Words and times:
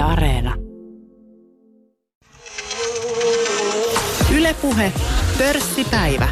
Yle 0.00 0.06
Areena. 0.08 0.54
Ylepuhe 4.34 4.92
pörssipäivä. 5.38 6.28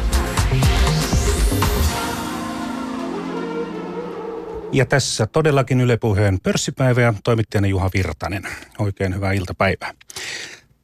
Ja 4.71 4.85
tässä 4.85 5.27
todellakin 5.27 5.81
Yle 5.81 5.97
Puheen 5.97 6.39
pörssipäivä 6.43 7.01
ja 7.01 7.13
toimittajana 7.23 7.67
Juha 7.67 7.89
Virtanen. 7.93 8.43
Oikein 8.79 9.15
hyvää 9.15 9.33
iltapäivää. 9.33 9.93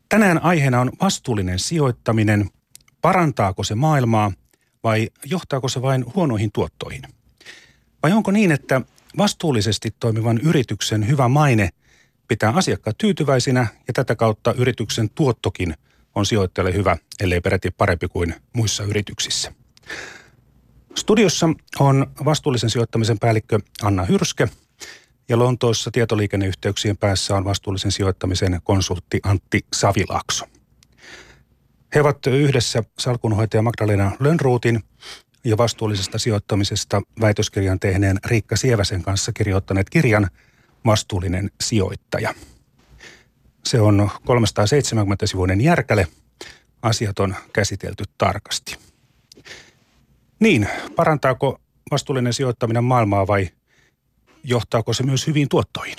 Tänään 0.10 0.44
aiheena 0.44 0.82
on 0.82 0.92
vastuullinen 1.02 1.60
sijoittaminen. 1.60 2.50
Parantaako 3.02 3.64
se 3.64 3.76
maailmaa 3.76 4.32
vai 4.84 5.10
johtaako 5.26 5.68
se 5.68 5.82
vain 5.82 6.06
huonoihin 6.16 6.50
tuottoihin? 6.54 7.02
Vai 8.04 8.12
onko 8.12 8.32
niin, 8.32 8.52
että 8.52 8.82
vastuullisesti 9.18 9.96
toimivan 10.00 10.40
yrityksen 10.44 11.08
hyvä 11.08 11.28
maine 11.28 11.70
pitää 12.28 12.54
asiakkaat 12.56 12.98
tyytyväisinä 12.98 13.68
ja 13.88 13.94
tätä 13.94 14.16
kautta 14.16 14.54
yrityksen 14.54 15.10
tuottokin 15.10 15.74
on 16.16 16.26
sijoittajalle 16.26 16.74
hyvä, 16.74 16.98
ellei 17.20 17.42
peräti 17.42 17.72
parempi 17.72 18.08
kuin 18.08 18.36
muissa 18.54 18.84
yrityksissä. 18.84 19.54
Studiossa 20.96 21.50
on 21.80 22.08
vastuullisen 22.26 22.70
sijoittamisen 22.70 23.20
päällikkö 23.20 23.60
Anna 23.82 24.06
Hyrskä 24.06 24.48
ja 25.30 25.40
Lontoossa 25.40 25.92
tietoliikenneyhteyksien 25.92 26.98
päässä 26.98 27.36
on 27.36 27.46
vastuullisen 27.46 27.92
sijoittamisen 27.92 28.60
konsultti 28.64 29.20
Antti 29.24 29.66
Savilakso. 29.74 30.46
He 31.96 32.02
ovat 32.02 32.28
yhdessä 32.28 32.84
salkunhoitaja 33.00 33.62
Magdalena 33.62 34.12
Lönnruutin 34.20 34.84
ja 35.44 35.58
vastuullisesta 35.58 36.18
sijoittamisesta 36.18 37.02
väitöskirjan 37.22 37.80
tehneen 37.80 38.20
Riikka 38.26 38.56
Sieväsen 38.56 39.04
kanssa 39.04 39.32
kirjoittaneet 39.34 39.90
kirjan 39.90 40.30
Vastuullinen 40.86 41.52
sijoittaja. 41.64 42.34
Se 43.66 43.82
on 43.82 44.10
370-sivuinen 44.22 45.62
järkäle. 45.62 46.08
Asiat 46.82 47.20
on 47.20 47.36
käsitelty 47.54 48.04
tarkasti. 48.18 48.78
Niin, 50.40 50.68
parantaako 50.96 51.60
vastuullinen 51.92 52.34
sijoittaminen 52.34 52.84
maailmaa 52.84 53.28
vai 53.28 53.50
johtaako 54.44 54.94
se 54.94 55.04
myös 55.04 55.28
hyviin 55.28 55.50
tuottoihin? 55.50 55.96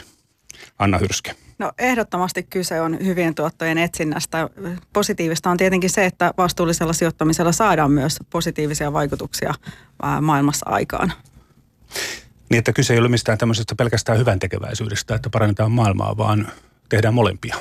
Anna 0.78 0.98
Hyrske. 0.98 1.34
No 1.58 1.72
ehdottomasti 1.78 2.42
kyse 2.42 2.80
on 2.80 2.98
hyvien 3.04 3.34
tuottojen 3.34 3.78
etsinnästä. 3.78 4.50
Positiivista 4.92 5.50
on 5.50 5.56
tietenkin 5.56 5.90
se, 5.90 6.06
että 6.06 6.34
vastuullisella 6.38 6.92
sijoittamisella 6.92 7.52
saadaan 7.52 7.90
myös 7.90 8.18
positiivisia 8.30 8.92
vaikutuksia 8.92 9.54
maailmassa 10.20 10.66
aikaan. 10.68 11.12
Niin, 12.50 12.58
että 12.58 12.72
kyse 12.72 12.92
ei 12.92 12.98
ole 12.98 13.08
mistään 13.08 13.38
tämmöisestä 13.38 13.74
pelkästään 13.74 14.18
hyvän 14.18 14.38
tekeväisyydestä, 14.38 15.14
että 15.14 15.30
parannetaan 15.30 15.72
maailmaa, 15.72 16.16
vaan 16.16 16.48
tehdään 16.88 17.14
molempia. 17.14 17.56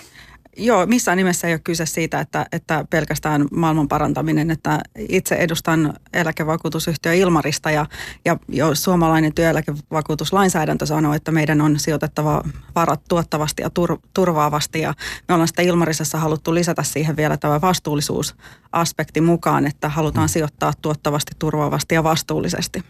Joo, 0.58 0.86
missään 0.86 1.18
nimessä 1.18 1.48
ei 1.48 1.54
ole 1.54 1.62
kyse 1.64 1.86
siitä, 1.86 2.20
että, 2.20 2.46
että 2.52 2.86
pelkästään 2.90 3.46
maailman 3.52 3.88
parantaminen. 3.88 4.52
Että 4.52 4.80
itse 5.10 5.36
edustan 5.36 5.94
eläkevakuutusyhtiö 6.14 7.14
Ilmarista 7.14 7.72
ja, 7.72 7.86
ja 8.26 8.38
jo 8.48 8.76
suomalainen 8.76 9.34
työeläkevakuutuslainsäädäntö 9.34 10.86
sanoo, 10.86 11.14
että 11.14 11.32
meidän 11.32 11.62
on 11.62 11.80
sijoitettava 11.80 12.44
varat 12.76 13.02
tuottavasti 13.10 13.62
ja 13.62 13.70
tur, 13.70 13.98
turvaavasti. 14.14 14.82
Ja 14.82 14.94
me 15.28 15.34
ollaan 15.34 15.48
sitä 15.48 15.62
Ilmarisessa 15.62 16.18
haluttu 16.18 16.54
lisätä 16.54 16.84
siihen 16.84 17.16
vielä 17.16 17.38
tämä 17.38 17.62
vastuullisuusaspekti 17.62 19.22
mukaan, 19.22 19.68
että 19.68 19.90
halutaan 19.90 20.28
hmm. 20.28 20.34
sijoittaa 20.34 20.74
tuottavasti, 20.82 21.32
turvaavasti 21.40 21.96
ja 21.96 22.04
vastuullisesti. 22.04 22.84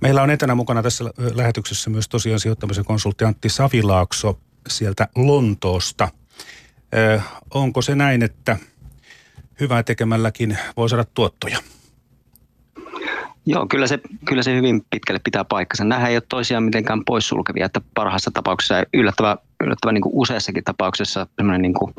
Meillä 0.00 0.22
on 0.22 0.30
etänä 0.30 0.54
mukana 0.54 0.82
tässä 0.82 1.04
lähetyksessä 1.34 1.90
myös 1.90 2.08
tosiaan 2.08 2.40
sijoittamisen 2.40 2.84
konsultti 2.84 3.24
Antti 3.24 3.48
Savilaakso 3.48 4.38
sieltä 4.68 5.08
Lontoosta– 5.16 6.08
onko 7.54 7.82
se 7.82 7.94
näin, 7.94 8.22
että 8.22 8.56
hyvää 9.60 9.82
tekemälläkin 9.82 10.58
voi 10.76 10.88
saada 10.88 11.04
tuottoja? 11.14 11.58
Joo, 13.46 13.66
kyllä 13.66 13.86
se, 13.86 14.00
kyllä 14.24 14.42
se 14.42 14.56
hyvin 14.56 14.86
pitkälle 14.90 15.20
pitää 15.24 15.44
paikkansa. 15.44 15.84
Nämähän 15.84 16.10
ei 16.10 16.16
ole 16.16 16.22
toisiaan 16.28 16.62
mitenkään 16.62 17.04
poissulkevia, 17.04 17.66
että 17.66 17.80
parhaassa 17.94 18.30
tapauksessa 18.34 18.74
ja 18.74 18.84
yllättävän, 18.94 19.38
yllättävän 19.64 19.94
niin 19.94 20.02
useassakin 20.12 20.64
tapauksessa 20.64 21.26
niin 21.58 21.74
kuin 21.74 21.94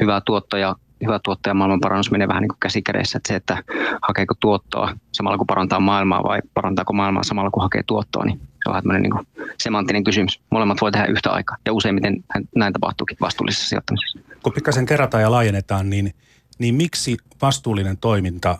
hyvä 0.00 0.20
tuotto 0.26 0.56
ja 0.56 0.76
hyvä 1.02 1.20
tuotto 1.24 1.50
ja 1.50 1.54
maailmanparannus 1.54 2.10
menee 2.10 2.28
vähän 2.28 2.40
niin 2.40 2.48
kuin 2.48 2.60
käsikädessä, 2.60 3.16
että 3.16 3.28
se, 3.28 3.34
että 3.34 3.62
hakeeko 4.02 4.34
tuottoa 4.40 4.96
samalla 5.12 5.38
kun 5.38 5.46
parantaa 5.46 5.80
maailmaa 5.80 6.22
vai 6.22 6.40
parantaako 6.54 6.92
maailmaa 6.92 7.22
samalla 7.22 7.50
kun 7.50 7.62
hakee 7.62 7.82
tuottoa, 7.86 8.24
niin 8.24 8.40
se 8.64 8.70
on 8.70 8.82
vähän 8.84 9.02
niin 9.02 9.12
kuin 9.12 9.26
semanttinen 9.58 10.04
kysymys. 10.04 10.40
Molemmat 10.50 10.80
voi 10.80 10.92
tehdä 10.92 11.06
yhtä 11.06 11.30
aikaa 11.30 11.56
ja 11.66 11.72
useimmiten 11.72 12.24
näin 12.56 12.72
tapahtuukin 12.72 13.16
vastuullisessa 13.20 13.68
sijoittamisessa. 13.68 14.18
Kun 14.42 14.52
pikkasen 14.52 14.86
kerrataan 14.86 15.22
ja 15.22 15.30
laajennetaan, 15.30 15.90
niin, 15.90 16.14
niin 16.58 16.74
miksi 16.74 17.16
vastuullinen 17.42 17.96
toiminta 17.96 18.58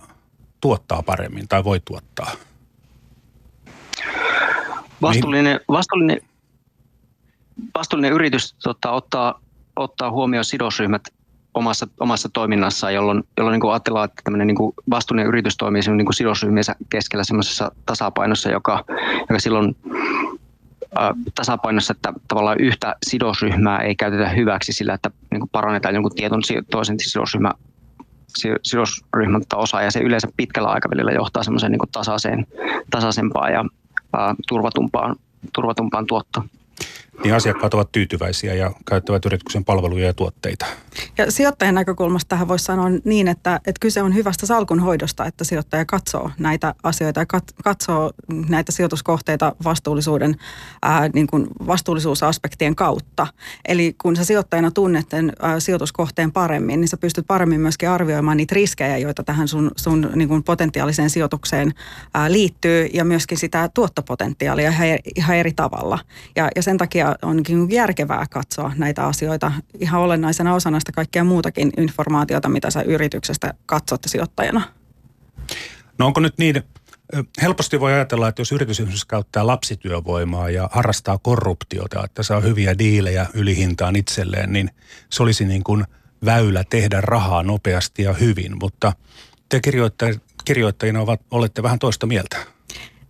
tuottaa 0.61 1.03
paremmin 1.03 1.49
tai 1.49 1.65
voi 1.65 1.81
tuottaa? 1.85 2.31
Vastuullinen, 5.03 5.61
vastuullinen, 5.69 6.21
vastuullinen 7.75 8.13
yritys 8.13 8.55
tota, 8.63 8.91
ottaa, 8.91 9.41
ottaa 9.77 10.11
huomioon 10.11 10.45
sidosryhmät 10.45 11.03
omassa, 11.55 11.87
omassa 12.01 12.29
toiminnassaan, 12.33 12.95
jolloin, 12.95 13.23
jolloin 13.37 13.61
niin 13.61 13.73
ajatellaan, 13.73 14.05
että 14.05 14.23
tämmöinen 14.25 14.47
niin 14.47 14.73
vastuullinen 14.91 15.29
yritys 15.29 15.57
toimii 15.57 15.83
niin 15.97 16.07
kuin 16.07 16.15
sidosryhmiensä 16.15 16.77
keskellä 16.91 17.25
semmoisessa 17.25 17.73
tasapainossa, 17.87 18.51
joka, 18.51 18.85
joka 19.21 19.39
silloin 19.39 19.77
tasapainossa, 21.35 21.93
että 21.93 22.13
tavallaan 22.29 22.61
yhtä 22.61 22.97
sidosryhmää 23.07 23.79
ei 23.79 23.95
käytetä 23.95 24.29
hyväksi 24.29 24.73
sillä, 24.73 24.95
että 24.95 25.11
niin 25.31 25.49
parannetaan 25.53 25.95
jonkun 25.95 26.15
tietyn 26.15 26.41
toisen 26.71 26.97
sidosryhmän 27.01 27.53
sidosryhmän 28.63 29.43
osa 29.55 29.83
ja 29.83 29.91
se 29.91 30.01
yleensä 30.01 30.29
pitkällä 30.37 30.69
aikavälillä 30.69 31.13
johtaa 31.13 31.43
semmoiseen 31.43 31.73
niin 31.73 32.45
tasaisempaan 32.91 33.53
ja 33.53 33.65
ää, 34.13 34.35
turvatumpaan, 34.49 35.17
turvatumpaan 35.55 36.07
tuottoon 36.07 36.49
niin 37.25 37.35
asiakkaat 37.35 37.75
ovat 37.75 37.93
tyytyväisiä 37.93 38.55
ja 38.55 38.73
käyttävät 38.89 39.25
yrityksen 39.25 39.65
palveluja 39.65 40.07
ja 40.07 40.15
tuotteita. 40.15 40.67
Ja 41.19 41.31
sijoittajan 41.31 41.75
näkökulmasta 41.75 42.29
tähän 42.29 42.49
voisi 42.49 42.65
sanoa 42.65 42.87
niin, 43.05 43.29
että, 43.29 43.57
että 43.57 43.81
kyse 43.81 44.03
on 44.03 44.15
hyvästä 44.15 44.47
salkunhoidosta, 44.47 45.27
että 45.27 45.45
sijoittaja 45.45 45.85
katsoo 45.85 46.31
näitä 46.39 46.75
asioita 46.83 47.21
ja 47.21 47.27
kat, 47.27 47.45
katsoo 47.65 48.11
näitä 48.49 48.73
sijoituskohteita 48.73 49.53
vastuullisuuden, 49.65 50.37
ää, 50.83 51.09
niin 51.09 51.27
kuin 51.27 51.47
vastuullisuusaspektien 51.67 52.77
kautta. 52.77 53.27
Eli 53.65 53.95
kun 54.03 54.17
sä 54.17 54.25
sijoittajana 54.25 54.71
tunnet 54.71 55.11
sen 55.11 55.33
ää, 55.43 55.61
sijoituskohteen 55.61 56.33
paremmin, 56.33 56.81
niin 56.81 56.89
sä 56.89 56.97
pystyt 56.97 57.27
paremmin 57.27 57.61
myöskin 57.61 57.89
arvioimaan 57.89 58.37
niitä 58.37 58.55
riskejä, 58.55 58.99
joita 58.99 59.23
tähän 59.23 59.49
sun, 59.49 59.71
sun 59.77 60.11
niin 60.15 60.29
kuin 60.29 60.43
potentiaaliseen 60.43 61.11
sijoitukseen 61.11 61.75
ää, 62.15 62.33
liittyy 62.33 62.89
ja 62.93 63.05
myöskin 63.05 63.39
sitä 63.39 63.71
tuottopotentiaalia 63.75 64.71
ihan, 64.71 64.89
ihan 65.17 65.37
eri 65.37 65.53
tavalla. 65.53 65.99
Ja, 66.37 66.49
ja 66.57 66.63
sen 66.63 66.79
takia 66.79 67.02
onkin 67.23 67.71
järkevää 67.71 68.27
katsoa 68.31 68.73
näitä 68.77 69.07
asioita 69.07 69.53
ihan 69.81 70.01
olennaisena 70.01 70.55
osana 70.55 70.81
sitä 70.81 70.93
kaikkea 70.93 71.25
muutakin 71.25 71.73
informaatiota, 71.77 72.49
mitä 72.49 72.71
sä 72.71 72.83
yrityksestä 72.83 73.55
katsot 73.67 74.01
sijoittajana. 74.07 74.63
No 75.99 76.07
onko 76.07 76.21
nyt 76.21 76.39
niin, 76.39 76.63
helposti 77.43 77.81
voi 77.81 77.93
ajatella, 77.93 78.29
että 78.29 78.41
jos 78.41 78.53
yritys 78.53 79.05
käyttää 79.05 79.47
lapsityövoimaa 79.47 80.51
ja 80.51 80.69
harrastaa 80.73 81.19
korruptiota, 81.19 82.05
että 82.05 82.23
saa 82.23 82.41
hyviä 82.41 82.79
diilejä 82.79 83.27
ylihintaan 83.35 83.97
itselleen, 83.97 84.53
niin 84.53 84.71
se 85.11 85.23
olisi 85.23 85.45
niin 85.45 85.65
kuin 85.65 85.85
väylä 86.25 86.65
tehdä 86.71 87.01
rahaa 87.01 87.43
nopeasti 87.43 88.03
ja 88.03 88.13
hyvin, 88.13 88.59
mutta 88.59 88.93
te 89.49 89.61
kirjoittajina 90.45 91.01
ovat, 91.01 91.21
olette 91.31 91.63
vähän 91.63 91.79
toista 91.79 92.07
mieltä. 92.07 92.37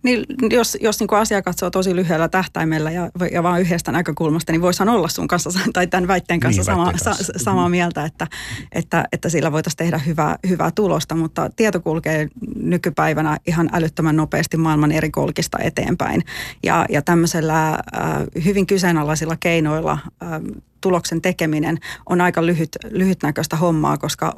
Niin 0.03 0.25
jos, 0.49 0.77
jos 0.81 0.99
niin 0.99 1.13
asia 1.13 1.41
katsoo 1.41 1.69
tosi 1.69 1.95
lyhyellä 1.95 2.29
tähtäimellä 2.29 2.91
ja, 2.91 3.09
ja 3.31 3.43
vain 3.43 3.61
yhdestä 3.61 3.91
näkökulmasta, 3.91 4.51
niin 4.51 4.61
voisihan 4.61 4.89
olla 4.89 5.07
sun 5.07 5.27
kanssa 5.27 5.49
tai 5.73 5.87
tämän 5.87 6.07
väitteen 6.07 6.39
kanssa, 6.39 6.59
niin, 6.59 6.65
sama, 6.65 6.85
kanssa. 6.85 7.13
Sa, 7.13 7.33
samaa 7.37 7.69
mieltä, 7.69 8.05
että, 8.05 8.27
että, 8.71 9.05
että 9.11 9.29
sillä 9.29 9.51
voitaisiin 9.51 9.77
tehdä 9.77 9.97
hyvää, 9.97 10.37
hyvää 10.49 10.71
tulosta, 10.75 11.15
mutta 11.15 11.49
tieto 11.55 11.79
kulkee 11.79 12.27
nykypäivänä 12.55 13.37
ihan 13.47 13.69
älyttömän 13.73 14.15
nopeasti 14.15 14.57
maailman 14.57 14.91
eri 14.91 15.11
kolkista 15.11 15.57
eteenpäin. 15.59 16.23
Ja, 16.63 16.85
ja 16.89 17.01
tämmöisellä 17.01 17.69
äh, 17.69 17.79
hyvin 18.45 18.67
kyseenalaisilla 18.67 19.35
keinoilla 19.39 19.97
äh, 20.23 20.29
tuloksen 20.83 21.21
tekeminen 21.21 21.77
on 22.09 22.21
aika 22.21 22.45
lyhyt, 22.45 22.69
lyhytnäköistä 22.89 23.55
hommaa, 23.55 23.97
koska, 23.97 24.33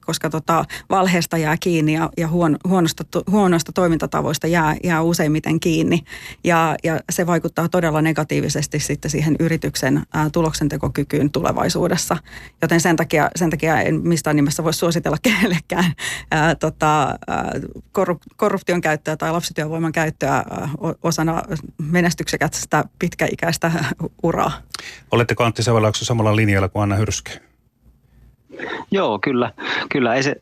koska 0.00 0.30
tota, 0.30 0.64
valheesta 0.90 1.38
jää 1.38 1.56
kiinni 1.60 1.94
ja, 1.94 2.10
ja 2.16 2.28
huon, 2.28 2.56
huonosta, 2.68 3.04
huonoista 3.30 3.72
toimintatavoista 3.72 4.46
jää, 4.46 4.76
jää 4.84 5.02
useimmiten 5.02 5.60
kiinni. 5.60 6.04
Ja, 6.44 6.76
ja 6.84 7.00
se 7.10 7.26
vaikuttaa 7.26 7.68
todella 7.68 8.02
negatiivisesti 8.02 8.80
sitten 8.80 9.10
siihen 9.10 9.36
yrityksen 9.40 10.02
ää, 10.12 10.30
tuloksentekokykyyn 10.30 11.30
tulevaisuudessa. 11.30 12.16
Joten 12.62 12.80
sen 12.80 12.96
takia, 12.96 13.30
sen 13.36 13.50
takia 13.50 13.80
en 13.80 14.00
mistään 14.08 14.36
nimessä 14.36 14.64
voi 14.64 14.74
suositella 14.74 15.16
kenellekään 15.28 15.92
ää, 16.30 16.54
tota, 16.54 17.18
ää, 17.26 17.52
korruption 18.36 18.80
käyttöä 18.80 19.16
tai 19.16 19.32
lapsityövoiman 19.32 19.92
käyttöä 19.92 20.34
ää, 20.34 20.68
osana 21.02 21.42
menestyksekästä 21.82 22.84
pitkäikäistä 22.98 23.72
uraa. 24.22 24.52
Oletteko 25.10 25.44
Antti 25.44 25.62
Savalaakso 25.74 26.04
samalla 26.04 26.36
linjalla 26.36 26.68
kuin 26.68 26.82
Anna 26.82 26.96
Hyrsky? 26.96 27.32
Joo, 28.90 29.18
kyllä. 29.18 29.52
kyllä. 29.90 30.14
Ei 30.14 30.22
se, 30.22 30.36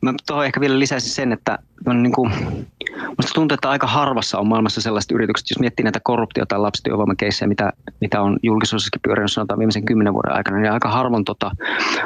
mä 0.00 0.14
tuohon 0.26 0.46
ehkä 0.46 0.60
vielä 0.60 0.78
lisäisin 0.78 1.10
sen, 1.10 1.32
että 1.32 1.58
niin 1.94 2.12
kuin, 2.12 2.32
musta 3.16 3.34
tuntuu, 3.34 3.54
että 3.54 3.70
aika 3.70 3.86
harvassa 3.86 4.38
on 4.38 4.46
maailmassa 4.46 4.80
sellaiset 4.80 5.10
yritykset, 5.10 5.50
jos 5.50 5.58
miettii 5.58 5.84
näitä 5.84 6.00
korruptio- 6.02 6.46
tai 6.48 6.58
lapsityövoimakeissejä, 6.58 7.48
mitä, 7.48 7.72
mitä 8.00 8.22
on 8.22 8.38
julkisuudessakin 8.42 9.00
pyörinyt 9.02 9.32
sanotaan 9.32 9.58
viimeisen 9.58 9.84
kymmenen 9.84 10.12
vuoden 10.12 10.32
aikana, 10.32 10.58
niin 10.58 10.72
aika 10.72 10.88
harvoin, 10.88 11.24
tota, 11.24 11.50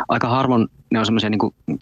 aika 0.09 0.29
harvoin 0.29 0.69
ne 0.91 0.99
on 0.99 1.07
semmoisia 1.07 1.31
niin 1.31 1.75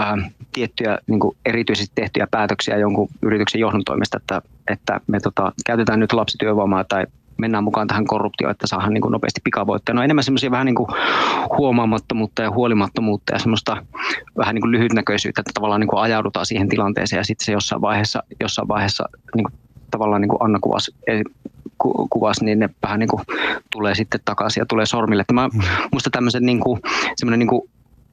äh, 0.00 0.32
tiettyjä 0.52 0.98
niin 1.06 1.20
kuin 1.20 1.36
erityisesti 1.46 1.92
tehtyjä 1.94 2.26
päätöksiä 2.30 2.76
jonkun 2.76 3.08
yrityksen 3.22 3.60
johdon 3.60 3.84
toimesta, 3.84 4.16
että, 4.16 4.42
että 4.68 5.00
me 5.06 5.20
tota, 5.20 5.52
käytetään 5.66 6.00
nyt 6.00 6.12
lapsityövoimaa 6.12 6.84
tai 6.84 7.06
mennään 7.40 7.64
mukaan 7.64 7.86
tähän 7.86 8.06
korruptioon, 8.06 8.50
että 8.50 8.66
saadaan 8.66 8.94
niin 8.94 9.02
kuin 9.02 9.12
nopeasti 9.12 9.40
pikavoittoja. 9.44 9.94
No 9.94 10.02
enemmän 10.02 10.24
semmoisia 10.24 10.50
vähän 10.50 10.66
niin 10.66 10.74
kuin 10.74 10.88
huomaamattomuutta 11.58 12.42
ja 12.42 12.50
huolimattomuutta 12.50 13.32
ja 13.32 13.38
semmoista 13.38 13.76
vähän 14.38 14.54
niin 14.54 14.62
kuin 14.62 14.72
lyhytnäköisyyttä, 14.72 15.40
että 15.40 15.50
tavallaan 15.54 15.80
niin 15.80 15.88
kuin 15.88 16.00
ajaudutaan 16.00 16.46
siihen 16.46 16.68
tilanteeseen 16.68 17.20
ja 17.20 17.24
sitten 17.24 17.44
se 17.44 17.52
jossain 17.52 17.82
vaiheessa, 17.82 18.22
jossain 18.40 18.68
vaiheessa 18.68 19.08
niin 19.36 19.44
kuin 19.44 19.54
tavallaan 19.90 20.20
niin 20.20 20.28
kuin 20.28 20.42
Anna 20.42 20.58
kuvasi, 20.62 20.94
kuvasi, 22.10 22.44
niin 22.44 22.58
ne 22.58 22.70
vähän 22.82 22.98
niin 22.98 23.08
kuin 23.08 23.22
tulee 23.72 23.94
sitten 23.94 24.20
takaisin 24.24 24.60
ja 24.60 24.66
tulee 24.66 24.86
sormille. 24.86 25.20
Että 25.20 25.32
mä, 25.32 25.48
mm. 25.48 25.60
musta 25.92 26.10
tämmöisen 26.10 26.46
niin 26.46 26.60
kuin, 26.60 26.80
semmoinen 27.16 27.38
niin 27.38 27.48
kuin 27.48 27.62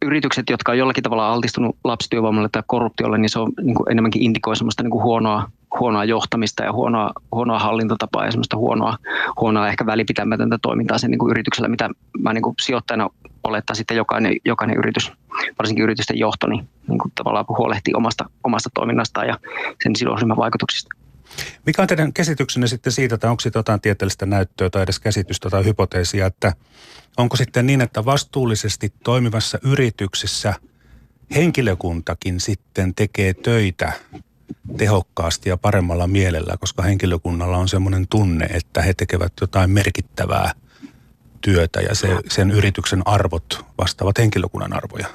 yritykset, 0.06 0.50
jotka 0.50 0.71
on 0.71 0.77
jollakin 0.77 1.03
tavalla 1.03 1.33
altistunut 1.33 1.75
lapsityövoimalle 1.83 2.50
tai 2.51 2.63
korruptiolle, 2.68 3.18
niin 3.18 3.29
se 3.29 3.39
on 3.39 3.51
niin 3.62 3.75
kuin 3.75 3.91
enemmänkin 3.91 4.24
indikoi 4.24 4.56
semmoista 4.56 4.83
niin 4.83 4.91
kuin 4.91 5.03
huonoa, 5.03 5.50
huonoa 5.79 6.05
johtamista 6.05 6.63
ja 6.63 6.73
huonoa, 6.73 7.11
huonoa 7.31 7.59
hallintotapaa 7.59 8.25
ja 8.25 8.31
semmoista 8.31 8.57
huonoa, 8.57 8.97
huonoa 9.39 9.67
ehkä 9.67 9.85
välipitämätöntä 9.85 10.57
toimintaa 10.61 10.97
sen 10.97 11.11
niin 11.11 11.19
kuin 11.19 11.31
yrityksellä, 11.31 11.69
mitä 11.69 11.89
mä 12.19 12.33
niin 12.33 12.41
kuin 12.41 12.55
sijoittajana 12.61 13.09
olettaa 13.43 13.75
sitten 13.75 13.97
jokainen, 13.97 14.35
jokainen 14.45 14.77
yritys, 14.77 15.11
varsinkin 15.59 15.83
yritysten 15.83 16.19
johto, 16.19 16.47
niin, 16.47 16.69
niin 16.87 16.99
kuin 16.99 17.11
tavallaan 17.15 17.45
huolehtii 17.57 17.93
omasta, 17.93 18.29
omasta 18.43 18.69
toiminnastaan 18.73 19.27
ja 19.27 19.37
sen 19.83 19.95
sidosryhmän 19.95 20.37
vaikutuksista. 20.37 20.89
Mikä 21.65 21.81
on 21.81 21.87
teidän 21.87 22.13
käsityksenne 22.13 22.67
sitten 22.67 22.93
siitä, 22.93 23.15
että 23.15 23.29
onko 23.29 23.39
siitä 23.39 23.59
jotain 23.59 23.81
tieteellistä 23.81 24.25
näyttöä 24.25 24.69
tai 24.69 24.83
edes 24.83 24.99
käsitystä 24.99 25.49
tai 25.49 25.65
hypoteesia, 25.65 26.25
että 26.25 26.53
onko 27.17 27.35
sitten 27.35 27.67
niin, 27.67 27.81
että 27.81 28.05
vastuullisesti 28.05 28.93
toimivassa 29.03 29.59
yrityksessä 29.63 30.53
henkilökuntakin 31.35 32.39
sitten 32.39 32.95
tekee 32.95 33.33
töitä 33.33 33.91
tehokkaasti 34.77 35.49
ja 35.49 35.57
paremmalla 35.57 36.07
mielellä, 36.07 36.57
koska 36.59 36.83
henkilökunnalla 36.83 37.57
on 37.57 37.69
semmoinen 37.69 38.07
tunne, 38.07 38.45
että 38.45 38.81
he 38.81 38.94
tekevät 38.94 39.33
jotain 39.41 39.69
merkittävää 39.69 40.51
työtä 41.41 41.81
ja 41.81 41.95
se, 41.95 42.07
sen 42.29 42.51
yrityksen 42.51 43.01
arvot 43.05 43.65
vastaavat 43.77 44.17
henkilökunnan 44.17 44.73
arvoja. 44.73 45.07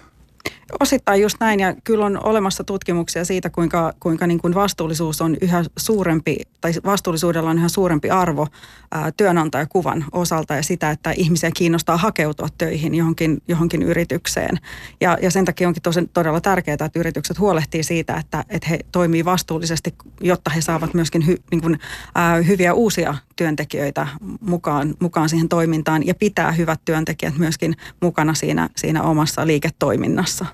Osittain 0.81 1.23
just 1.23 1.37
näin 1.41 1.61
ja 1.61 1.75
kyllä 1.85 2.07
on 2.07 2.25
olemassa 2.25 2.65
tutkimuksia 2.65 3.25
siitä, 3.25 3.51
kuinka, 3.51 3.93
kuinka 4.01 4.27
niin 4.27 4.41
kuin 4.41 4.55
vastuullisuus 4.55 5.23
on 5.23 5.37
yhä 5.41 5.65
suurempi, 5.77 6.37
tai 6.61 6.73
vastuullisuudella 6.85 7.51
on 7.51 7.59
yhä 7.59 7.69
suurempi 7.69 8.11
arvo 8.11 8.47
ää, 8.93 9.13
työnantajakuvan 9.17 10.05
osalta 10.13 10.55
ja 10.55 10.63
sitä, 10.63 10.91
että 10.91 11.11
ihmisiä 11.11 11.51
kiinnostaa 11.57 11.97
hakeutua 11.97 12.49
töihin 12.59 12.95
johonkin, 12.95 13.43
johonkin 13.49 13.83
yritykseen. 13.83 14.59
Ja, 15.01 15.19
ja 15.23 15.31
sen 15.31 15.45
takia 15.45 15.69
onkin 15.69 15.83
tosi, 15.83 16.11
todella 16.13 16.41
tärkeää, 16.41 16.75
että 16.75 16.91
yritykset 17.01 17.39
huolehtii 17.39 17.83
siitä, 17.83 18.17
että, 18.17 18.45
että 18.49 18.69
he 18.69 18.79
toimii 18.93 19.25
vastuullisesti, 19.25 19.95
jotta 20.21 20.51
he 20.51 20.61
saavat 20.61 20.95
myöskin 20.95 21.27
hy, 21.27 21.37
niin 21.51 21.63
kuin, 21.63 21.79
ää, 22.15 22.37
hyviä 22.37 22.75
uusia 22.75 23.15
työntekijöitä 23.37 24.09
mukaan, 24.41 24.95
mukaan 25.01 25.29
siihen 25.29 25.49
toimintaan 25.49 26.07
ja 26.07 26.15
pitää 26.15 26.53
hyvät 26.53 26.81
työntekijät 26.85 27.39
myöskin 27.39 27.77
mukana 28.01 28.35
siinä, 28.35 28.69
siinä 28.77 29.03
omassa 29.03 29.47
liiketoiminnassa 29.47 30.47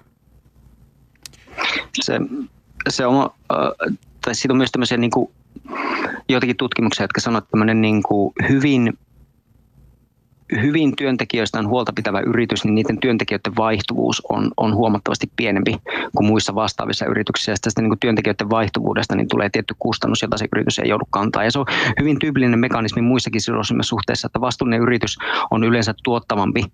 se, 2.01 2.21
se 2.89 3.07
on, 3.07 3.31
tai 4.25 4.35
siitä 4.35 4.53
on 4.53 4.57
myös 4.57 4.73
tämmöisiä 4.73 4.99
niin 4.99 5.11
kuin, 5.11 5.31
joitakin 6.29 6.57
tutkimuksia, 6.57 7.05
jotka 7.05 7.21
sanoo, 7.21 7.39
että 7.39 7.51
tämmöinen 7.51 7.81
niin 7.81 8.03
kuin 8.03 8.33
hyvin 8.49 8.99
hyvin 10.63 10.97
työntekijöistä 10.97 11.59
on 11.59 11.69
huolta 11.69 11.93
pitävä 11.93 12.21
yritys, 12.21 12.65
niin 12.65 12.75
niiden 12.75 13.01
työntekijöiden 13.01 13.57
vaihtuvuus 13.57 14.23
on, 14.29 14.51
on 14.57 14.75
huomattavasti 14.75 15.31
pienempi 15.37 15.77
kuin 16.17 16.27
muissa 16.27 16.55
vastaavissa 16.55 17.07
yrityksissä. 17.07 17.53
Ja 17.53 17.57
tästä 17.63 17.81
niin 17.81 17.91
kuin 17.91 17.99
työntekijöiden 17.99 18.51
vaihtuvuudesta 18.51 19.17
niin 19.17 19.29
tulee 19.29 19.51
tietty 19.51 19.75
kustannus, 19.79 20.23
jota 20.23 20.39
se 20.39 20.49
yritys 20.53 20.79
ei 20.79 20.89
joudu 20.89 21.05
kantaa. 21.11 21.45
Ja 21.45 21.51
se 21.51 21.59
on 21.59 21.67
hyvin 22.01 22.19
tyypillinen 22.19 22.59
mekanismi 22.59 23.03
muissakin 23.03 23.41
suhteissa, 23.81 24.27
että 24.27 24.41
vastuullinen 24.41 24.83
yritys 24.83 25.17
on 25.51 25.65
yleensä 25.65 25.95
tuottavampi 26.05 26.65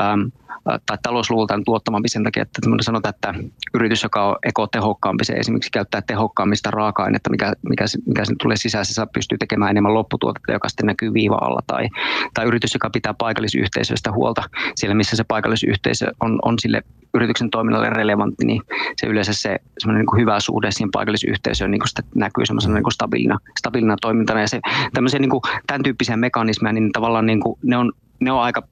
ähm, 0.00 0.20
tai 0.64 0.98
talousluvultaan 1.02 1.64
tuottamampi 1.64 2.08
sen 2.08 2.24
takia, 2.24 2.42
että 2.42 2.60
sanotaan, 2.80 3.14
että 3.14 3.34
yritys, 3.74 4.02
joka 4.02 4.28
on 4.28 4.36
ekotehokkaampi, 4.46 5.24
se 5.24 5.32
esimerkiksi 5.32 5.70
käyttää 5.70 6.02
tehokkaammista 6.02 6.70
raaka-ainetta, 6.70 7.30
mikä, 7.30 7.52
mikä, 7.68 7.84
mikä 8.06 8.24
sen 8.24 8.36
tulee 8.42 8.56
sisäisessä, 8.56 9.06
pystyy 9.06 9.38
tekemään 9.38 9.70
enemmän 9.70 9.94
lopputuotetta, 9.94 10.52
joka 10.52 10.68
sitten 10.68 10.86
näkyy 10.86 11.12
viiva 11.14 11.38
alla. 11.40 11.60
Tai, 11.66 11.88
tai 12.34 12.44
yritys, 12.46 12.74
joka 12.74 12.90
pitää 12.90 13.14
paikallisyhteisöistä 13.14 14.12
huolta 14.12 14.42
siellä, 14.74 14.94
missä 14.94 15.16
se 15.16 15.24
paikallisyhteisö 15.24 16.06
on, 16.20 16.38
on 16.42 16.54
sille 16.58 16.82
yrityksen 17.14 17.50
toiminnalle 17.50 17.90
relevantti, 17.90 18.44
niin 18.44 18.62
se 18.96 19.06
yleensä 19.06 19.32
se 19.32 19.58
semmoinen 19.78 20.06
niin 20.06 20.20
hyvä 20.20 20.40
suhde 20.40 20.70
siihen 20.70 20.90
paikallisyhteisöön 20.90 21.70
niin 21.70 21.80
kuin 21.80 22.06
näkyy 22.14 22.46
semmoisena 22.46 22.74
niin 22.74 22.92
stabiilina, 22.92 23.38
stabiilina 23.58 23.96
toimintana. 24.00 24.40
Ja 24.40 24.48
se, 24.48 24.60
tämmöisiä 24.94 25.20
niin 25.20 25.30
kuin, 25.30 25.40
tämän 25.66 25.82
tyyppisiä 25.82 26.16
mekanismeja, 26.16 26.72
niin 26.72 26.92
tavallaan 26.92 27.26
niin 27.26 27.40
kuin, 27.40 27.58
ne, 27.62 27.76
on, 27.76 27.92
ne 28.20 28.32
on 28.32 28.40
aika 28.40 28.62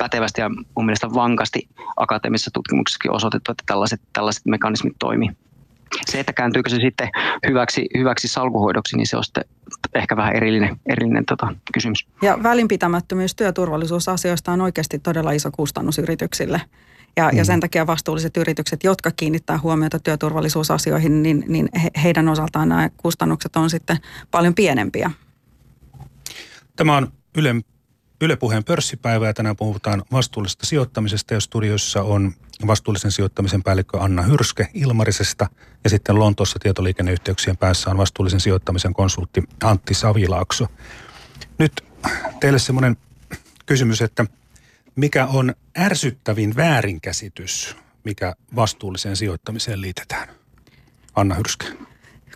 pätevästi 0.00 0.40
ja 0.40 0.48
mun 0.48 0.86
mielestä 0.86 1.14
vankasti 1.14 1.68
akateemisessa 1.96 2.50
tutkimuksessakin 2.54 3.10
osoitettu, 3.10 3.52
että 3.52 3.64
tällaiset, 3.66 4.00
tällaiset 4.12 4.46
mekanismit 4.46 4.96
toimii. 4.98 5.30
Se, 6.06 6.20
että 6.20 6.32
kääntyykö 6.32 6.70
se 6.70 6.76
sitten 6.76 7.10
hyväksi, 7.48 7.86
hyväksi 7.98 8.28
salkuhoidoksi, 8.28 8.96
niin 8.96 9.06
se 9.06 9.16
on 9.16 9.24
sitten 9.24 9.44
ehkä 9.94 10.16
vähän 10.16 10.36
erillinen, 10.36 10.80
erillinen 10.86 11.24
tota, 11.26 11.54
kysymys. 11.72 12.06
Ja 12.22 12.38
välinpitämättömyys 12.42 13.34
työturvallisuusasioista 13.34 14.52
on 14.52 14.60
oikeasti 14.60 14.98
todella 14.98 15.32
iso 15.32 15.50
kustannus 15.50 15.98
yrityksille. 15.98 16.60
Ja, 17.16 17.30
mm. 17.32 17.38
ja 17.38 17.44
sen 17.44 17.60
takia 17.60 17.86
vastuulliset 17.86 18.36
yritykset, 18.36 18.84
jotka 18.84 19.10
kiinnittää 19.10 19.58
huomiota 19.58 19.98
työturvallisuusasioihin, 19.98 21.22
niin, 21.22 21.44
niin 21.48 21.68
he, 21.82 21.90
heidän 22.02 22.28
osaltaan 22.28 22.68
nämä 22.68 22.90
kustannukset 22.96 23.56
on 23.56 23.70
sitten 23.70 23.96
paljon 24.30 24.54
pienempiä. 24.54 25.10
Tämä 26.76 26.96
on 26.96 27.12
Ylen 27.38 27.62
Yle 28.22 28.36
Puheen 28.36 28.64
pörssipäivä 28.64 29.26
ja 29.26 29.34
tänään 29.34 29.56
puhutaan 29.56 30.02
vastuullisesta 30.12 30.66
sijoittamisesta 30.66 31.34
ja 31.34 31.40
studiossa 31.40 32.02
on 32.02 32.32
vastuullisen 32.66 33.12
sijoittamisen 33.12 33.62
päällikkö 33.62 33.98
Anna 34.00 34.22
Hyrske 34.22 34.68
Ilmarisesta 34.74 35.46
ja 35.84 35.90
sitten 35.90 36.18
Lontoossa 36.18 36.58
tietoliikenneyhteyksien 36.58 37.56
päässä 37.56 37.90
on 37.90 37.96
vastuullisen 37.96 38.40
sijoittamisen 38.40 38.94
konsultti 38.94 39.42
Antti 39.64 39.94
Savilaakso. 39.94 40.66
Nyt 41.58 41.84
teille 42.40 42.58
semmoinen 42.58 42.96
kysymys, 43.66 44.02
että 44.02 44.26
mikä 44.96 45.26
on 45.26 45.54
ärsyttävin 45.78 46.56
väärinkäsitys, 46.56 47.76
mikä 48.04 48.34
vastuulliseen 48.56 49.16
sijoittamiseen 49.16 49.80
liitetään? 49.80 50.28
Anna 51.16 51.34
Hyrskä 51.34 51.66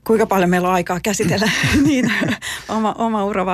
kuinka 0.06 0.26
paljon 0.26 0.50
meillä 0.50 0.68
on 0.68 0.74
aikaa 0.74 1.00
käsitellä, 1.00 1.50
niin 1.86 2.12
oma, 2.68 2.94
oma 2.98 3.24
ura 3.24 3.46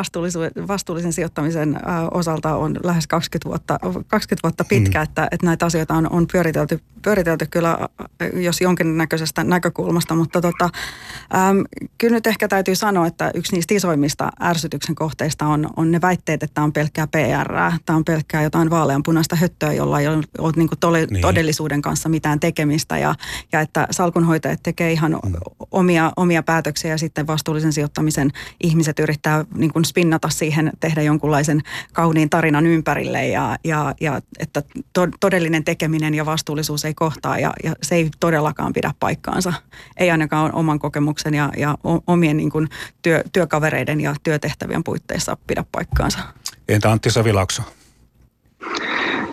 vastuullisen 0.68 1.12
sijoittamisen 1.12 1.80
osalta 2.10 2.56
on 2.56 2.76
lähes 2.84 3.06
20 3.06 3.48
vuotta, 3.48 3.78
20 4.08 4.36
vuotta 4.42 4.64
pitkä, 4.64 4.98
mm. 4.98 5.02
että, 5.02 5.28
että 5.30 5.46
näitä 5.46 5.66
asioita 5.66 5.94
on, 5.94 6.10
on 6.10 6.26
pyöritelty, 6.32 6.80
pyöritelty 7.02 7.46
kyllä, 7.50 7.78
jos 8.34 8.60
jonkinnäköisestä 8.60 9.44
näkökulmasta, 9.44 10.14
mutta 10.14 10.40
tota, 10.40 10.70
äm, 11.34 11.64
kyllä 11.98 12.14
nyt 12.14 12.26
ehkä 12.26 12.48
täytyy 12.48 12.74
sanoa, 12.74 13.06
että 13.06 13.30
yksi 13.34 13.52
niistä 13.52 13.74
isoimmista 13.74 14.30
ärsytyksen 14.42 14.94
kohteista 14.94 15.46
on, 15.46 15.70
on 15.76 15.90
ne 15.90 16.00
väitteet, 16.00 16.42
että 16.42 16.54
tämä 16.54 16.64
on 16.64 16.72
pelkkää 16.72 17.06
PR, 17.06 17.52
tämä 17.86 17.96
on 17.96 18.04
pelkkää 18.04 18.42
jotain 18.42 18.70
vaaleanpunaista 18.70 19.36
höttöä, 19.36 19.72
jolla 19.72 20.00
ei 20.00 20.08
ole, 20.08 20.22
ole 20.38 20.52
niin 20.56 20.68
tole, 20.80 21.06
niin. 21.10 21.22
todellisuuden 21.22 21.82
kanssa 21.82 22.08
mitään 22.08 22.40
tekemistä 22.40 22.98
ja, 22.98 23.14
ja 23.52 23.60
että 23.60 23.86
salkunhoitajat 23.90 24.60
tekee 24.62 24.92
ihan 24.92 25.12
mm. 25.12 25.32
omia, 25.70 26.12
omia 26.16 26.39
omia 26.40 26.42
päätöksiä 26.42 26.90
ja 26.90 26.98
sitten 26.98 27.26
vastuullisen 27.26 27.72
sijoittamisen 27.72 28.30
ihmiset 28.60 28.98
yrittää 28.98 29.44
niin 29.54 29.72
kuin 29.72 29.84
spinnata 29.84 30.28
siihen, 30.28 30.72
tehdä 30.80 31.02
jonkunlaisen 31.02 31.60
kauniin 31.92 32.30
tarinan 32.30 32.66
ympärille 32.66 33.26
ja, 33.26 33.56
ja, 33.64 33.94
ja 34.00 34.20
että 34.38 34.62
to, 34.92 35.06
todellinen 35.20 35.64
tekeminen 35.64 36.14
ja 36.14 36.26
vastuullisuus 36.26 36.84
ei 36.84 36.94
kohtaa 36.94 37.38
ja, 37.38 37.52
ja 37.64 37.74
se 37.82 37.94
ei 37.94 38.10
todellakaan 38.20 38.72
pidä 38.72 38.94
paikkaansa. 39.00 39.52
Ei 39.96 40.10
ainakaan 40.10 40.54
oman 40.54 40.78
kokemuksen 40.78 41.34
ja, 41.34 41.50
ja 41.56 41.78
omien 42.06 42.36
niin 42.36 42.50
kuin 42.50 42.68
työ, 43.02 43.22
työkavereiden 43.32 44.00
ja 44.00 44.14
työtehtävien 44.22 44.84
puitteissa 44.84 45.36
pidä 45.46 45.64
paikkaansa. 45.72 46.18
Entä 46.68 46.90
Antti 46.90 47.10
Savilakso? 47.10 47.62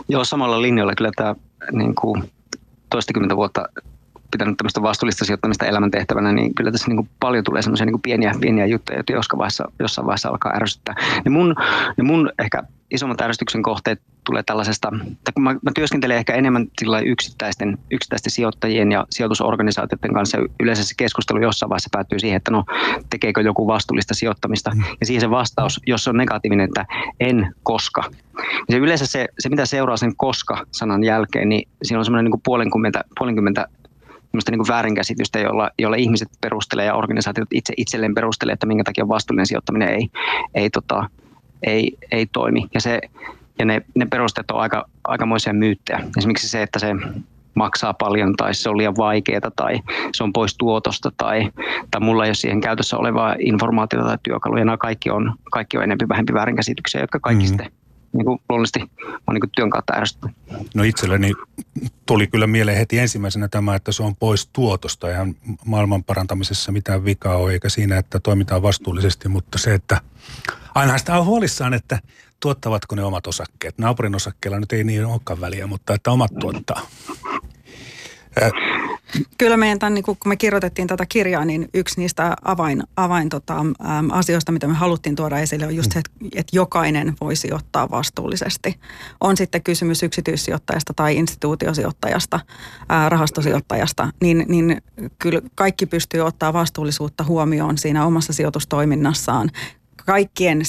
Joo, 0.09 0.25
samalla 0.25 0.61
linjalla 0.61 0.95
kyllä 0.95 1.11
tämä 1.15 1.35
niin 1.71 1.95
kuin 1.95 2.31
toistakymmentä 2.89 3.35
vuotta 3.35 3.65
pitänyt 4.31 4.57
tämmöistä 4.57 4.81
vastuullista 4.81 5.25
sijoittamista 5.25 5.65
elämäntehtävänä, 5.65 6.31
niin 6.31 6.55
kyllä 6.55 6.72
tässä 6.72 6.88
niin 6.88 6.98
kuin 6.98 7.10
paljon 7.19 7.43
tulee 7.43 7.62
semmoisia 7.62 7.86
niin 7.86 8.01
pieniä, 8.01 8.31
pieniä 8.41 8.65
juttuja, 8.65 8.98
joita 8.98 9.13
jossain 9.13 9.38
vaiheessa, 9.38 9.72
jossain 9.79 10.05
vaiheessa 10.05 10.29
alkaa 10.29 10.55
ärsyttää. 10.55 10.96
Ja 11.25 11.31
mun, 11.31 11.55
ja 11.98 12.03
mun 12.03 12.31
ehkä 12.39 12.63
isommat 12.91 13.22
ärsytyksen 13.22 13.63
kohteet 13.63 14.01
tulee 14.24 14.43
tällaisesta, 14.43 14.91
että 15.12 15.31
kun 15.34 15.43
mä, 15.43 15.53
mä 15.53 15.72
työskentelen 15.75 16.17
ehkä 16.17 16.34
enemmän 16.34 16.67
yksittäisten, 17.05 17.77
yksittäisten 17.91 18.31
sijoittajien 18.31 18.91
ja 18.91 19.05
sijoitusorganisaatioiden 19.10 20.13
kanssa, 20.13 20.38
yleensä 20.60 20.84
se 20.84 20.93
keskustelu 20.98 21.41
jossain 21.41 21.69
vaiheessa 21.69 21.89
päättyy 21.91 22.19
siihen, 22.19 22.38
että 22.38 22.51
no 22.51 22.63
tekeekö 23.10 23.41
joku 23.41 23.67
vastuullista 23.67 24.13
sijoittamista, 24.13 24.72
mm. 24.75 24.84
ja 25.00 25.05
siihen 25.05 25.22
se 25.22 25.29
vastaus, 25.29 25.81
jos 25.88 26.03
se 26.03 26.10
on 26.10 26.17
negatiivinen, 26.17 26.65
että 26.65 26.86
en 27.19 27.53
koska. 27.63 28.03
Ja 28.38 28.72
se 28.72 28.77
yleensä 28.77 29.05
se, 29.05 29.27
se, 29.39 29.50
mitä 29.50 29.65
seuraa 29.65 29.98
sen 29.98 30.15
koska-sanan 30.15 31.03
jälkeen, 31.03 31.50
niin 31.50 31.69
siinä 31.84 32.00
on 32.00 32.05
semmoinen 32.05 32.31
niin 32.31 32.41
puolenkymmentä, 32.46 33.03
puolenkymmentä 33.19 33.67
niin 34.34 34.67
väärinkäsitystä, 34.67 35.39
jolla, 35.39 35.69
jolla 35.79 35.96
ihmiset 35.96 36.29
perustelee 36.41 36.86
ja 36.86 36.96
organisaatiot 36.96 37.48
itse 37.51 37.74
itselleen 37.77 38.13
perustelee, 38.13 38.53
että 38.53 38.65
minkä 38.65 38.84
takia 38.84 39.07
vastuullinen 39.07 39.48
sijoittaminen 39.48 39.89
ei, 39.89 40.10
ei, 40.55 40.69
tota, 40.69 41.10
ei, 41.63 41.98
ei 42.12 42.25
toimi. 42.25 42.65
Ja, 42.74 42.81
se, 42.81 43.01
ja 43.60 43.65
ne, 43.65 43.81
ne 43.96 44.05
perusteet 44.05 44.51
on 44.51 44.60
aika, 44.60 44.86
aikamoisia 45.03 45.53
myyttejä. 45.53 46.00
Esimerkiksi 46.17 46.50
se, 46.50 46.62
että 46.62 46.79
se 46.79 46.88
maksaa 47.53 47.93
paljon 47.93 48.36
tai 48.36 48.53
se 48.53 48.69
on 48.69 48.77
liian 48.77 48.98
vaikeaa 48.98 49.51
tai 49.55 49.79
se 50.13 50.24
on 50.24 50.34
pois 50.34 50.55
tuotosta 50.57 51.12
tai, 51.17 51.51
tai 51.91 52.01
mulla 52.01 52.25
ei 52.25 52.29
ole 52.29 52.36
siihen 52.36 52.62
käytössä 52.62 52.98
olevaa 52.98 53.36
informaatiota 53.39 54.05
tai 54.05 54.17
työkaluja. 54.24 54.65
Nämä 54.65 54.77
kaikki 54.77 55.10
on, 55.10 55.34
kaikki 55.51 55.77
on 55.77 55.84
enemmän 55.84 56.10
vähempi 56.10 56.34
väärinkäsityksiä, 56.34 57.01
jotka 57.01 57.19
kaikki 57.19 57.43
mm-hmm. 57.43 57.57
sitten 57.57 57.76
niin 58.17 58.25
kuin 58.25 58.39
luonnollisesti 58.50 58.79
on 59.27 59.33
niin 59.33 59.41
kuin 59.41 59.51
työn 59.55 59.69
kautta 59.69 59.93
ärsyttävä. 59.93 60.33
No 60.75 60.83
itselleni 60.83 61.31
tuli 62.05 62.27
kyllä 62.27 62.47
mieleen 62.47 62.77
heti 62.77 63.00
ensimmäisenä 63.00 63.47
tämä, 63.47 63.75
että 63.75 63.91
se 63.91 64.03
on 64.03 64.15
pois 64.15 64.50
tuotosta. 64.53 65.09
Eihän 65.09 65.36
maailman 65.65 66.03
parantamisessa 66.03 66.71
mitään 66.71 67.05
vikaa 67.05 67.38
ole, 67.38 67.51
eikä 67.51 67.69
siinä, 67.69 67.97
että 67.97 68.19
toimitaan 68.19 68.62
vastuullisesti, 68.62 69.29
mutta 69.29 69.57
se, 69.57 69.74
että 69.74 70.01
ainahan 70.75 71.00
sitä 71.00 71.19
on 71.19 71.25
huolissaan, 71.25 71.74
että 71.74 72.00
tuottavatko 72.39 72.95
ne 72.95 73.03
omat 73.03 73.27
osakkeet. 73.27 73.77
Naapurin 73.77 74.15
osakkeilla 74.15 74.59
nyt 74.59 74.74
ei 74.74 74.83
niin 74.83 75.05
olekaan 75.05 75.41
väliä, 75.41 75.67
mutta 75.67 75.93
että 75.93 76.12
omat 76.12 76.31
tuottaa. 76.39 76.81
Kyllä 79.37 79.57
meidän 79.57 79.79
tämän, 79.79 79.93
niin 79.93 80.03
kun 80.03 80.17
me 80.25 80.35
kirjoitettiin 80.35 80.87
tätä 80.87 81.05
kirjaa, 81.09 81.45
niin 81.45 81.69
yksi 81.73 81.99
niistä 81.99 82.35
avain, 82.43 82.83
avain 82.95 83.29
tota, 83.29 83.57
äm, 83.57 83.75
asioista, 84.11 84.51
mitä 84.51 84.67
me 84.67 84.73
haluttiin 84.73 85.15
tuoda 85.15 85.39
esille, 85.39 85.65
on 85.65 85.75
just 85.75 85.91
se, 85.91 85.99
että, 85.99 86.11
että 86.35 86.55
jokainen 86.55 87.13
voisi 87.21 87.53
ottaa 87.53 87.91
vastuullisesti. 87.91 88.79
On 89.21 89.37
sitten 89.37 89.63
kysymys 89.63 90.03
yksityissijoittajasta 90.03 90.93
tai 90.93 91.15
instituutiosijoittajasta, 91.15 92.39
ää, 92.89 93.09
rahastosijoittajasta, 93.09 94.09
niin, 94.21 94.45
niin 94.47 94.81
kyllä 95.19 95.41
kaikki 95.55 95.85
pystyy 95.85 96.21
ottaa 96.21 96.53
vastuullisuutta 96.53 97.23
huomioon 97.23 97.77
siinä 97.77 98.05
omassa 98.05 98.33
sijoitustoiminnassaan 98.33 99.51
kaikkien 100.07 100.61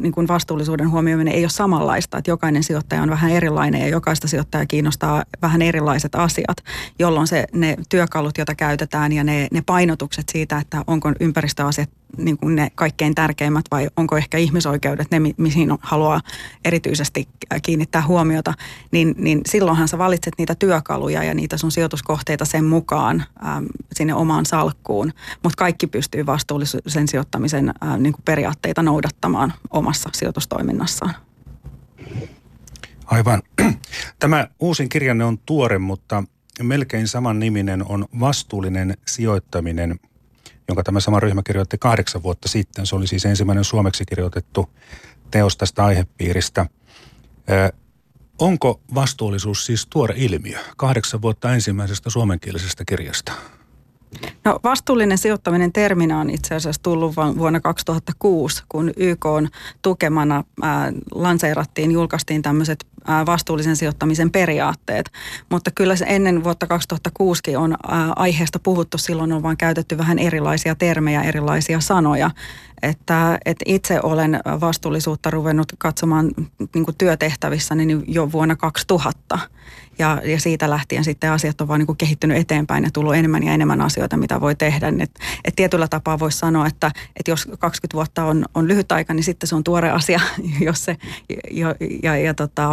niin 0.00 0.12
kuin 0.12 0.28
vastuullisuuden 0.28 0.90
huomioiminen 0.90 1.34
ei 1.34 1.44
ole 1.44 1.50
samanlaista, 1.50 2.18
että 2.18 2.30
jokainen 2.30 2.62
sijoittaja 2.62 3.02
on 3.02 3.10
vähän 3.10 3.30
erilainen 3.30 3.80
ja 3.80 3.88
jokaista 3.88 4.28
sijoittajaa 4.28 4.66
kiinnostaa 4.66 5.24
vähän 5.42 5.62
erilaiset 5.62 6.14
asiat, 6.14 6.56
jolloin 6.98 7.26
se, 7.26 7.44
ne 7.52 7.76
työkalut, 7.88 8.38
joita 8.38 8.54
käytetään 8.54 9.12
ja 9.12 9.24
ne, 9.24 9.48
ne 9.52 9.62
painotukset 9.66 10.28
siitä, 10.28 10.58
että 10.58 10.84
onko 10.86 11.12
ympäristöasiat 11.20 11.90
niin 12.18 12.38
kuin 12.38 12.54
ne 12.54 12.70
kaikkein 12.74 13.14
tärkeimmät 13.14 13.64
vai 13.70 13.88
onko 13.96 14.16
ehkä 14.16 14.38
ihmisoikeudet 14.38 15.10
ne, 15.10 15.20
mihin 15.36 15.68
haluaa 15.80 16.20
erityisesti 16.64 17.28
kiinnittää 17.62 18.06
huomiota, 18.06 18.54
niin, 18.90 19.14
niin 19.18 19.40
silloinhan 19.46 19.88
sä 19.88 19.98
valitset 19.98 20.34
niitä 20.38 20.54
työkaluja 20.54 21.22
ja 21.22 21.34
niitä 21.34 21.56
sun 21.56 21.72
sijoituskohteita 21.72 22.44
sen 22.44 22.64
mukaan 22.64 23.24
äm, 23.46 23.66
sinne 23.94 24.14
omaan 24.14 24.46
salkkuun. 24.46 25.12
Mutta 25.42 25.56
kaikki 25.56 25.86
pystyy 25.86 26.26
vastuullisen 26.26 27.08
sijoittamisen 27.08 27.68
äm, 27.68 28.02
niin 28.02 28.12
kuin 28.12 28.22
periaatteita 28.24 28.82
noudattamaan 28.84 29.52
omassa 29.70 30.10
sijoitustoiminnassaan. 30.12 31.14
Aivan. 33.04 33.42
Tämä 34.18 34.48
uusin 34.60 34.88
kirjanne 34.88 35.24
on 35.24 35.38
tuore, 35.38 35.78
mutta 35.78 36.24
melkein 36.62 37.08
saman 37.08 37.38
niminen 37.38 37.84
on 37.88 38.06
Vastuullinen 38.20 38.96
sijoittaminen– 39.06 39.96
jonka 40.68 40.82
tämä 40.82 41.00
sama 41.00 41.20
ryhmä 41.20 41.42
kirjoitti 41.42 41.78
kahdeksan 41.78 42.22
vuotta 42.22 42.48
sitten. 42.48 42.86
Se 42.86 42.96
oli 42.96 43.06
siis 43.06 43.24
ensimmäinen 43.24 43.64
suomeksi 43.64 44.04
kirjoitettu 44.04 44.70
teos 45.30 45.56
tästä 45.56 45.84
aihepiiristä. 45.84 46.66
Onko 48.38 48.80
vastuullisuus 48.94 49.66
siis 49.66 49.86
tuore 49.86 50.14
ilmiö? 50.18 50.58
Kahdeksan 50.76 51.22
vuotta 51.22 51.54
ensimmäisestä 51.54 52.10
suomenkielisestä 52.10 52.84
kirjasta. 52.88 53.32
No 54.44 54.60
vastuullinen 54.64 55.18
sijoittaminen 55.18 55.72
terminä 55.72 56.20
on 56.20 56.30
itse 56.30 56.54
asiassa 56.54 56.82
tullut 56.82 57.16
vuonna 57.16 57.60
2006, 57.60 58.62
kun 58.68 58.92
YK 58.96 59.26
on 59.26 59.48
tukemana 59.82 60.44
ää, 60.62 60.92
lanseerattiin, 61.14 61.90
julkaistiin 61.90 62.42
tämmöiset 62.42 62.86
ää, 63.06 63.26
vastuullisen 63.26 63.76
sijoittamisen 63.76 64.30
periaatteet. 64.30 65.10
Mutta 65.50 65.70
kyllä 65.70 65.96
se 65.96 66.04
ennen 66.08 66.44
vuotta 66.44 66.66
2006 66.66 67.56
on 67.56 67.74
ää, 67.88 68.12
aiheesta 68.16 68.58
puhuttu, 68.58 68.98
silloin 68.98 69.32
on 69.32 69.42
vain 69.42 69.56
käytetty 69.56 69.98
vähän 69.98 70.18
erilaisia 70.18 70.74
termejä, 70.74 71.22
erilaisia 71.22 71.80
sanoja. 71.80 72.30
Että, 72.84 73.38
että 73.44 73.64
itse 73.66 74.00
olen 74.02 74.40
vastuullisuutta 74.60 75.30
ruvennut 75.30 75.72
katsomaan 75.78 76.30
niin 76.74 76.86
työtehtävissä 76.98 77.74
niin 77.74 78.04
jo 78.08 78.32
vuonna 78.32 78.56
2000 78.56 79.38
ja, 79.98 80.20
ja 80.24 80.40
siitä 80.40 80.70
lähtien 80.70 81.04
sitten 81.04 81.32
asiat 81.32 81.60
on 81.60 81.68
vaan 81.68 81.80
niin 81.80 81.86
kuin 81.86 81.98
kehittynyt 81.98 82.36
eteenpäin 82.36 82.84
ja 82.84 82.90
tullut 82.92 83.14
enemmän 83.14 83.42
ja 83.42 83.52
enemmän 83.52 83.80
asioita, 83.80 84.16
mitä 84.16 84.40
voi 84.40 84.54
tehdä. 84.54 84.92
Et, 85.00 85.18
et 85.44 85.56
tietyllä 85.56 85.88
tapaa 85.88 86.18
voisi 86.18 86.38
sanoa, 86.38 86.66
että 86.66 86.90
et 87.16 87.28
jos 87.28 87.48
20 87.58 87.94
vuotta 87.94 88.24
on, 88.24 88.44
on 88.54 88.68
lyhyt 88.68 88.92
aika, 88.92 89.14
niin 89.14 89.24
sitten 89.24 89.48
se 89.48 89.54
on 89.54 89.64
tuore 89.64 89.90
asia, 89.90 90.20
jos 90.60 90.84
se, 90.84 90.96
ja, 91.50 91.74
ja, 92.02 92.16
ja 92.16 92.34
tota, 92.34 92.72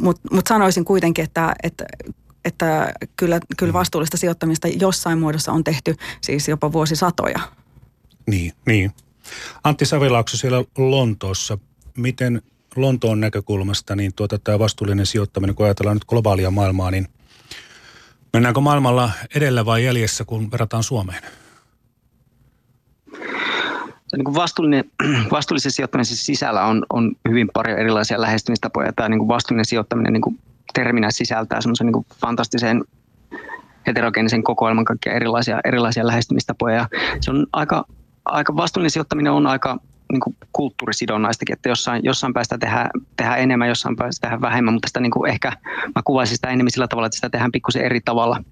mutta 0.00 0.28
mut 0.32 0.46
sanoisin 0.46 0.84
kuitenkin, 0.84 1.24
että, 1.24 1.54
että 1.62 1.84
että 2.44 2.92
kyllä, 3.16 3.40
kyllä 3.56 3.72
vastuullista 3.72 4.16
sijoittamista 4.16 4.68
jossain 4.68 5.18
muodossa 5.18 5.52
on 5.52 5.64
tehty 5.64 5.96
siis 6.20 6.48
jopa 6.48 6.72
vuosisatoja. 6.72 7.38
Niin, 8.26 8.52
niin. 8.66 8.92
Antti 9.64 9.86
Savilaakso 9.86 10.36
siellä 10.36 10.64
Lontoossa, 10.78 11.58
miten 11.96 12.42
Lontoon 12.76 13.20
näkökulmasta, 13.20 13.96
niin 13.96 14.12
tuota, 14.16 14.38
tämä 14.38 14.58
vastuullinen 14.58 15.06
sijoittaminen, 15.06 15.54
kun 15.54 15.66
ajatellaan 15.66 15.96
nyt 15.96 16.04
globaalia 16.04 16.50
maailmaa, 16.50 16.90
niin 16.90 17.08
mennäänkö 18.32 18.60
maailmalla 18.60 19.10
edellä 19.36 19.64
vai 19.64 19.84
jäljessä, 19.84 20.24
kun 20.24 20.50
verrataan 20.50 20.82
Suomeen? 20.82 21.22
Niin 24.16 24.34
vastuullinen, 24.34 24.84
vastuullisen 25.30 25.72
sijoittamisen 25.72 26.16
sisällä 26.16 26.64
on, 26.64 26.86
on 26.92 27.12
hyvin 27.28 27.48
paljon 27.54 27.78
erilaisia 27.78 28.20
lähestymistapoja. 28.20 28.92
Tämä 28.92 29.08
niin 29.08 29.18
kuin 29.18 29.28
vastuullinen 29.28 29.64
sijoittaminen 29.64 30.12
niin 30.12 30.20
kuin 30.20 30.38
terminä 30.74 31.10
sisältää 31.10 31.60
semmoisen 31.60 31.86
niin 31.86 32.06
fantastisen 32.20 32.84
heterogeenisen 33.86 34.42
kokoelman 34.42 34.84
kaikkia 34.84 35.12
erilaisia, 35.12 35.60
erilaisia 35.64 36.06
lähestymistapoja. 36.06 36.88
se 37.20 37.30
on 37.30 37.46
aika, 37.52 37.84
aika 38.26 38.56
vastuullinen 38.56 38.90
sijoittaminen 38.90 39.32
on 39.32 39.46
aika 39.46 39.78
niin 40.12 40.20
kuin 40.20 40.36
kulttuurisidonnaistakin, 40.52 41.52
että 41.52 41.68
jossain, 41.68 42.04
jossain 42.04 42.32
päästä 42.32 42.58
tehdään, 42.58 42.90
tehdään 43.16 43.38
enemmän, 43.40 43.68
jossain 43.68 43.96
päästä 43.96 44.20
tehdään 44.20 44.40
vähemmän, 44.40 44.74
mutta 44.74 44.88
sitä 44.88 45.00
niin 45.00 45.10
kuin 45.10 45.30
ehkä 45.30 45.52
mä 45.94 46.02
kuvaisin 46.04 46.36
sitä 46.36 46.48
enemmän 46.48 46.70
sillä 46.70 46.88
tavalla, 46.88 47.06
että 47.06 47.16
sitä 47.16 47.30
tehdään 47.30 47.52
pikkusen 47.52 47.84
eri 47.84 48.00
tavalla, 48.00 48.44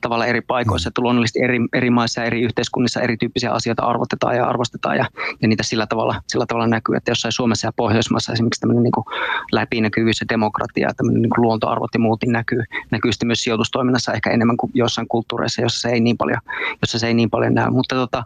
tavalla 0.00 0.26
eri 0.26 0.40
paikoissa, 0.40 0.88
että 0.88 1.02
luonnollisesti 1.02 1.42
eri, 1.42 1.58
eri 1.72 1.90
maissa 1.90 2.20
ja 2.20 2.26
eri 2.26 2.42
yhteiskunnissa 2.42 3.00
erityyppisiä 3.00 3.52
asioita 3.52 3.82
arvotetaan 3.82 4.36
ja 4.36 4.46
arvostetaan 4.46 4.96
ja, 4.96 5.08
ja 5.42 5.48
niitä 5.48 5.62
sillä 5.62 5.86
tavalla, 5.86 6.22
sillä 6.28 6.46
tavalla 6.46 6.66
näkyy, 6.66 6.96
että 6.96 7.10
jossain 7.10 7.32
Suomessa 7.32 7.66
ja 7.66 7.72
Pohjoismaissa 7.76 8.32
esimerkiksi 8.32 8.60
tämmöinen 8.60 8.82
niin 8.82 8.92
kuin 8.92 9.04
läpinäkyvyys 9.52 10.20
ja 10.20 10.26
demokratia, 10.28 10.94
tämmöinen 10.96 11.22
niin 11.22 11.30
kuin 11.30 11.42
luontoarvot 11.42 11.90
ja 11.94 12.00
muut 12.00 12.22
niin 12.22 12.32
näkyy, 12.32 12.62
näkyy 12.90 13.12
sitten 13.12 13.26
myös 13.26 13.44
sijoitustoiminnassa 13.44 14.12
ehkä 14.12 14.30
enemmän 14.30 14.56
kuin 14.56 14.72
jossain 14.74 15.08
kulttuureissa, 15.08 15.62
jossa 15.62 15.80
se 15.80 15.88
ei 15.88 16.00
niin 16.00 16.16
paljon, 16.16 16.38
jossa 16.82 16.98
se 16.98 17.06
ei 17.06 17.14
niin 17.14 17.30
paljon 17.30 17.54
näy, 17.54 17.70
mutta 17.70 17.94
tota, 17.94 18.24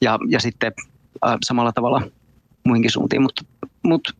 ja, 0.00 0.18
ja 0.28 0.40
sitten 0.40 0.72
Äh, 1.26 1.36
samalla 1.44 1.72
tavalla 1.72 2.02
muihinkin 2.64 2.90
suuntiin, 2.90 3.22
mutta, 3.22 3.44
mutta 3.88 4.12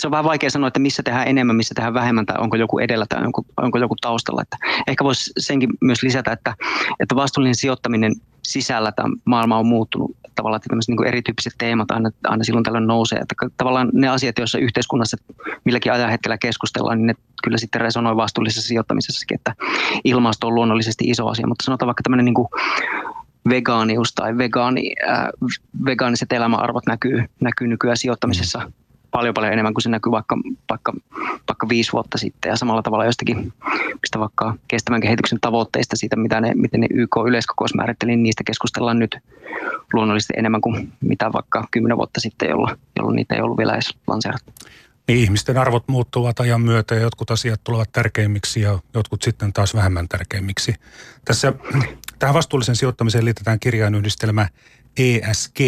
se 0.00 0.06
on 0.06 0.10
vähän 0.10 0.24
vaikea 0.24 0.50
sanoa, 0.50 0.68
että 0.68 0.80
missä 0.80 1.02
tehdään 1.02 1.28
enemmän, 1.28 1.56
missä 1.56 1.74
tehdään 1.74 1.94
vähemmän 1.94 2.26
tai 2.26 2.36
onko 2.38 2.56
joku 2.56 2.78
edellä 2.78 3.06
tai 3.08 3.24
onko, 3.24 3.44
onko 3.56 3.78
joku 3.78 3.96
taustalla. 4.00 4.42
Että 4.42 4.56
ehkä 4.86 5.04
voisi 5.04 5.32
senkin 5.38 5.70
myös 5.80 6.02
lisätä, 6.02 6.32
että, 6.32 6.54
että 7.00 7.16
vastuullinen 7.16 7.54
sijoittaminen 7.54 8.12
sisällä 8.42 8.92
tämä 8.92 9.08
maailma 9.24 9.58
on 9.58 9.66
muuttunut 9.66 10.16
tavallaan, 10.34 10.56
että 10.56 10.68
tämmöiset 10.68 10.88
niin 10.88 11.06
erityyppiset 11.06 11.52
teemat 11.58 11.90
aina, 11.90 12.10
aina 12.24 12.44
silloin 12.44 12.64
tällöin 12.64 12.86
nousee. 12.86 13.18
Että 13.18 13.34
tavallaan 13.56 13.90
ne 13.92 14.08
asiat, 14.08 14.38
joissa 14.38 14.58
yhteiskunnassa 14.58 15.16
milläkin 15.64 15.92
ajan 15.92 16.10
hetkellä 16.10 16.38
keskustellaan, 16.38 16.98
niin 16.98 17.06
ne 17.06 17.14
kyllä 17.44 17.58
sitten 17.58 17.80
resonoi 17.80 18.16
vastuullisessa 18.16 18.68
sijoittamisessakin, 18.68 19.34
että 19.34 19.54
ilmasto 20.04 20.46
on 20.46 20.54
luonnollisesti 20.54 21.04
iso 21.04 21.26
asia, 21.28 21.46
mutta 21.46 21.64
sanotaan 21.64 21.86
vaikka 21.86 22.02
tämmöinen 22.02 22.24
niin 22.24 22.34
vegaanius 23.48 24.12
tai 24.14 24.38
vegaani, 24.38 24.92
äh, 25.08 25.28
vegaaniset 25.84 26.32
elämäarvot 26.32 26.86
näkyy, 26.86 27.24
näkyy 27.40 27.68
nykyään 27.68 27.96
sijoittamisessa 27.96 28.72
paljon 29.16 29.34
paljon 29.34 29.52
enemmän 29.52 29.74
kuin 29.74 29.82
se 29.82 29.88
näkyy 29.88 30.10
vaikka, 30.12 30.36
vaikka 30.70 30.92
vaikka 31.48 31.68
viisi 31.68 31.92
vuotta 31.92 32.18
sitten 32.18 32.50
ja 32.50 32.56
samalla 32.56 32.82
tavalla 32.82 33.04
jostakin, 33.04 33.52
mistä 34.02 34.18
vaikka 34.18 34.54
kestävän 34.68 35.00
kehityksen 35.00 35.40
tavoitteista 35.40 35.96
siitä, 35.96 36.16
mitä 36.16 36.40
ne, 36.40 36.52
miten 36.54 36.80
ne 36.80 36.86
YK 36.90 37.16
yleiskokous 37.26 37.74
määritteli, 37.74 38.10
niin 38.10 38.22
niistä 38.22 38.44
keskustellaan 38.44 38.98
nyt 38.98 39.16
luonnollisesti 39.92 40.32
enemmän 40.36 40.60
kuin 40.60 40.92
mitä 41.00 41.32
vaikka 41.32 41.68
kymmenen 41.70 41.96
vuotta 41.96 42.20
sitten, 42.20 42.48
jolloin, 42.48 42.76
jolloin 42.96 43.16
niitä 43.16 43.34
ei 43.34 43.40
ollut 43.40 43.58
vielä 43.58 43.74
edes 43.74 43.94
lanseerattu. 44.06 44.52
Niin 45.08 45.18
ihmisten 45.18 45.58
arvot 45.58 45.88
muuttuvat 45.88 46.40
ajan 46.40 46.60
myötä 46.60 46.94
ja 46.94 47.00
jotkut 47.00 47.30
asiat 47.30 47.60
tulevat 47.64 47.92
tärkeimmiksi 47.92 48.60
ja 48.60 48.78
jotkut 48.94 49.22
sitten 49.22 49.52
taas 49.52 49.74
vähemmän 49.74 50.08
tärkeimmiksi. 50.08 50.74
Tässä 51.24 51.52
tähän 52.18 52.34
vastuullisen 52.34 52.76
sijoittamiseen 52.76 53.24
liitetään 53.24 53.60
kirjainyhdistelmä 53.60 54.48
ESG. 54.96 55.58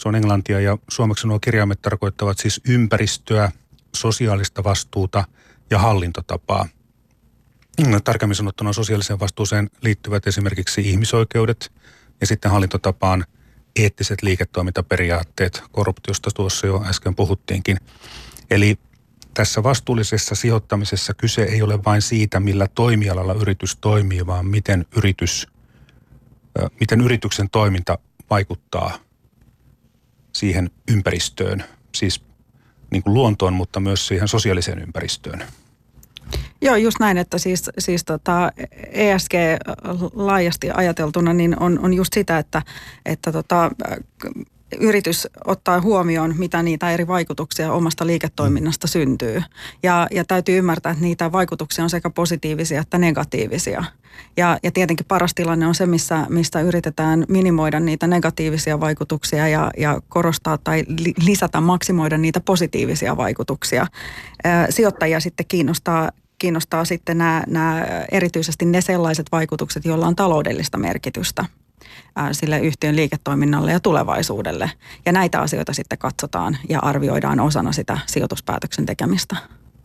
Se 0.00 0.08
on 0.08 0.14
englantia 0.14 0.60
ja 0.60 0.78
suomeksi 0.90 1.26
nuo 1.26 1.38
kirjaimet 1.40 1.82
tarkoittavat 1.82 2.38
siis 2.38 2.60
ympäristöä, 2.68 3.52
sosiaalista 3.96 4.64
vastuuta 4.64 5.24
ja 5.70 5.78
hallintotapaa. 5.78 6.68
Tarkemmin 8.04 8.34
sanottuna 8.34 8.72
sosiaaliseen 8.72 9.20
vastuuseen 9.20 9.70
liittyvät 9.82 10.26
esimerkiksi 10.26 10.80
ihmisoikeudet 10.80 11.72
ja 12.20 12.26
sitten 12.26 12.50
hallintotapaan 12.50 13.24
eettiset 13.76 14.22
liiketoimintaperiaatteet. 14.22 15.62
Korruptiosta 15.72 16.30
tuossa 16.34 16.66
jo 16.66 16.84
äsken 16.86 17.14
puhuttiinkin. 17.14 17.76
Eli 18.50 18.78
tässä 19.34 19.62
vastuullisessa 19.62 20.34
sijoittamisessa 20.34 21.14
kyse 21.14 21.42
ei 21.42 21.62
ole 21.62 21.84
vain 21.84 22.02
siitä, 22.02 22.40
millä 22.40 22.68
toimialalla 22.68 23.34
yritys 23.34 23.76
toimii, 23.76 24.26
vaan 24.26 24.46
miten, 24.46 24.86
yritys, 24.96 25.48
miten 26.80 27.00
yrityksen 27.00 27.50
toiminta 27.50 27.98
vaikuttaa 28.30 29.09
siihen 30.32 30.70
ympäristöön, 30.88 31.64
siis 31.94 32.24
niin 32.90 33.02
kuin 33.02 33.14
luontoon, 33.14 33.52
mutta 33.52 33.80
myös 33.80 34.06
siihen 34.06 34.28
sosiaaliseen 34.28 34.78
ympäristöön. 34.78 35.44
Joo, 36.62 36.76
just 36.76 36.96
näin, 37.00 37.18
että 37.18 37.38
siis, 37.38 37.70
siis 37.78 38.04
tota 38.04 38.52
ESG 38.92 39.32
laajasti 40.14 40.70
ajateltuna 40.70 41.32
niin 41.34 41.62
on, 41.62 41.78
on 41.78 41.94
just 41.94 42.12
sitä, 42.12 42.38
että, 42.38 42.62
että 43.06 43.32
tota, 43.32 43.70
yritys 44.80 45.28
ottaa 45.44 45.80
huomioon, 45.80 46.34
mitä 46.38 46.62
niitä 46.62 46.90
eri 46.90 47.06
vaikutuksia 47.06 47.72
omasta 47.72 48.06
liiketoiminnasta 48.06 48.86
syntyy. 48.86 49.42
Ja, 49.82 50.06
ja 50.10 50.24
täytyy 50.24 50.58
ymmärtää, 50.58 50.92
että 50.92 51.04
niitä 51.04 51.32
vaikutuksia 51.32 51.84
on 51.84 51.90
sekä 51.90 52.10
positiivisia 52.10 52.80
että 52.80 52.98
negatiivisia. 52.98 53.84
Ja, 54.36 54.58
ja 54.62 54.70
tietenkin 54.70 55.06
paras 55.06 55.34
tilanne 55.34 55.66
on 55.66 55.74
se, 55.74 55.86
missä, 55.86 56.26
mistä 56.28 56.60
yritetään 56.60 57.24
minimoida 57.28 57.80
niitä 57.80 58.06
negatiivisia 58.06 58.80
vaikutuksia 58.80 59.48
ja, 59.48 59.70
ja 59.76 60.00
korostaa 60.08 60.58
tai 60.58 60.84
lisätä, 61.26 61.60
maksimoida 61.60 62.18
niitä 62.18 62.40
positiivisia 62.40 63.16
vaikutuksia. 63.16 63.86
Sijoittajia 64.70 65.20
sitten 65.20 65.46
kiinnostaa 65.48 66.10
kiinnostaa 66.38 66.84
sitten 66.84 67.18
nämä, 67.18 67.44
nämä 67.46 67.86
erityisesti 68.12 68.64
ne 68.64 68.80
sellaiset 68.80 69.26
vaikutukset, 69.32 69.84
joilla 69.84 70.06
on 70.06 70.16
taloudellista 70.16 70.78
merkitystä 70.78 71.44
sille 72.32 72.58
yhtiön 72.60 72.96
liiketoiminnalle 72.96 73.72
ja 73.72 73.80
tulevaisuudelle. 73.80 74.70
Ja 75.06 75.12
näitä 75.12 75.40
asioita 75.40 75.72
sitten 75.72 75.98
katsotaan 75.98 76.58
ja 76.68 76.78
arvioidaan 76.78 77.40
osana 77.40 77.72
sitä 77.72 77.98
sijoituspäätöksen 78.06 78.86
tekemistä. 78.86 79.36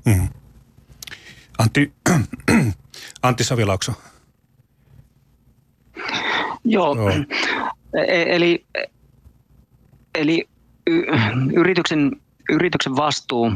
Mm. 0.05 0.27
Antti, 1.57 1.93
Antti 3.23 3.43
Savilaakso. 3.43 3.93
Joo, 6.63 6.95
Joo. 6.95 7.09
E- 8.07 8.35
eli, 8.35 8.65
eli 10.15 10.49
y- 10.87 11.05
yrityksen, 11.53 12.11
yrityksen 12.49 12.95
vastuu 12.95 13.51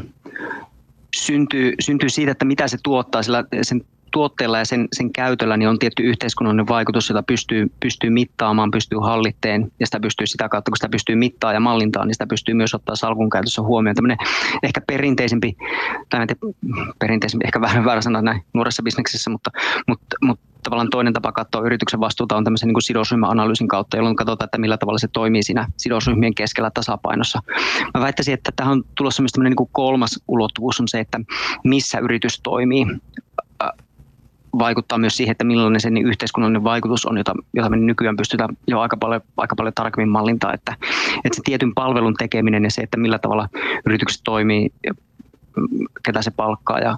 syntyy, 1.15 1.73
syntyy 1.79 2.09
siitä, 2.09 2.31
että 2.31 2.45
mitä 2.45 2.67
se 2.67 2.77
tuottaa, 2.83 3.23
sillä 3.23 3.43
sen 3.61 3.85
tuotteella 4.11 4.57
ja 4.57 4.65
sen, 4.65 4.87
sen 4.93 5.13
käytöllä 5.13 5.57
niin 5.57 5.69
on 5.69 5.79
tietty 5.79 6.03
yhteiskunnallinen 6.03 6.67
vaikutus, 6.67 7.09
jota 7.09 7.23
pystyy, 7.23 7.71
pystyy 7.79 8.09
mittaamaan, 8.09 8.71
pystyy 8.71 8.99
hallitteen 8.99 9.71
ja 9.79 9.85
sitä 9.87 9.99
pystyy 9.99 10.27
sitä 10.27 10.49
kautta, 10.49 10.71
kun 10.71 10.77
sitä 10.77 10.89
pystyy 10.89 11.15
mittaamaan 11.15 11.55
ja 11.55 11.59
mallintaan, 11.59 12.07
niin 12.07 12.15
sitä 12.15 12.27
pystyy 12.27 12.55
myös 12.55 12.73
ottaa 12.73 12.95
salkun 12.95 13.29
käytössä 13.29 13.61
huomioon. 13.61 13.95
Tämmöinen 13.95 14.17
ehkä 14.63 14.81
perinteisempi, 14.87 15.57
tai 16.09 16.27
perinteisempi, 16.99 17.45
ehkä 17.45 17.61
vähän 17.61 17.85
väärä 17.85 18.01
sanoa 18.01 18.21
näin 18.21 18.43
nuoressa 18.53 18.83
bisneksessä, 18.83 19.29
mutta, 19.29 19.51
mutta, 19.87 20.15
mutta 20.21 20.49
tavallaan 20.63 20.89
toinen 20.89 21.13
tapa 21.13 21.31
katsoa 21.31 21.61
yrityksen 21.61 21.99
vastuuta 21.99 22.37
on 22.37 22.43
tämmöisen 22.43 22.67
niin 22.67 22.73
kuin 22.73 22.83
sidosryhmäanalyysin 22.83 23.67
kautta, 23.67 23.97
jolloin 23.97 24.15
katsotaan, 24.15 24.45
että 24.45 24.57
millä 24.57 24.77
tavalla 24.77 24.99
se 24.99 25.07
toimii 25.07 25.43
siinä 25.43 25.67
sidosryhmien 25.77 26.35
keskellä 26.35 26.71
tasapainossa. 26.71 27.41
Mä 27.93 28.01
väittäisin, 28.01 28.33
että 28.33 28.51
tähän 28.55 28.71
on 28.71 28.83
tulossa 28.97 29.21
myös 29.21 29.31
niin 29.37 29.55
kuin 29.55 29.69
kolmas 29.71 30.19
ulottuvuus 30.27 30.79
on 30.79 30.87
se, 30.87 30.99
että 30.99 31.19
missä 31.63 31.99
yritys 31.99 32.41
toimii 32.41 32.85
vaikuttaa 34.59 34.97
myös 34.97 35.17
siihen, 35.17 35.31
että 35.31 35.43
millainen 35.43 35.81
se 35.81 35.89
niin 35.89 36.07
yhteiskunnallinen 36.07 36.63
vaikutus 36.63 37.05
on, 37.05 37.17
jota, 37.17 37.33
jota 37.53 37.69
me 37.69 37.77
nykyään 37.77 38.17
pystytään 38.17 38.57
jo 38.67 38.79
aika 38.79 38.97
paljon, 38.97 39.21
aika 39.37 39.55
paljon 39.55 39.73
tarkemmin 39.73 40.09
mallintaa, 40.09 40.53
että, 40.53 40.75
että 41.25 41.35
se 41.35 41.41
tietyn 41.45 41.73
palvelun 41.73 42.13
tekeminen 42.13 42.63
ja 42.63 42.71
se, 42.71 42.81
että 42.81 42.97
millä 42.97 43.19
tavalla 43.19 43.49
yritykset 43.85 44.21
toimii, 44.23 44.69
ketä 46.05 46.21
se 46.21 46.31
palkkaa 46.31 46.79
ja, 46.79 46.97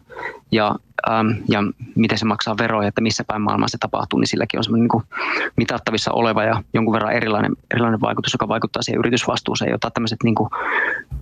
ja, 0.51 0.75
ähm, 1.09 1.27
ja 1.49 1.63
miten 1.95 2.17
se 2.17 2.25
maksaa 2.25 2.57
veroja, 2.57 2.87
että 2.87 3.01
missä 3.01 3.23
päin 3.23 3.41
maailmaa 3.41 3.67
se 3.67 3.77
tapahtuu, 3.77 4.19
niin 4.19 4.27
silläkin 4.27 4.59
on 4.59 4.63
semmoinen 4.63 4.89
niin 4.93 5.19
mitattavissa 5.57 6.11
oleva 6.11 6.43
ja 6.43 6.63
jonkun 6.73 6.93
verran 6.93 7.13
erilainen, 7.13 7.51
erilainen 7.73 8.01
vaikutus, 8.01 8.33
joka 8.33 8.47
vaikuttaa 8.47 8.81
siihen 8.81 8.99
yritysvastuuseen, 8.99 9.71
jota 9.71 9.91
tämmöiset 9.91 10.23
niin 10.23 10.35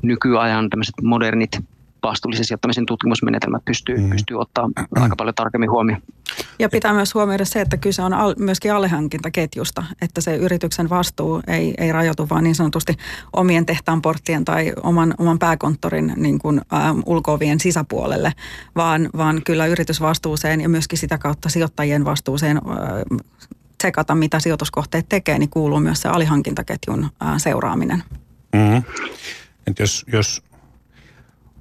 nykyajan 0.01 0.69
tämmöiset 0.69 0.95
modernit 1.01 1.51
vastuullisen 2.03 2.45
sijoittamisen 2.45 2.85
tutkimusmenetelmät 2.85 3.65
pystyy, 3.65 3.97
mm. 3.97 4.09
pystyy 4.09 4.39
ottaa 4.39 4.69
aika 4.95 5.15
paljon 5.15 5.35
tarkemmin 5.35 5.71
huomioon. 5.71 6.01
Ja 6.59 6.69
pitää 6.69 6.93
myös 6.93 7.13
huomioida 7.13 7.45
se, 7.45 7.61
että 7.61 7.77
kyse 7.77 8.01
on 8.01 8.13
al, 8.13 8.35
myöskin 8.39 8.73
alehankintaketjusta, 8.73 9.83
että 10.01 10.21
se 10.21 10.35
yrityksen 10.35 10.89
vastuu 10.89 11.41
ei, 11.47 11.73
ei 11.77 11.91
rajoitu 11.91 12.29
vaan 12.29 12.43
niin 12.43 12.55
sanotusti 12.55 12.97
omien 13.33 13.65
tehtaanporttien 13.65 14.45
tai 14.45 14.73
oman, 14.83 15.13
oman 15.17 15.39
pääkonttorin 15.39 16.13
niin 16.15 16.39
kuin, 16.39 16.59
ä, 16.59 16.63
ulkoovien 17.05 17.59
sisäpuolelle, 17.59 18.33
vaan, 18.75 19.09
vaan 19.17 19.41
kyllä 19.45 19.65
yritysvastuuseen 19.65 20.61
ja 20.61 20.69
myöskin 20.69 20.99
sitä 20.99 21.17
kautta 21.17 21.49
sijoittajien 21.49 22.05
vastuuseen 22.05 22.57
ä, 22.57 22.61
tsekata, 23.77 24.15
mitä 24.15 24.39
sijoituskohteet 24.39 25.05
tekee, 25.09 25.39
niin 25.39 25.49
kuuluu 25.49 25.79
myös 25.79 26.01
se 26.01 26.09
alihankintaketjun 26.09 27.09
ä, 27.21 27.39
seuraaminen. 27.39 28.03
Mm-hmm. 28.53 28.83
Et 29.67 29.79
jos, 29.79 30.05
jos 30.13 30.43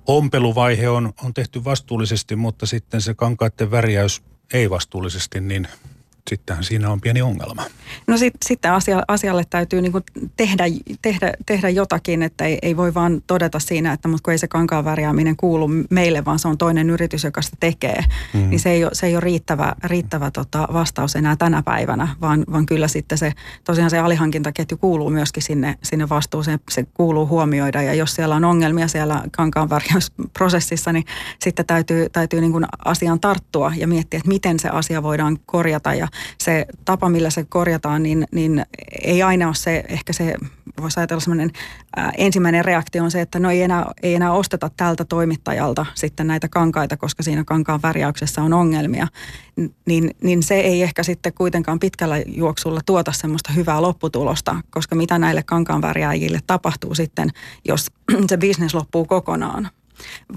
ompeluvaihe 0.08 0.88
on, 0.88 1.12
on 1.24 1.34
tehty 1.34 1.64
vastuullisesti, 1.64 2.36
mutta 2.36 2.66
sitten 2.66 3.00
se 3.00 3.14
kankaiden 3.14 3.70
värjäys 3.70 4.22
ei 4.52 4.70
vastuullisesti, 4.70 5.40
niin 5.40 5.68
sittenhän 6.28 6.64
siinä 6.64 6.90
on 6.90 7.00
pieni 7.00 7.22
ongelma. 7.22 7.64
No 8.06 8.16
sit, 8.16 8.34
sitten 8.44 8.72
asia, 8.72 9.02
asialle 9.08 9.44
täytyy 9.50 9.82
niin 9.82 9.92
tehdä, 10.36 10.64
tehdä, 11.02 11.32
tehdä 11.46 11.68
jotakin, 11.68 12.22
että 12.22 12.44
ei, 12.44 12.58
ei 12.62 12.76
voi 12.76 12.94
vaan 12.94 13.22
todeta 13.26 13.58
siinä, 13.58 13.92
että 13.92 14.08
mutta 14.08 14.22
kun 14.24 14.32
ei 14.32 14.38
se 14.38 14.48
kankaan 14.48 14.84
värjääminen 14.84 15.36
kuulu 15.36 15.68
meille, 15.90 16.24
vaan 16.24 16.38
se 16.38 16.48
on 16.48 16.58
toinen 16.58 16.90
yritys, 16.90 17.24
joka 17.24 17.42
sitä 17.42 17.56
tekee. 17.60 18.04
Mm. 18.34 18.50
Niin 18.50 18.60
se 18.60 18.70
ei 18.70 18.84
ole, 18.84 18.94
se 18.94 19.06
ei 19.06 19.14
ole 19.14 19.20
riittävä, 19.20 19.72
riittävä 19.84 20.30
tota 20.30 20.68
vastaus 20.72 21.16
enää 21.16 21.36
tänä 21.36 21.62
päivänä, 21.62 22.08
vaan, 22.20 22.44
vaan 22.52 22.66
kyllä 22.66 22.88
sitten 22.88 23.18
se, 23.18 23.32
tosiaan 23.64 23.90
se 23.90 23.98
alihankintaketju 23.98 24.76
kuuluu 24.76 25.10
myöskin 25.10 25.42
sinne, 25.42 25.78
sinne 25.82 26.08
vastuuseen, 26.08 26.60
se 26.70 26.86
kuuluu 26.94 27.26
huomioida 27.26 27.82
ja 27.82 27.94
jos 27.94 28.14
siellä 28.14 28.34
on 28.34 28.44
ongelmia 28.44 28.88
siellä 28.88 29.22
kankaan 29.32 29.70
värjäysprosessissa, 29.70 30.92
niin 30.92 31.04
sitten 31.40 31.66
täytyy, 31.66 32.08
täytyy 32.08 32.40
niin 32.40 32.66
asiaan 32.84 33.20
tarttua 33.20 33.72
ja 33.76 33.88
miettiä, 33.88 34.18
että 34.18 34.28
miten 34.28 34.58
se 34.60 34.68
asia 34.68 35.02
voidaan 35.02 35.38
korjata 35.46 35.94
ja 35.94 36.08
se 36.38 36.66
tapa, 36.84 37.08
millä 37.08 37.30
se 37.30 37.44
korjataan, 37.44 38.02
niin, 38.02 38.26
niin 38.32 38.66
ei 39.02 39.22
aina 39.22 39.46
ole 39.46 39.54
se, 39.54 39.84
ehkä 39.88 40.12
se, 40.12 40.34
voisi 40.80 41.00
ajatella 41.00 41.20
semmoinen 41.20 41.50
ensimmäinen 42.18 42.64
reaktio 42.64 43.04
on 43.04 43.10
se, 43.10 43.20
että 43.20 43.38
no 43.38 43.50
ei 43.50 43.62
enää, 43.62 43.86
ei 44.02 44.14
enää 44.14 44.32
osteta 44.32 44.70
tältä 44.76 45.04
toimittajalta 45.04 45.86
sitten 45.94 46.26
näitä 46.26 46.48
kankaita, 46.48 46.96
koska 46.96 47.22
siinä 47.22 47.44
kankaan 47.44 47.82
värjäyksessä 47.82 48.42
on 48.42 48.52
ongelmia. 48.52 49.06
Niin, 49.86 50.10
niin 50.22 50.42
se 50.42 50.54
ei 50.60 50.82
ehkä 50.82 51.02
sitten 51.02 51.32
kuitenkaan 51.32 51.78
pitkällä 51.78 52.16
juoksulla 52.26 52.80
tuota 52.86 53.12
semmoista 53.12 53.52
hyvää 53.52 53.82
lopputulosta, 53.82 54.56
koska 54.70 54.94
mitä 54.94 55.18
näille 55.18 55.42
kankaan 55.42 55.82
värjääjille 55.82 56.40
tapahtuu 56.46 56.94
sitten, 56.94 57.30
jos 57.68 57.86
se 58.30 58.36
bisnes 58.36 58.74
loppuu 58.74 59.04
kokonaan 59.04 59.70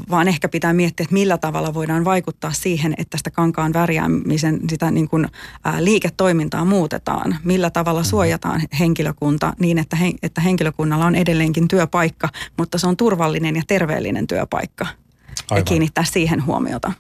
vaan 0.10 0.28
ehkä 0.28 0.50
pitää 0.50 0.74
miettiä, 0.74 1.04
että 1.04 1.13
millä 1.13 1.38
tavalla 1.38 1.74
voidaan 1.74 2.06
vaikuttaa 2.06 2.52
siihen, 2.52 2.93
että 2.97 3.17
sitä 3.17 3.32
kankaan 3.32 3.74
värjäämisen 3.74 4.60
sitä 4.69 4.91
niin 4.91 5.10
kuin, 5.10 5.28
ää, 5.63 5.84
liiketoimintaa 5.84 6.65
muutetaan. 6.65 7.38
Millä 7.43 7.69
tavalla 7.69 8.04
suojataan 8.04 8.62
henkilökunta 8.80 9.54
niin, 9.60 9.78
että, 9.78 9.95
he, 9.95 10.12
että 10.24 10.41
henkilökunnalla 10.41 11.06
on 11.06 11.15
edelleenkin 11.15 11.67
työpaikka, 11.67 12.30
mutta 12.58 12.78
se 12.78 12.88
on 12.88 12.97
turvallinen 12.97 13.56
ja 13.56 13.63
terveellinen 13.67 14.28
työpaikka. 14.28 14.86
Aivan. 14.86 15.58
Ja 15.58 15.63
kiinnittää 15.63 16.04
siihen 16.04 16.45
huomiota. 16.45 16.91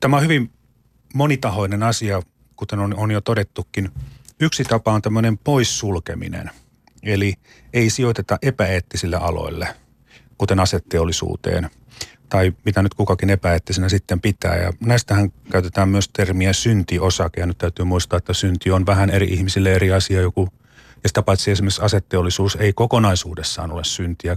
Tämä 0.00 0.16
on 0.16 0.22
hyvin 0.22 0.52
monitahoinen 1.14 1.82
asia, 1.82 2.22
kuten 2.56 2.78
on, 2.78 2.94
on 2.94 3.10
jo 3.10 3.20
todettukin. 3.20 3.90
Yksi 4.40 4.64
tapa 4.64 4.92
on 4.92 5.02
tämmöinen 5.02 5.38
poissulkeminen– 5.38 6.50
Eli 7.02 7.34
ei 7.72 7.90
sijoiteta 7.90 8.38
epäeettisille 8.42 9.16
aloille. 9.16 9.68
kuten 10.38 10.60
asetteollisuuteen, 10.60 11.70
tai 12.28 12.52
mitä 12.64 12.82
nyt 12.82 12.94
kukakin 12.94 13.30
epäeettisenä 13.30 13.88
sitten 13.88 14.20
pitää. 14.20 14.56
Ja 14.56 14.72
näistähän 14.80 15.32
käytetään 15.52 15.88
myös 15.88 16.08
termiä 16.08 16.52
syntiosake, 16.52 17.40
ja 17.40 17.46
nyt 17.46 17.58
täytyy 17.58 17.84
muistaa, 17.84 18.16
että 18.16 18.32
synti 18.32 18.70
on 18.70 18.86
vähän 18.86 19.10
eri 19.10 19.26
ihmisille 19.26 19.74
eri 19.74 19.92
asia. 19.92 20.20
Joku, 20.20 20.48
ja 21.02 21.08
sitä 21.08 21.22
paitsi 21.22 21.50
esimerkiksi 21.50 21.82
asetteollisuus 21.82 22.56
ei 22.56 22.72
kokonaisuudessaan 22.72 23.72
ole 23.72 23.84
syntiä. 23.84 24.36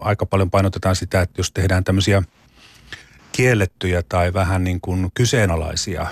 Aika 0.00 0.26
paljon 0.26 0.50
painotetaan 0.50 0.96
sitä, 0.96 1.20
että 1.20 1.40
jos 1.40 1.52
tehdään 1.52 1.84
tämmöisiä 1.84 2.22
kiellettyjä 3.32 4.02
tai 4.08 4.32
vähän 4.32 4.64
niin 4.64 4.80
kuin 4.80 5.10
kyseenalaisia 5.14 6.06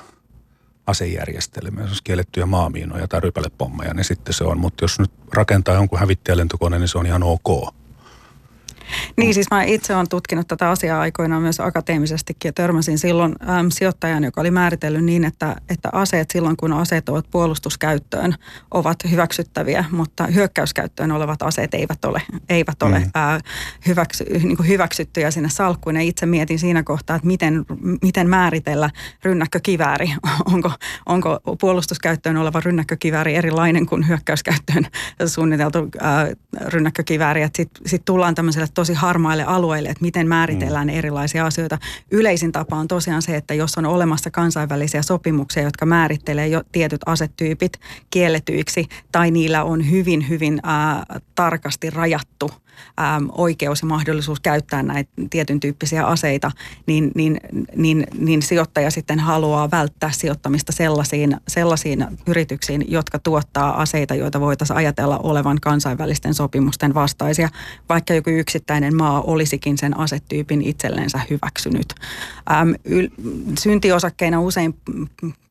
asejärjestelmiä, 0.90 1.85
jos 1.85 2.03
kiellettyjä 2.03 2.46
maamiinoja 2.46 3.09
tai 3.09 3.20
rypälepommeja, 3.20 3.94
niin 3.94 4.05
sitten 4.05 4.35
se 4.35 4.44
on. 4.44 4.61
Mutta 4.61 4.85
jos 4.85 4.98
nyt 4.98 5.11
rakentaa 5.35 5.74
jonkun 5.74 5.98
hävittäjälentokoneen, 5.98 6.81
niin 6.81 6.88
se 6.88 6.98
on 6.98 7.07
ihan 7.07 7.22
ok. 7.22 7.74
Niin 9.16 9.35
siis 9.35 9.46
mä 9.50 9.62
itse 9.62 9.96
olen 9.96 10.09
tutkinut 10.09 10.48
tätä 10.48 10.70
asiaa 10.70 11.00
aikoinaan 11.00 11.42
myös 11.42 11.61
akateemisestikin 11.61 12.48
ja 12.48 12.53
törmäsin 12.53 12.98
silloin 12.98 13.35
äm, 13.48 13.70
sijoittajan, 13.70 14.24
joka 14.24 14.40
oli 14.40 14.50
määritellyt 14.50 15.05
niin, 15.05 15.24
että, 15.24 15.57
että 15.68 15.88
aseet 15.92 16.31
silloin 16.31 16.57
kun 16.57 16.72
aseet 16.72 17.09
ovat 17.09 17.31
puolustuskäyttöön 17.31 18.35
ovat 18.70 18.96
hyväksyttäviä, 19.11 19.85
mutta 19.90 20.26
hyökkäyskäyttöön 20.26 21.12
olevat 21.12 21.42
aseet 21.42 21.74
eivät 21.74 22.05
ole, 22.05 22.22
eivät 22.48 22.83
ole 22.83 22.98
mm. 22.98 23.11
ää, 23.14 23.40
hyväksy, 23.87 24.24
niin 24.24 24.57
kuin 24.57 24.68
hyväksyttyjä 24.68 25.31
sinne 25.31 25.48
salkkuun. 25.48 25.96
Ja 25.96 26.03
itse 26.03 26.26
mietin 26.26 26.59
siinä 26.59 26.83
kohtaa, 26.83 27.16
että 27.16 27.26
miten, 27.26 27.64
miten 28.03 28.29
määritellä 28.29 28.90
rynnäkkökivääri. 29.24 30.14
onko, 30.53 30.72
onko 31.07 31.40
puolustuskäyttöön 31.61 32.37
oleva 32.37 32.61
rynnäkkökivääri 32.61 33.35
erilainen 33.35 33.87
kuin 33.87 34.09
hyökkäyskäyttöön 34.09 34.87
suunniteltu 35.26 35.88
ää, 36.00 36.29
rynnäkkökivääri. 36.66 37.46
Sitten 37.55 37.83
sit 37.87 38.05
tullaan 38.05 38.35
tämmöiselle 38.35 38.68
tosi 38.81 38.95
harmaille 38.95 39.45
alueille, 39.45 39.88
että 39.88 40.03
miten 40.05 40.29
määritellään 40.29 40.88
mm. 40.88 40.95
erilaisia 40.95 41.47
asioita. 41.47 41.79
Yleisin 42.11 42.53
tapa 42.53 42.77
on 42.77 42.88
tosiaan 42.88 43.23
se, 43.23 43.37
että 43.37 43.55
jos 43.55 43.79
on 43.79 43.87
olemassa 43.87 44.31
kansainvälisiä 44.31 45.03
sopimuksia, 45.03 45.62
jotka 45.62 45.87
määrittelee 45.87 46.49
jo 46.49 46.62
tietyt 46.73 47.01
asetyypit 47.07 47.73
kielletyiksi, 48.11 48.87
tai 49.12 49.31
niillä 49.31 49.64
on 49.64 49.90
hyvin, 49.90 50.29
hyvin 50.29 50.61
äh, 50.66 51.21
tarkasti 51.35 51.90
rajattu 51.90 52.51
äm, 53.16 53.29
oikeus 53.33 53.83
ja 53.83 53.88
mahdollisuus 53.88 54.40
käyttää 54.40 54.83
näitä 54.83 55.11
tietyn 55.31 55.61
tyyppisiä 55.61 56.07
aseita, 56.07 56.51
niin, 56.87 57.11
niin, 57.14 57.40
niin, 57.77 58.07
niin 58.19 58.43
sijoittaja 58.43 58.90
sitten 58.90 59.21
haluaa 59.21 59.71
välttää 59.71 60.11
sijoittamista 60.12 60.73
sellaisiin, 60.73 61.37
sellaisiin 61.49 62.07
yrityksiin, 62.27 62.85
jotka 62.88 63.19
tuottaa 63.19 63.81
aseita, 63.81 64.14
joita 64.14 64.40
voitaisiin 64.40 64.77
ajatella 64.77 65.19
olevan 65.19 65.61
kansainvälisten 65.61 66.35
sopimusten 66.35 66.95
vastaisia, 66.95 67.49
vaikka 67.88 68.14
joku 68.14 68.31
yksittäinen 68.31 68.97
maa 68.97 69.21
olisikin 69.21 69.79
sen 69.79 69.99
asetyypin 69.99 70.62
itsellensä 70.62 71.21
hyväksynyt. 71.31 71.95
Äm, 72.51 72.75
yl, 72.85 73.09
syntiosakkeina 73.59 74.40
usein 74.40 74.75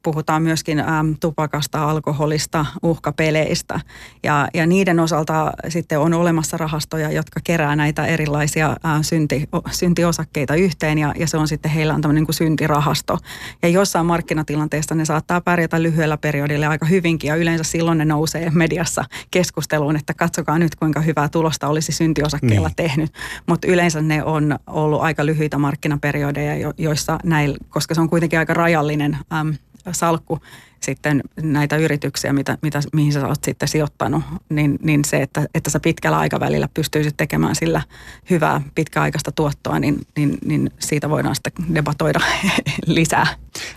puhutaan 0.09 0.43
myöskin 0.43 0.79
äm, 0.79 1.15
tupakasta, 1.19 1.89
alkoholista, 1.89 2.65
uhkapeleistä 2.83 3.79
ja, 4.23 4.47
ja 4.53 4.67
niiden 4.67 4.99
osalta 4.99 5.51
sitten 5.67 5.99
on 5.99 6.13
olemassa 6.13 6.57
rahastoja, 6.57 7.11
jotka 7.11 7.39
kerää 7.43 7.75
näitä 7.75 8.05
erilaisia 8.05 8.75
ää, 8.83 9.03
synti, 9.03 9.49
syntiosakkeita 9.71 10.55
yhteen 10.55 10.97
ja, 10.97 11.13
ja 11.17 11.27
se 11.27 11.37
on 11.37 11.47
sitten 11.47 11.71
heillä 11.71 11.93
on 11.93 12.01
tämmöinen 12.01 12.25
kuin 12.25 12.35
syntirahasto. 12.35 13.17
Ja 13.61 13.69
jossain 13.69 14.05
markkinatilanteessa 14.05 14.95
ne 14.95 15.05
saattaa 15.05 15.41
pärjätä 15.41 15.81
lyhyellä 15.83 16.17
periodilla 16.17 16.67
aika 16.67 16.85
hyvinkin 16.85 17.27
ja 17.27 17.35
yleensä 17.35 17.63
silloin 17.63 17.97
ne 17.97 18.05
nousee 18.05 18.49
mediassa 18.49 19.05
keskusteluun, 19.31 19.95
että 19.95 20.13
katsokaa 20.13 20.59
nyt 20.59 20.75
kuinka 20.75 21.01
hyvää 21.01 21.29
tulosta 21.29 21.67
olisi 21.67 21.91
syntiosakkeilla 21.91 22.67
niin. 22.67 22.75
tehnyt. 22.75 23.13
Mutta 23.47 23.67
yleensä 23.67 24.01
ne 24.01 24.23
on 24.23 24.59
ollut 24.67 25.01
aika 25.01 25.25
lyhyitä 25.25 25.57
markkinaperiodeja, 25.57 26.73
joissa 26.77 27.19
näillä, 27.23 27.57
koska 27.69 27.95
se 27.95 28.01
on 28.01 28.09
kuitenkin 28.09 28.39
aika 28.39 28.53
rajallinen 28.53 29.17
äm, 29.33 29.53
salkku 29.91 30.39
sitten 30.81 31.21
näitä 31.41 31.77
yrityksiä, 31.77 32.33
mitä, 32.33 32.57
mitä, 32.61 32.81
mihin 32.93 33.13
sä 33.13 33.27
oot 33.27 33.43
sitten 33.43 33.67
sijoittanut, 33.67 34.23
niin, 34.49 34.79
niin 34.81 35.05
se, 35.05 35.21
että, 35.21 35.47
että 35.53 35.69
sä 35.69 35.79
pitkällä 35.79 36.19
aikavälillä 36.19 36.69
pystyisit 36.73 37.17
tekemään 37.17 37.55
sillä 37.55 37.81
hyvää 38.29 38.61
pitkäaikaista 38.75 39.31
tuottoa, 39.31 39.79
niin, 39.79 40.07
niin, 40.17 40.37
niin 40.45 40.71
siitä 40.79 41.09
voidaan 41.09 41.35
sitten 41.35 41.75
debatoida 41.75 42.19
lisää. 42.85 43.27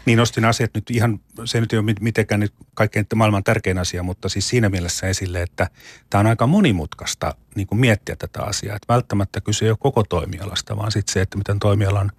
Niin 0.06 0.18
nostin 0.18 0.44
asiat 0.44 0.70
nyt 0.74 0.90
ihan, 0.90 1.20
se 1.44 1.60
nyt 1.60 1.72
ei 1.72 1.78
ole 1.78 1.94
mitenkään 2.00 2.40
nyt 2.40 2.54
kaikkein 2.74 3.06
maailman 3.14 3.44
tärkein 3.44 3.78
asia, 3.78 4.02
mutta 4.02 4.28
siis 4.28 4.48
siinä 4.48 4.68
mielessä 4.68 5.06
esille, 5.06 5.42
että 5.42 5.70
tämä 6.10 6.20
on 6.20 6.26
aika 6.26 6.46
monimutkaista 6.46 7.34
niin 7.54 7.66
kuin 7.66 7.80
miettiä 7.80 8.16
tätä 8.16 8.42
asiaa. 8.42 8.76
Että 8.76 8.92
välttämättä 8.92 9.40
kyse 9.40 9.64
ei 9.64 9.70
ole 9.70 9.78
koko 9.80 10.02
toimialasta, 10.02 10.76
vaan 10.76 10.92
sitten 10.92 11.12
se, 11.12 11.20
että 11.20 11.38
miten 11.38 11.58
toimialan 11.58 12.12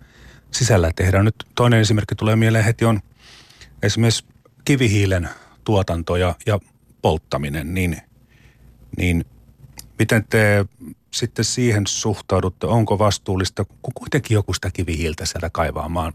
sisällä 0.51 0.91
tehdään. 0.95 1.25
Nyt 1.25 1.35
toinen 1.55 1.79
esimerkki 1.79 2.15
tulee 2.15 2.35
mieleen 2.35 2.65
heti 2.65 2.85
on– 2.85 2.99
esimerkiksi 3.83 4.25
kivihiilen 4.65 5.29
tuotanto 5.63 6.15
ja, 6.15 6.35
ja 6.45 6.59
polttaminen, 7.01 7.73
niin, 7.73 7.97
niin 8.97 9.25
miten 9.99 10.25
te 10.29 10.65
sitten 11.11 11.45
siihen 11.45 11.87
suhtaudutte? 11.87 12.67
Onko 12.67 12.99
vastuullista, 12.99 13.65
kun 13.65 13.93
kuitenkin 13.93 14.35
joku 14.35 14.53
sitä 14.53 14.71
kivihiiltä 14.71 15.25
sieltä 15.25 15.49
kaivaa 15.49 15.89
maan 15.89 16.13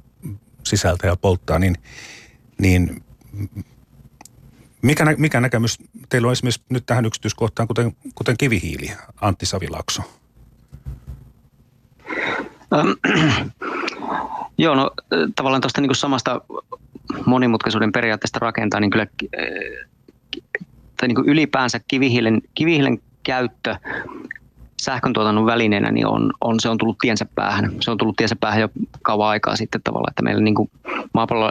sisältä 0.64 1.06
ja 1.06 1.16
polttaa, 1.16 1.58
niin, 1.58 1.76
niin 2.58 3.04
mikä, 4.82 5.04
nä, 5.04 5.14
mikä 5.18 5.40
näkemys 5.40 5.78
teillä 6.08 6.26
on 6.28 6.32
esimerkiksi 6.32 6.62
nyt 6.68 6.86
tähän 6.86 7.06
yksityiskohtaan, 7.06 7.68
kuten, 7.68 7.96
kuten 8.14 8.36
kivihiili, 8.36 8.92
Antti 9.20 9.46
Savilakso? 9.46 10.02
Joo, 14.58 14.74
no 14.74 14.90
tavallaan 15.36 15.60
tuosta 15.60 15.80
niin 15.80 15.94
samasta 15.94 16.40
monimutkaisuuden 17.26 17.92
periaatteesta 17.92 18.38
rakentaa, 18.38 18.80
niin 18.80 18.90
kyllä 18.90 19.06
tai 20.96 21.08
niin 21.08 21.14
kuin 21.14 21.28
ylipäänsä 21.28 21.80
kivihiilen, 21.88 22.42
kivihiilen 22.54 22.98
käyttö 23.22 23.76
sähköntuotannon 24.82 25.46
välineenä 25.46 25.90
niin 25.90 26.06
on, 26.06 26.32
on, 26.40 26.60
se 26.60 26.68
on 26.68 26.78
tullut 26.78 26.98
tiensä 26.98 27.26
päähän. 27.34 27.72
Se 27.80 27.90
on 27.90 27.98
tullut 27.98 28.16
tiensä 28.16 28.36
päähän 28.40 28.60
jo 28.60 28.68
kauan 29.02 29.28
aikaa 29.28 29.56
sitten 29.56 29.82
tavallaan, 29.84 30.12
että 30.12 30.22
meillä 30.22 30.42
niin 30.42 30.54
kuin 30.54 30.70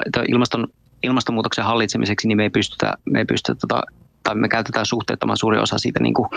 että 0.05 0.23
ilmaston, 0.27 0.67
ilmastonmuutoksen 1.03 1.65
hallitsemiseksi 1.65 2.27
niin 2.27 2.37
me 2.37 2.43
ei 2.43 2.49
pystytä, 2.49 2.93
me 3.05 3.19
ei 3.19 3.25
pystytä 3.25 3.59
tota, 3.59 3.83
tai 4.23 4.35
me 4.35 4.49
käytetään 4.49 4.85
suhteettoman 4.85 5.37
suuri 5.37 5.59
osa 5.59 5.77
siitä 5.77 5.99
niin 5.99 6.13
kuin 6.13 6.29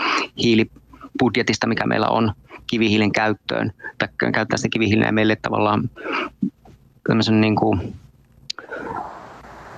hiilibudjetista, 0.43 1.67
mikä 1.67 1.85
meillä 1.85 2.07
on 2.07 2.31
kivihiilen 2.67 3.11
käyttöön. 3.11 3.71
Tai 3.97 4.31
käyttää 4.33 4.57
sitä 4.57 4.69
kivihiilen 4.73 5.15
meille 5.15 5.35
tavallaan 5.35 5.89
tämmöisen 7.07 7.41
niin 7.41 7.55
kuin 7.55 7.93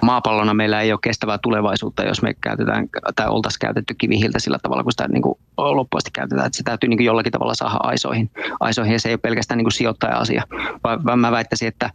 maapallona 0.03 0.53
meillä 0.53 0.81
ei 0.81 0.91
ole 0.91 0.99
kestävää 1.03 1.37
tulevaisuutta, 1.37 2.03
jos 2.03 2.21
me 2.21 2.33
käytetään 2.33 2.89
tai 3.15 3.27
oltaisiin 3.27 3.59
käytetty 3.59 3.93
kivihiiltä 3.93 4.39
sillä 4.39 4.57
tavalla, 4.63 4.83
kun 4.83 4.91
sitä 4.91 5.07
niin 5.07 5.21
kuin 5.21 5.37
loppuasti 5.57 6.11
käytetään. 6.13 6.47
Että 6.47 6.57
se 6.57 6.63
täytyy 6.63 6.89
niin 6.89 6.97
kuin 6.97 7.05
jollakin 7.05 7.31
tavalla 7.31 7.53
saada 7.55 7.77
aisoihin. 7.79 8.31
aisoihin 8.59 8.93
ja 8.93 8.99
se 8.99 9.09
ei 9.09 9.13
ole 9.13 9.19
pelkästään 9.19 9.57
niin 9.57 9.65
kuin 9.65 9.73
sijoittaja-asia, 9.73 10.43
vaan 10.83 11.19
mä 11.19 11.31
väittäisin, 11.31 11.67
että, 11.67 11.89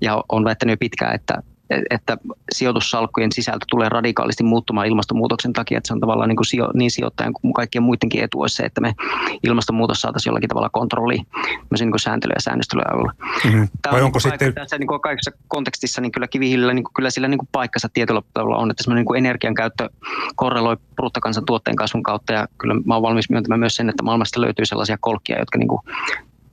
ja 0.00 0.24
on 0.28 0.44
väittänyt 0.44 0.72
jo 0.72 0.76
pitkään, 0.76 1.14
että 1.14 1.42
että 1.90 2.16
sijoitussalkkujen 2.52 3.32
sisältö 3.32 3.66
tulee 3.70 3.88
radikaalisti 3.88 4.44
muuttumaan 4.44 4.86
ilmastonmuutoksen 4.86 5.52
takia, 5.52 5.78
että 5.78 5.88
se 5.88 5.94
on 5.94 6.00
tavallaan 6.00 6.28
niin, 6.28 6.36
kuin 6.36 6.46
sijo, 6.46 6.70
niin 6.74 6.90
sijoittajan 6.90 7.32
kuin 7.32 7.52
kaikkien 7.52 7.82
muidenkin 7.82 8.24
etu 8.24 8.40
olisi 8.40 8.56
se, 8.56 8.62
että 8.62 8.80
me 8.80 8.94
ilmastonmuutos 9.42 10.00
saataisiin 10.00 10.30
jollakin 10.30 10.48
tavalla 10.48 10.70
kontrolliin 10.70 11.26
niin 11.80 11.90
kuin 11.90 12.00
sääntelyä 12.00 12.34
ja 12.36 12.40
säännöstelyä 12.40 12.84
avulla. 12.92 13.12
Mm-hmm. 13.44 13.68
Vai 13.92 14.00
on 14.00 14.06
onko 14.06 14.20
sitten... 14.20 14.54
Tässä 14.54 14.78
niin 14.78 14.86
kuin 14.86 15.00
kaikessa 15.00 15.30
kontekstissa 15.48 16.00
niin 16.00 16.12
kyllä 16.12 16.28
kivihiilillä 16.28 16.74
niin 16.74 16.84
kuin, 16.84 16.94
kyllä 16.94 17.10
sillä 17.10 17.28
niin 17.28 17.38
kuin 17.38 17.48
paikkansa 17.52 17.88
tietyllä 17.92 18.22
tavalla 18.34 18.56
on, 18.56 18.70
että 18.70 18.94
niin 18.94 19.04
kuin 19.04 19.18
energian 19.18 19.54
käyttö 19.54 19.88
korreloi 20.36 20.76
bruttokansantuotteen 20.96 21.76
kasvun 21.76 22.02
kautta 22.02 22.32
ja 22.32 22.48
kyllä 22.58 22.74
mä 22.84 22.94
olen 22.94 23.02
valmis 23.02 23.30
myöntämään 23.30 23.60
myös 23.60 23.76
sen, 23.76 23.88
että 23.88 24.02
maailmasta 24.02 24.40
löytyy 24.40 24.66
sellaisia 24.66 24.96
kolkkia, 25.00 25.38
jotka 25.38 25.58
niin 25.58 25.68
kuin 25.68 25.80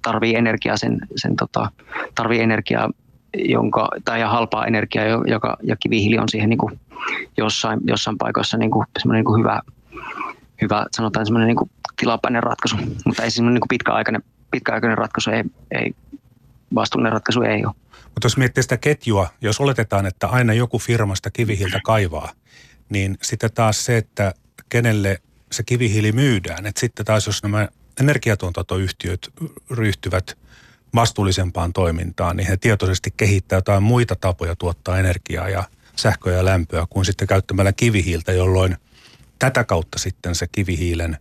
tarvii 0.01 0.36
energiaa 0.36 0.77
sen, 0.77 0.97
sen 1.15 1.36
tota, 1.36 1.71
tarvii 2.15 2.41
energiaa 2.41 2.89
jonka, 3.34 3.89
tai 4.06 4.22
halpaa 4.22 4.65
energiaa, 4.65 5.06
joka, 5.06 5.58
ja 5.63 5.76
kivihiili 5.76 6.18
on 6.18 6.30
siihen 6.30 6.50
niin 6.50 6.58
kuin 6.58 6.80
jossain, 7.38 7.80
jossain 7.84 8.18
paikoissa 8.18 8.58
niin 8.58 8.72
kuin, 8.72 8.86
niin 9.12 9.26
kuin 9.26 9.39
hyvä, 9.39 9.62
hyvä, 10.62 10.86
sanotaan 10.92 11.26
semmoinen 11.26 11.48
niin 11.48 11.58
kuin 11.58 11.72
tilapäinen 11.98 12.44
ratkaisu, 12.44 12.78
mutta 13.06 13.24
ei 13.24 13.32
semmoinen 13.32 13.54
niin 13.54 13.62
kuin 13.62 13.70
pitkäaikainen, 13.70 14.24
pitkäaikainen 14.52 14.98
ratkaisu, 14.98 15.30
ei, 15.30 15.44
ei, 15.72 15.96
vastuullinen 16.76 17.13
ratkaisu 17.13 17.42
ei 17.42 17.65
ole. 17.65 17.76
Mutta 18.04 18.26
jos 18.26 18.38
miettii 18.38 18.63
sitä 18.63 18.78
ketjua, 18.78 19.30
jos 19.42 19.60
oletetaan, 19.60 20.06
että 20.06 20.28
aina 20.28 20.54
joku 20.54 20.80
firmasta 20.80 21.32
kivihiiltä 21.32 21.80
kaivaa, 21.84 22.32
niin 22.89 23.18
sitten 23.22 23.50
taas 23.54 23.86
se, 23.86 23.98
että 23.98 24.34
kenelle 24.70 25.22
se 25.52 25.63
kivihiili 25.63 26.12
myydään, 26.12 26.65
että 26.65 26.80
sitten 26.80 27.06
taas 27.06 27.26
jos 27.26 27.44
nämä 27.44 27.68
energiatuotantoyhtiöt 28.00 29.34
ryhtyvät– 29.70 30.38
vastuullisempaan 30.95 31.73
toimintaan, 31.73 32.38
niin 32.38 32.47
he 32.47 32.58
tietoisesti 32.58 33.13
kehittää 33.17 33.58
jotain 33.58 33.84
muita 33.84 34.15
tapoja 34.15 34.56
tuottaa 34.56 34.99
energiaa 34.99 35.49
ja 35.49 35.63
sähköä 35.95 36.34
ja 36.34 36.45
lämpöä 36.45 36.86
kuin 36.89 37.06
sitten 37.06 37.28
käyttämällä 37.28 37.73
kivihiiltä, 37.73 38.32
jolloin 38.32 38.78
tätä 39.39 39.63
kautta 39.63 39.99
sitten 39.99 40.36
se 40.36 40.47
kivihiilen 40.52 41.17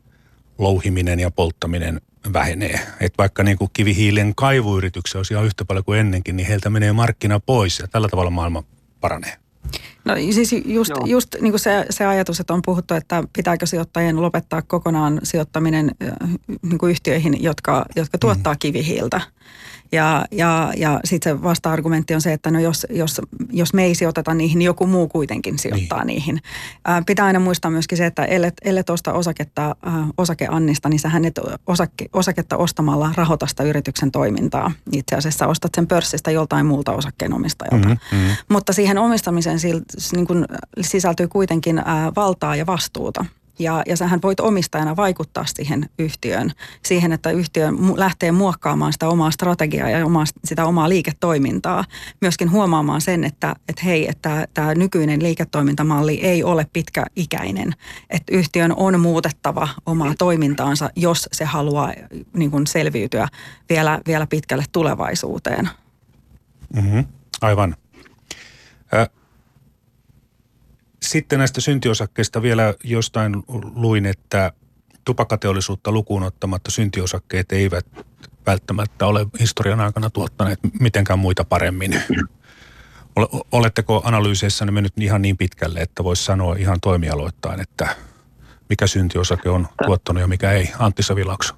louhiminen 0.59 1.21
ja 1.21 1.31
polttaminen 1.31 2.01
vähenee. 2.33 2.81
Et 3.01 3.15
vaikka 3.19 3.43
niin 3.43 3.59
kuin 3.59 3.71
kivihiilen 3.73 4.35
kaivuyrityksiä 4.35 5.19
olisi 5.19 5.35
ihan 5.35 5.47
yhtä 5.47 5.65
paljon 5.65 5.85
kuin 5.85 6.01
ennenkin, 6.01 6.37
niin 6.37 6.47
heiltä 6.47 6.71
menee 6.71 6.93
markkina 6.93 7.41
pois 7.41 7.79
ja 7.79 7.89
tällä 7.89 8.09
tavalla 8.09 8.31
maailma 8.31 8.65
paranee. 9.01 9.37
No 10.05 10.15
siis 10.15 10.55
just, 10.65 10.93
just 11.05 11.29
niin 11.41 11.53
kuin 11.53 11.61
se, 11.61 11.87
se 11.91 12.07
ajatus, 12.07 12.41
että 12.41 12.55
on 12.55 12.63
puhuttu, 12.65 12.95
että 12.95 13.23
pitääkö 13.33 13.67
sijoittajien 13.67 14.23
lopettaa 14.23 14.63
kokonaan 14.63 15.21
sijoittaminen 15.23 15.91
niin 16.63 16.79
kuin 16.79 16.91
yhtiöihin, 16.91 17.43
jotka, 17.43 17.87
jotka 17.97 18.19
tuottaa 18.19 18.53
mm. 18.53 18.59
kivihiiltä. 18.59 19.21
Ja, 19.93 20.25
ja, 20.31 20.73
ja 20.77 21.01
sitten 21.05 21.33
se 21.33 21.43
vasta-argumentti 21.43 22.15
on 22.15 22.21
se, 22.21 22.33
että 22.33 22.51
no 22.51 22.61
jos, 22.61 22.87
jos, 22.91 23.21
jos 23.53 23.75
me 23.75 23.85
ei 23.85 23.95
sijoiteta 23.95 24.35
niihin, 24.35 24.59
niin 24.59 24.67
joku 24.67 24.87
muu 24.87 25.09
kuitenkin 25.09 25.59
sijoittaa 25.59 26.05
niin. 26.05 26.07
niihin. 26.07 26.41
Ää, 26.85 27.03
pitää 27.07 27.27
aina 27.27 27.41
muistaa 27.41 27.71
myöskin 27.71 27.99
se, 27.99 28.07
että 28.07 28.25
ellet, 28.25 28.55
ellet 28.65 28.91
osta 28.91 29.13
osaketta, 29.13 29.77
ää, 29.83 30.07
osakeannista, 30.19 30.89
niin 30.89 30.99
sähän 30.99 31.25
et 31.25 31.41
osake, 31.67 32.07
osaketta 32.13 32.57
ostamalla 32.57 33.11
rahoita 33.17 33.47
sitä 33.47 33.63
yrityksen 33.63 34.11
toimintaa. 34.11 34.73
Itse 34.93 35.17
asiassa 35.17 35.47
ostat 35.47 35.71
sen 35.77 35.87
pörssistä 35.87 36.31
joltain 36.31 36.67
muulta 36.67 36.93
osakkeenomistajalta. 36.93 37.89
Mm-hmm, 37.89 38.19
mm-hmm. 38.19 38.37
Mutta 38.49 38.73
siihen 38.73 38.99
omistamiseen 38.99 39.59
niin 40.13 40.27
kun 40.27 40.47
sisältyy 40.81 41.29
kuitenkin 41.29 41.79
ää, 41.79 42.13
valtaa 42.17 42.57
ja 42.57 42.67
vastuuta. 42.67 43.25
Ja, 43.59 43.83
ja 43.87 43.97
sähän 43.97 44.23
voit 44.23 44.41
omistajana 44.41 44.97
vaikuttaa 44.97 45.45
siihen 45.47 45.91
yhtiöön, 45.99 46.53
siihen, 46.85 47.13
että 47.13 47.31
yhtiö 47.31 47.69
lähtee 47.97 48.33
muokkaamaan 48.33 48.93
sitä 48.93 49.09
omaa 49.09 49.31
strategiaa 49.31 49.91
ja 49.91 50.07
omaa, 50.07 50.25
sitä 50.45 50.65
omaa 50.65 50.89
liiketoimintaa. 50.89 51.85
Myöskin 52.21 52.51
huomaamaan 52.51 53.01
sen, 53.01 53.25
että, 53.25 53.57
että 53.69 53.83
hei, 53.85 54.09
että 54.09 54.49
tämä 54.55 54.75
nykyinen 54.75 55.23
liiketoimintamalli 55.23 56.21
ei 56.21 56.45
ole 56.45 56.67
pitkäikäinen. 56.73 57.75
Että 58.11 58.37
yhtiön 58.37 58.73
on 58.77 59.01
muutettava 59.01 59.69
omaa 59.87 60.15
toimintaansa, 60.19 60.91
jos 60.97 61.29
se 61.33 61.45
haluaa 61.45 61.93
niin 62.37 62.51
kuin 62.51 62.67
selviytyä 62.67 63.29
vielä, 63.69 64.01
vielä 64.07 64.27
pitkälle 64.27 64.65
tulevaisuuteen. 64.73 65.69
Mm-hmm. 66.75 67.05
Aivan. 67.41 67.77
Sitten 71.09 71.39
näistä 71.39 71.61
syntiosakkeista 71.61 72.43
vielä 72.43 72.75
jostain 72.85 73.43
luin, 73.75 74.07
että 74.07 74.53
tupakkateollisuutta 75.05 75.93
lukuun 75.93 76.23
ottamatta 76.23 76.71
syntiosakkeet 76.71 77.53
eivät 77.53 77.87
välttämättä 78.47 79.07
ole 79.07 79.27
historian 79.41 79.81
aikana 79.81 80.11
tuottaneet 80.11 80.59
mitenkään 80.81 81.19
muita 81.19 81.45
paremmin. 81.45 82.03
Oletteko 83.53 84.03
analyyseissa 84.05 84.67
mennyt 84.67 84.93
ihan 85.01 85.23
niin 85.23 85.37
pitkälle, 85.37 85.81
että 85.81 86.05
voisi 86.05 86.25
sanoa 86.25 86.57
ihan 86.59 86.81
toimialoittain, 86.81 87.61
että 87.61 87.97
mikä 88.69 88.87
syntiosake 88.87 89.49
on 89.49 89.69
tuottanut 89.87 90.21
ja 90.21 90.27
mikä 90.27 90.53
ei? 90.53 90.71
Antti 90.79 91.03
Savilakso. 91.03 91.55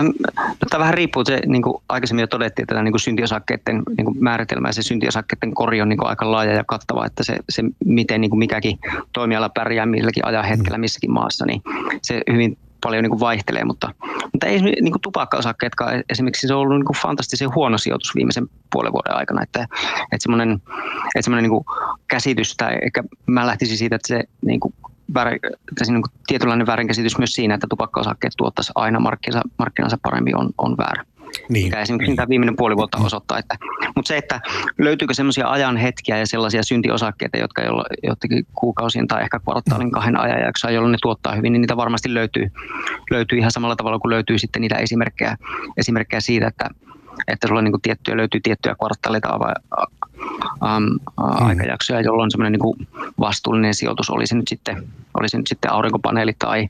No, 0.00 0.66
tämä 0.70 0.80
vähän 0.80 0.94
riippuu, 0.94 1.24
se 1.24 1.40
niin 1.46 1.62
kuin 1.62 1.82
aikaisemmin 1.88 2.22
jo 2.22 2.26
todettiin, 2.26 2.64
että 2.64 2.74
tämä 2.74 2.84
niin 2.84 2.92
kuin 2.92 3.00
syntiosakkeiden 3.00 3.82
niin 3.96 4.04
kuin 4.04 4.16
määritelmä 4.20 4.68
ja 4.68 4.72
se 4.72 4.82
syntiosakkeiden 4.82 5.54
kori 5.54 5.82
on 5.82 5.88
niin 5.88 5.98
kuin 5.98 6.08
aika 6.08 6.32
laaja 6.32 6.52
ja 6.52 6.64
kattava, 6.64 7.06
että 7.06 7.24
se, 7.24 7.36
se 7.48 7.62
miten 7.84 8.20
niin 8.20 8.30
kuin 8.30 8.38
mikäkin 8.38 8.78
toimiala 9.12 9.48
pärjää 9.48 9.86
milläkin 9.86 10.26
ajan 10.26 10.44
hetkellä 10.44 10.78
missäkin 10.78 11.12
maassa, 11.12 11.46
niin 11.46 11.62
se 12.02 12.22
hyvin 12.32 12.58
paljon 12.82 13.02
niin 13.02 13.10
kuin 13.10 13.20
vaihtelee, 13.20 13.64
mutta, 13.64 13.94
mutta 14.32 14.46
ei 14.46 14.60
niin 14.60 14.92
kuin 14.92 15.02
tupakkaosakkeetkaan 15.02 16.02
esimerkiksi 16.10 16.48
se 16.48 16.54
on 16.54 16.60
ollut 16.60 16.76
niin 16.76 16.86
kuin 16.86 16.96
fantastisen 16.96 17.54
huono 17.54 17.78
sijoitus 17.78 18.14
viimeisen 18.14 18.48
puolen 18.72 18.92
vuoden 18.92 19.16
aikana, 19.16 19.42
että, 19.42 19.62
että 20.02 20.22
semmoinen, 20.22 20.52
että 21.14 21.22
semmoinen 21.22 21.42
niin 21.50 21.64
kuin 21.64 21.64
käsitys 22.08 22.56
tai 22.56 22.78
ehkä 22.82 23.04
mä 23.26 23.46
lähtisin 23.46 23.78
siitä, 23.78 23.96
että 23.96 24.08
se 24.08 24.24
niin 24.46 24.60
kuin 24.60 24.74
väär, 25.14 25.38
niin 25.88 26.02
kuin 26.02 26.12
tietynlainen 26.26 26.66
väärinkäsitys 26.66 27.18
myös 27.18 27.34
siinä, 27.34 27.54
että 27.54 27.66
tupakkaosakkeet 27.70 28.32
tuottaisi 28.36 28.72
aina 28.74 29.00
markkinansa, 29.00 29.48
markkinansa 29.58 29.98
paremmin 30.02 30.36
on, 30.36 30.50
on 30.58 30.76
väärä. 30.76 31.04
Niin. 31.48 31.66
Mikä 31.66 31.80
esimerkiksi 31.80 32.10
niin. 32.10 32.16
tämä 32.16 32.28
viimeinen 32.28 32.56
puoli 32.56 32.76
vuotta 32.76 32.98
osoittaa. 32.98 33.38
Että, 33.38 33.56
mutta 33.96 34.08
se, 34.08 34.16
että 34.16 34.40
löytyykö 34.78 35.14
sellaisia 35.14 35.50
ajan 35.50 35.76
hetkiä 35.76 36.18
ja 36.18 36.26
sellaisia 36.26 36.62
syntiosakkeita, 36.62 37.38
jotka 37.38 37.62
jo, 37.62 37.84
jotenkin 38.02 38.46
kuukausien 38.54 39.08
tai 39.08 39.22
ehkä 39.22 39.38
kvartaalin 39.38 39.90
kahden 39.90 40.20
ajanjaksoa, 40.20 40.70
jolloin 40.70 40.92
ne 40.92 40.98
tuottaa 41.02 41.34
hyvin, 41.34 41.52
niin 41.52 41.60
niitä 41.60 41.76
varmasti 41.76 42.14
löytyy, 42.14 42.50
löytyy 43.10 43.38
ihan 43.38 43.50
samalla 43.50 43.76
tavalla 43.76 43.98
kuin 43.98 44.10
löytyy 44.10 44.38
sitten 44.38 44.62
niitä 44.62 44.76
esimerkkejä, 44.76 45.36
esimerkkejä 45.76 46.20
siitä, 46.20 46.46
että, 46.46 46.68
että 47.28 47.48
sulla 47.48 47.62
niin 47.62 47.72
kuin 47.72 47.82
tiettyjä, 47.82 48.16
löytyy 48.16 48.40
tiettyjä 48.40 48.74
kvartaaleita 48.74 49.38
um, 49.38 50.98
aikajaksoja, 51.16 52.00
jolloin 52.00 52.30
semmoinen 52.30 52.60
niin 52.60 52.88
vastuullinen 53.20 53.74
sijoitus 53.74 54.10
olisi 54.10 54.36
nyt 54.36 54.48
sitten, 54.48 54.88
olisi 55.20 55.36
nyt 55.36 55.46
sitten 55.46 55.72
aurinkopaneeli 55.72 56.32
tai, 56.38 56.68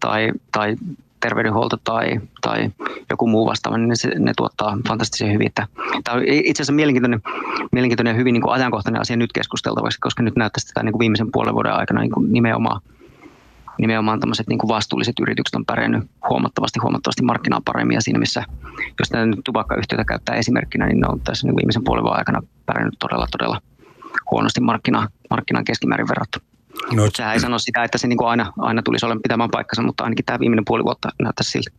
tai, 0.00 0.32
tai 0.52 0.76
terveydenhuolto 1.20 1.76
tai, 1.84 2.20
tai 2.40 2.70
joku 3.10 3.26
muu 3.26 3.46
vastaava, 3.46 3.78
niin 3.78 3.88
ne, 3.88 4.18
ne 4.18 4.32
tuottaa 4.36 4.78
fantastisen 4.88 5.32
hyvin. 5.32 5.46
Että, 5.46 5.66
tämä 6.04 6.16
on 6.16 6.22
itse 6.26 6.62
asiassa 6.62 6.72
mielenkiintoinen, 6.72 7.22
mielenkiintoinen 7.72 8.12
ja 8.12 8.16
hyvin 8.18 8.32
niin 8.32 8.42
kuin 8.42 8.52
ajankohtainen 8.52 9.00
asia 9.00 9.16
nyt 9.16 9.32
keskusteltavaksi, 9.32 9.98
koska 10.00 10.22
nyt 10.22 10.36
näyttäisi 10.36 10.66
tätä 10.66 10.82
niin 10.82 10.92
kuin 10.92 11.00
viimeisen 11.00 11.32
puolen 11.32 11.54
vuoden 11.54 11.72
aikana 11.72 12.00
niin 12.00 12.12
kuin 12.12 12.32
nimenomaan 12.32 12.80
nimenomaan 13.78 14.20
tämmöiset 14.20 14.48
niin 14.48 14.58
vastuulliset 14.68 15.14
yritykset 15.20 15.54
on 15.54 15.64
pärjännyt 15.64 16.10
huomattavasti, 16.28 16.78
huomattavasti 16.82 17.22
markkinaa 17.22 17.60
paremmin 17.64 17.94
ja 17.94 18.00
siinä 18.00 18.18
missä, 18.18 18.44
jos 18.98 19.10
näitä 19.10 19.26
nyt 19.26 19.40
tupakkayhtiöitä 19.44 20.04
käyttää 20.04 20.36
esimerkkinä, 20.36 20.86
niin 20.86 21.00
ne 21.00 21.06
on 21.08 21.20
tässä 21.20 21.46
niin 21.46 21.56
viimeisen 21.56 21.84
puolen 21.84 22.04
vuoden 22.04 22.18
aikana 22.18 22.40
pärjännyt 22.66 22.98
todella, 22.98 23.26
todella 23.30 23.60
huonosti 24.30 24.60
markkina, 24.60 25.08
markkinan 25.30 25.64
keskimäärin 25.64 26.08
verrattuna. 26.08 26.44
No, 26.92 27.08
Sehän 27.14 27.32
ei 27.32 27.40
sano 27.40 27.58
sitä, 27.58 27.84
että 27.84 27.98
se 27.98 28.08
niin 28.08 28.16
kuin 28.16 28.28
aina, 28.28 28.52
aina 28.58 28.82
tulisi 28.82 29.06
olemaan 29.06 29.22
pitämään 29.22 29.50
paikkansa, 29.50 29.82
mutta 29.82 30.04
ainakin 30.04 30.24
tämä 30.24 30.38
viimeinen 30.40 30.64
puoli 30.64 30.84
vuotta 30.84 31.08
näyttää 31.22 31.44
siltä. 31.44 31.70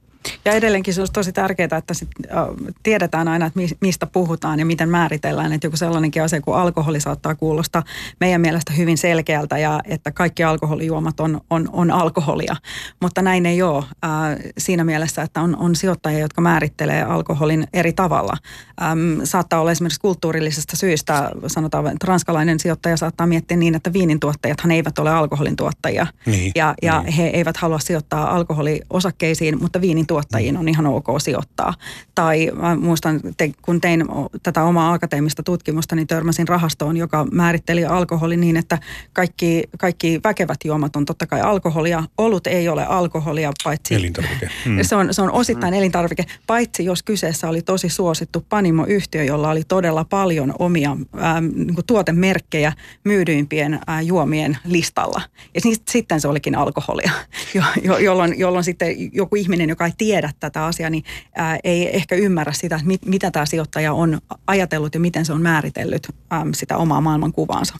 Ja 0.45 0.51
edelleenkin 0.51 0.93
se 0.93 1.01
olisi 1.01 1.13
tosi 1.13 1.31
tärkeää, 1.31 1.77
että 1.77 1.93
sit, 1.93 2.09
äh, 2.31 2.45
tiedetään 2.83 3.27
aina, 3.27 3.45
että 3.45 3.59
mistä 3.81 4.05
puhutaan 4.05 4.59
ja 4.59 4.65
miten 4.65 4.89
määritellään. 4.89 5.53
Että 5.53 5.67
joku 5.67 5.77
sellainenkin 5.77 6.23
asia 6.23 6.41
kuin 6.41 6.57
alkoholi 6.57 7.01
saattaa 7.01 7.35
kuulostaa 7.35 7.83
meidän 8.19 8.41
mielestä 8.41 8.73
hyvin 8.73 8.97
selkeältä 8.97 9.57
ja 9.57 9.79
että 9.85 10.11
kaikki 10.11 10.43
alkoholijuomat 10.43 11.19
on, 11.19 11.41
on, 11.49 11.69
on 11.71 11.91
alkoholia. 11.91 12.55
Mutta 13.01 13.21
näin 13.21 13.45
ei 13.45 13.61
ole 13.61 13.83
äh, 14.05 14.11
siinä 14.57 14.83
mielessä, 14.83 15.21
että 15.21 15.41
on, 15.41 15.55
on 15.55 15.75
sijoittajia, 15.75 16.19
jotka 16.19 16.41
määrittelee 16.41 17.03
alkoholin 17.03 17.67
eri 17.73 17.93
tavalla. 17.93 18.37
Ähm, 18.81 19.21
saattaa 19.23 19.59
olla 19.61 19.71
esimerkiksi 19.71 19.99
kulttuurillisesta 19.99 20.77
syystä, 20.77 21.31
sanotaan, 21.47 21.87
että 21.87 22.07
ranskalainen 22.07 22.59
sijoittaja 22.59 22.97
saattaa 22.97 23.27
miettiä 23.27 23.57
niin, 23.57 23.75
että 23.75 23.93
viinin 23.93 24.19
tuottajathan 24.19 24.71
eivät 24.71 24.99
ole 24.99 25.09
alkoholin 25.09 25.55
tuottajia. 25.55 26.07
Niin, 26.25 26.51
ja, 26.55 26.73
ja 26.81 27.01
niin. 27.01 27.13
he 27.13 27.27
eivät 27.27 27.57
halua 27.57 27.79
sijoittaa 27.79 28.35
alkoholiosakkeisiin, 28.35 29.61
mutta 29.61 29.81
viinin 29.81 30.07
tuottajiin 30.13 30.57
on 30.57 30.69
ihan 30.69 30.85
ok 30.85 31.05
sijoittaa. 31.17 31.73
Tai 32.15 32.51
mä 32.53 32.75
muistan, 32.75 33.19
te, 33.37 33.51
kun 33.61 33.81
tein 33.81 34.05
tätä 34.43 34.63
omaa 34.63 34.93
akateemista 34.93 35.43
tutkimusta, 35.43 35.95
niin 35.95 36.07
törmäsin 36.07 36.47
rahastoon, 36.47 36.97
joka 36.97 37.27
määritteli 37.31 37.85
alkoholi 37.85 38.37
niin, 38.37 38.57
että 38.57 38.79
kaikki, 39.13 39.63
kaikki 39.79 40.19
väkevät 40.23 40.57
juomat 40.65 40.95
on 40.95 41.05
totta 41.05 41.27
kai 41.27 41.41
alkoholia. 41.41 42.03
Olut 42.17 42.47
ei 42.47 42.69
ole 42.69 42.85
alkoholia, 42.85 43.51
paitsi... 43.63 43.95
Elintarvike. 43.95 44.49
Mm. 44.65 44.77
Se, 44.81 44.95
on, 44.95 45.13
se 45.13 45.21
on 45.21 45.31
osittain 45.31 45.73
mm. 45.73 45.77
elintarvike, 45.77 46.25
paitsi 46.47 46.85
jos 46.85 47.03
kyseessä 47.03 47.49
oli 47.49 47.61
tosi 47.61 47.89
suosittu 47.89 48.45
panimoyhtiö, 48.49 49.23
jolla 49.23 49.49
oli 49.49 49.63
todella 49.63 50.03
paljon 50.03 50.53
omia 50.59 50.89
ähm, 50.89 51.45
niin 51.55 51.75
tuotemerkkejä 51.87 52.73
myydyimpien 53.03 53.73
äh, 53.73 54.05
juomien 54.05 54.57
listalla. 54.65 55.21
Ja 55.55 55.61
sitten 55.89 56.21
se 56.21 56.27
olikin 56.27 56.55
alkoholia, 56.55 57.11
jo, 57.55 57.63
jo, 57.83 57.97
jolloin, 57.97 58.39
jolloin 58.39 58.63
sitten 58.63 58.95
joku 59.13 59.35
ihminen, 59.35 59.69
joka 59.69 59.85
ei 59.85 59.91
tiedä 60.03 60.31
tätä 60.39 60.65
asiaa, 60.65 60.89
niin 60.89 61.03
ää, 61.35 61.57
ei 61.63 61.95
ehkä 61.95 62.15
ymmärrä 62.15 62.53
sitä, 62.53 62.79
mit, 62.83 63.05
mitä 63.05 63.31
tämä 63.31 63.45
sijoittaja 63.45 63.93
on 63.93 64.21
ajatellut 64.47 64.93
ja 64.93 64.99
miten 64.99 65.25
se 65.25 65.33
on 65.33 65.41
määritellyt 65.41 66.07
äm, 66.33 66.53
sitä 66.53 66.77
omaa 66.77 67.01
maailmankuvaansa. 67.01 67.79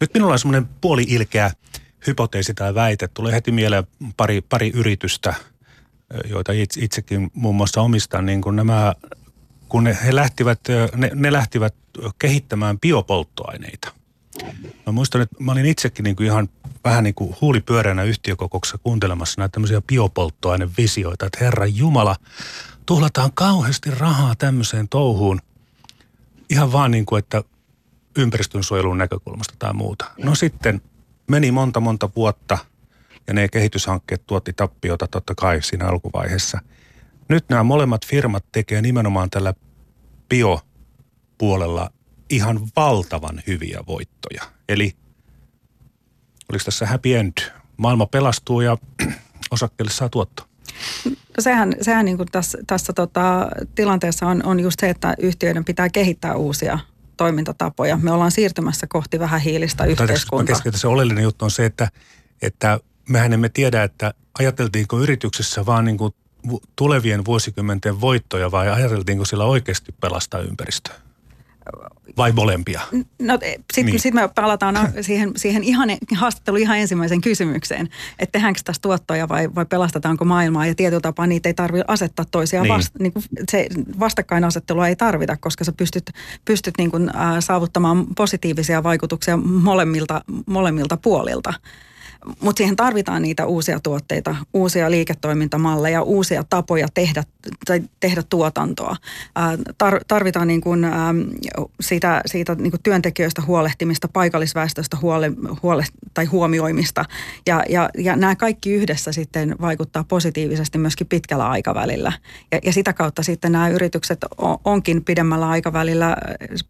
Nyt 0.00 0.14
minulla 0.14 0.32
on 0.32 0.38
semmoinen 0.38 0.68
puoli-ilkeä 0.80 1.50
hypoteesi 2.06 2.54
tai 2.54 2.74
väite. 2.74 3.08
Tulee 3.08 3.32
heti 3.32 3.52
mieleen 3.52 3.84
pari, 4.16 4.40
pari 4.40 4.70
yritystä, 4.74 5.34
joita 6.30 6.52
itse, 6.52 6.80
itsekin 6.80 7.30
muun 7.34 7.54
muassa 7.54 7.80
omistan, 7.80 8.26
niin 8.26 8.40
kun 8.40 8.56
nämä, 8.56 8.94
kun 9.68 9.84
ne, 9.84 9.98
he 10.04 10.14
lähtivät, 10.14 10.60
ne, 10.96 11.10
ne 11.14 11.32
lähtivät 11.32 11.74
kehittämään 12.18 12.80
biopolttoaineita– 12.80 13.92
Mä 14.86 14.92
muistan, 14.92 15.20
että 15.20 15.36
mä 15.38 15.52
olin 15.52 15.66
itsekin 15.66 16.02
niin 16.04 16.16
kuin 16.16 16.26
ihan 16.26 16.48
vähän 16.84 17.04
niin 17.04 17.14
kuin 17.14 17.36
huulipyöreänä 17.40 18.02
yhtiökokouksessa 18.02 18.78
kuuntelemassa 18.78 19.40
näitä 19.40 19.52
tämmöisiä 19.52 19.82
biopolttoainevisioita, 19.82 21.26
että 21.26 21.38
Herra 21.44 21.66
Jumala, 21.66 22.16
tuhlataan 22.86 23.30
kauheasti 23.34 23.90
rahaa 23.90 24.34
tämmöiseen 24.34 24.88
touhuun 24.88 25.40
ihan 26.50 26.72
vaan 26.72 26.90
niin 26.90 27.06
kuin, 27.06 27.18
että 27.18 27.42
ympäristönsuojelun 28.18 28.98
näkökulmasta 28.98 29.54
tai 29.58 29.72
muuta. 29.74 30.10
No 30.18 30.34
sitten 30.34 30.82
meni 31.30 31.50
monta 31.50 31.80
monta 31.80 32.10
vuotta 32.16 32.58
ja 33.26 33.34
ne 33.34 33.48
kehityshankkeet 33.48 34.26
tuotti 34.26 34.52
tappiota 34.52 35.06
totta 35.06 35.34
kai 35.34 35.62
siinä 35.62 35.86
alkuvaiheessa. 35.86 36.60
Nyt 37.28 37.48
nämä 37.48 37.62
molemmat 37.62 38.06
firmat 38.06 38.44
tekee 38.52 38.82
nimenomaan 38.82 39.30
tällä 39.30 39.54
biopuolella 40.28 41.90
ihan 42.34 42.68
valtavan 42.76 43.42
hyviä 43.46 43.80
voittoja. 43.86 44.42
Eli 44.68 44.96
oliko 46.48 46.64
tässä 46.64 46.86
happy 46.86 47.14
end? 47.14 47.32
Maailma 47.76 48.06
pelastuu 48.06 48.60
ja 48.60 48.78
osakkeelle 49.50 49.92
saa 49.92 50.08
tuottoa? 50.08 50.46
No 51.06 51.40
sehän, 51.40 51.74
sehän 51.80 52.04
niin 52.04 52.16
kuin 52.16 52.28
tässä, 52.32 52.58
tässä 52.66 52.92
tota, 52.92 53.48
tilanteessa 53.74 54.26
on, 54.26 54.46
on 54.46 54.60
just 54.60 54.80
se, 54.80 54.90
että 54.90 55.14
yhtiöiden 55.18 55.64
pitää 55.64 55.88
kehittää 55.88 56.34
uusia 56.34 56.78
toimintatapoja. 57.16 57.96
Me 57.96 58.10
ollaan 58.10 58.30
siirtymässä 58.30 58.86
kohti 58.86 59.18
vähän 59.18 59.40
hiilistä 59.40 59.84
yhteiskuntaa. 59.84 60.60
Se 60.74 60.86
oleellinen 60.86 61.24
juttu 61.24 61.44
on 61.44 61.50
se, 61.50 61.64
että, 61.64 61.88
että 62.42 62.80
mehän 63.08 63.32
emme 63.32 63.48
tiedä, 63.48 63.82
että 63.82 64.14
ajateltiinko 64.38 65.00
yrityksessä 65.00 65.66
vaan 65.66 65.84
niin 65.84 65.98
kuin 65.98 66.14
tulevien 66.76 67.24
vuosikymmenten 67.24 68.00
voittoja 68.00 68.50
vai 68.50 68.70
ajateltiinko 68.70 69.24
sillä 69.24 69.44
oikeasti 69.44 69.94
pelastaa 70.00 70.40
ympäristöä? 70.40 70.94
Vai 72.16 72.32
molempia? 72.32 72.80
No 73.22 73.38
sitten 73.72 73.86
niin. 73.86 74.00
sit 74.00 74.14
me 74.14 74.28
palataan 74.34 74.76
siihen, 75.00 75.32
siihen 75.36 75.64
ihan, 75.64 75.88
haastatteluun 76.16 76.62
ihan 76.62 76.78
ensimmäisen 76.78 77.20
kysymykseen, 77.20 77.88
että 78.18 78.32
tehdäänkö 78.32 78.60
tässä 78.64 78.82
tuottoja 78.82 79.28
vai, 79.28 79.54
vai 79.54 79.66
pelastetaanko 79.66 80.24
maailmaa 80.24 80.66
ja 80.66 80.74
tietyllä 80.74 81.00
tapaa 81.00 81.26
niitä 81.26 81.48
ei 81.48 81.54
tarvitse 81.54 81.84
asettaa 81.88 82.24
toisiaan 82.30 82.62
niin. 82.62 82.74
vasta, 82.74 82.98
niin 82.98 83.12
kuin 83.12 83.24
se 83.50 83.68
vastakkainasettelua 84.00 84.88
ei 84.88 84.96
tarvita, 84.96 85.36
koska 85.36 85.64
sä 85.64 85.72
pystyt, 85.72 86.10
pystyt 86.44 86.74
niin 86.78 86.90
kuin, 86.90 87.08
äh, 87.16 87.36
saavuttamaan 87.40 88.06
positiivisia 88.16 88.82
vaikutuksia 88.82 89.36
molemmilta, 89.36 90.20
molemmilta 90.46 90.96
puolilta. 90.96 91.54
Mutta 92.40 92.58
siihen 92.60 92.76
tarvitaan 92.76 93.22
niitä 93.22 93.46
uusia 93.46 93.80
tuotteita, 93.80 94.36
uusia 94.54 94.90
liiketoimintamalleja, 94.90 96.02
uusia 96.02 96.44
tapoja 96.50 96.86
tehdä, 96.94 97.24
tai 97.66 97.82
tehdä 98.00 98.22
tuotantoa. 98.30 98.96
Tar, 99.78 100.00
tarvitaan 100.08 100.48
niin 100.48 100.60
kuin, 100.60 100.86
siitä, 101.80 102.22
siitä 102.26 102.54
niin 102.54 102.70
kuin 102.70 102.82
työntekijöistä 102.82 103.42
huolehtimista, 103.42 104.08
paikallisväestöstä 104.08 104.96
huole, 105.02 105.32
huole, 105.62 105.84
tai 106.14 106.24
huomioimista. 106.24 107.04
Ja, 107.46 107.62
ja, 107.68 107.88
ja 107.98 108.16
nämä 108.16 108.36
kaikki 108.36 108.72
yhdessä 108.72 109.12
sitten 109.12 109.56
vaikuttaa 109.60 110.04
positiivisesti 110.04 110.78
myöskin 110.78 111.06
pitkällä 111.06 111.48
aikavälillä. 111.48 112.12
Ja, 112.52 112.58
ja 112.64 112.72
sitä 112.72 112.92
kautta 112.92 113.22
sitten 113.22 113.52
nämä 113.52 113.68
yritykset 113.68 114.18
onkin 114.64 115.04
pidemmällä 115.04 115.48
aikavälillä 115.48 116.16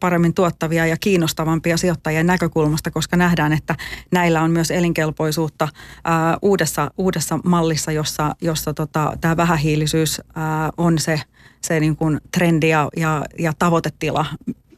paremmin 0.01 0.35
tuottavia 0.35 0.87
ja 0.87 0.97
kiinnostavampia 0.97 1.77
sijoittajien 1.77 2.27
näkökulmasta, 2.27 2.91
koska 2.91 3.17
nähdään, 3.17 3.53
että 3.53 3.75
näillä 4.11 4.43
on 4.43 4.51
myös 4.51 4.71
elinkelpoisuus 4.71 5.44
mahdollisuutta 5.45 5.69
ää, 6.05 6.39
uudessa, 6.43 6.91
uudessa 6.99 7.39
mallissa, 7.45 7.93
jossa, 7.93 8.35
jossa 8.41 8.75
tota, 8.75 9.17
tämä 9.21 9.37
vähähiilisyys 9.37 10.21
ää, 10.35 10.71
on 10.77 10.99
se, 10.99 11.21
se 11.61 11.81
niin 11.81 11.97
kuin 11.97 12.21
trendi 12.31 12.69
ja, 12.69 12.89
ja, 12.97 13.25
ja 13.39 13.53
tavoitetila, 13.59 14.27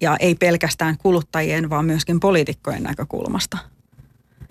ja 0.01 0.17
ei 0.21 0.35
pelkästään 0.35 0.97
kuluttajien, 0.99 1.71
vaan 1.71 1.85
myöskin 1.85 2.21
poliitikkojen 2.21 2.83
näkökulmasta. 2.83 3.59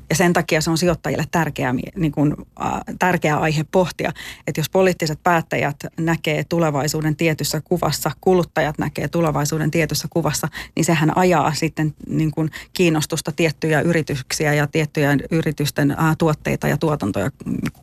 Ja 0.09 0.15
sen 0.15 0.33
takia 0.33 0.61
se 0.61 0.69
on 0.69 0.77
sijoittajille 0.77 1.23
tärkeä, 1.31 1.73
niin 1.95 2.11
kuin, 2.11 2.35
äh, 2.61 2.71
tärkeä 2.99 3.37
aihe 3.37 3.65
pohtia, 3.71 4.11
että 4.47 4.59
jos 4.59 4.69
poliittiset 4.69 5.19
päättäjät 5.23 5.75
näkee 5.97 6.43
tulevaisuuden 6.43 7.15
tietyssä 7.15 7.61
kuvassa, 7.63 8.11
kuluttajat 8.21 8.77
näkee 8.77 9.07
tulevaisuuden 9.07 9.71
tietyssä 9.71 10.07
kuvassa, 10.09 10.47
niin 10.75 10.85
sehän 10.85 11.17
ajaa 11.17 11.53
sitten 11.53 11.95
niin 12.07 12.31
kuin 12.31 12.51
kiinnostusta 12.73 13.31
tiettyjä 13.31 13.81
yrityksiä 13.81 14.53
ja 14.53 14.67
tiettyjä 14.67 15.17
yritysten 15.31 15.91
äh, 15.91 16.15
tuotteita 16.17 16.67
ja 16.67 16.77
tuotantoja 16.77 17.31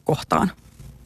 kohtaan. 0.04 0.50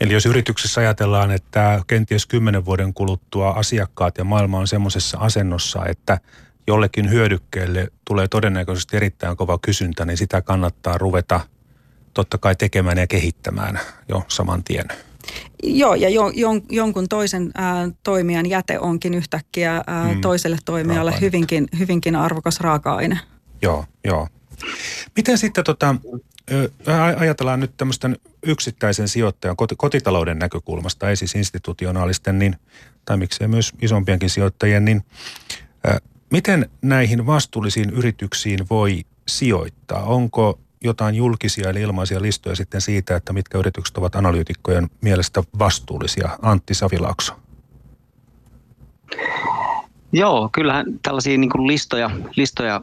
Eli 0.01 0.13
jos 0.13 0.27
yrityksessä 0.27 0.81
ajatellaan, 0.81 1.31
että 1.31 1.81
kenties 1.87 2.27
kymmenen 2.27 2.65
vuoden 2.65 2.95
kuluttua 2.95 3.51
asiakkaat 3.51 4.19
ja 4.19 4.25
maailma 4.25 4.59
on 4.59 4.69
semmoisessa 4.69 5.19
asennossa, 5.19 5.87
että 5.87 6.19
jollekin 6.67 7.11
hyödykkeelle 7.11 7.89
tulee 8.05 8.29
todennäköisesti 8.29 8.97
erittäin 8.97 9.37
kova 9.37 9.59
kysyntä, 9.59 10.05
niin 10.05 10.17
sitä 10.17 10.43
kannattaa 10.43 10.99
ruveta 10.99 11.41
totta 12.15 12.39
kai 12.39 12.57
tekemään 12.57 12.99
ja 12.99 13.07
kehittämään 13.07 13.81
jo 14.09 14.25
saman 14.29 14.65
tien. 14.65 14.87
Joo, 15.63 15.95
ja 15.95 16.09
jo, 16.09 16.31
jon, 16.35 16.63
jonkun 16.71 17.09
toisen 17.09 17.51
ää, 17.55 17.89
toimijan 18.03 18.47
jäte 18.47 18.79
onkin 18.79 19.15
yhtäkkiä 19.15 19.83
ää, 19.87 20.15
mm, 20.15 20.21
toiselle 20.21 20.57
toimijalle 20.65 21.15
hyvinkin, 21.21 21.69
hyvinkin 21.79 22.17
arvokas 22.17 22.61
raaka-aine. 22.61 23.21
Joo, 23.63 23.85
joo. 24.05 24.29
Miten 25.17 25.39
sitten 25.39 25.65
tota, 25.65 25.95
ajatellaan 27.17 27.61
nyt 27.61 27.77
tämmöisten 27.77 28.17
yksittäisen 28.43 29.09
sijoittajan 29.09 29.57
kotitalouden 29.77 30.39
näkökulmasta, 30.39 31.11
ei 31.11 31.17
siis 31.17 31.35
institutionaalisten, 31.35 32.39
niin, 32.39 32.57
tai 33.05 33.17
miksei 33.17 33.49
myös 33.49 33.73
isompienkin 33.83 34.31
sijoittajien, 34.31 34.85
niin 34.85 35.03
Miten 36.31 36.71
näihin 36.83 37.27
vastuullisiin 37.27 37.91
yrityksiin 37.91 38.59
voi 38.71 39.03
sijoittaa? 39.29 40.03
Onko 40.03 40.59
jotain 40.85 41.15
julkisia 41.15 41.71
eli 41.71 41.81
ilmaisia 41.81 42.23
listoja 42.23 42.57
sitten 42.57 42.81
siitä, 42.81 43.17
että 43.17 43.33
mitkä 43.33 43.59
yritykset 43.59 43.99
ovat 43.99 44.17
analyytikkojen 44.17 44.91
mielestä 45.01 45.43
vastuullisia? 45.59 46.39
Antti 46.43 46.75
Savilaakso. 46.75 47.33
Joo, 50.13 50.49
kyllähän 50.53 50.87
tällaisia 51.03 51.39
niin 51.39 51.67
listoja, 51.67 52.11
listoja, 52.37 52.81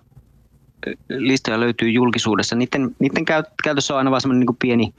listoja 1.09 1.59
löytyy 1.59 1.89
julkisuudessa. 1.89 2.55
Niiden, 2.55 2.95
niiden 2.99 3.25
käytössä 3.63 3.93
on 3.93 3.97
aina 3.97 4.11
vain 4.11 4.21
semmoinen 4.21 4.45
niin 4.47 4.57
pieni 4.59 4.93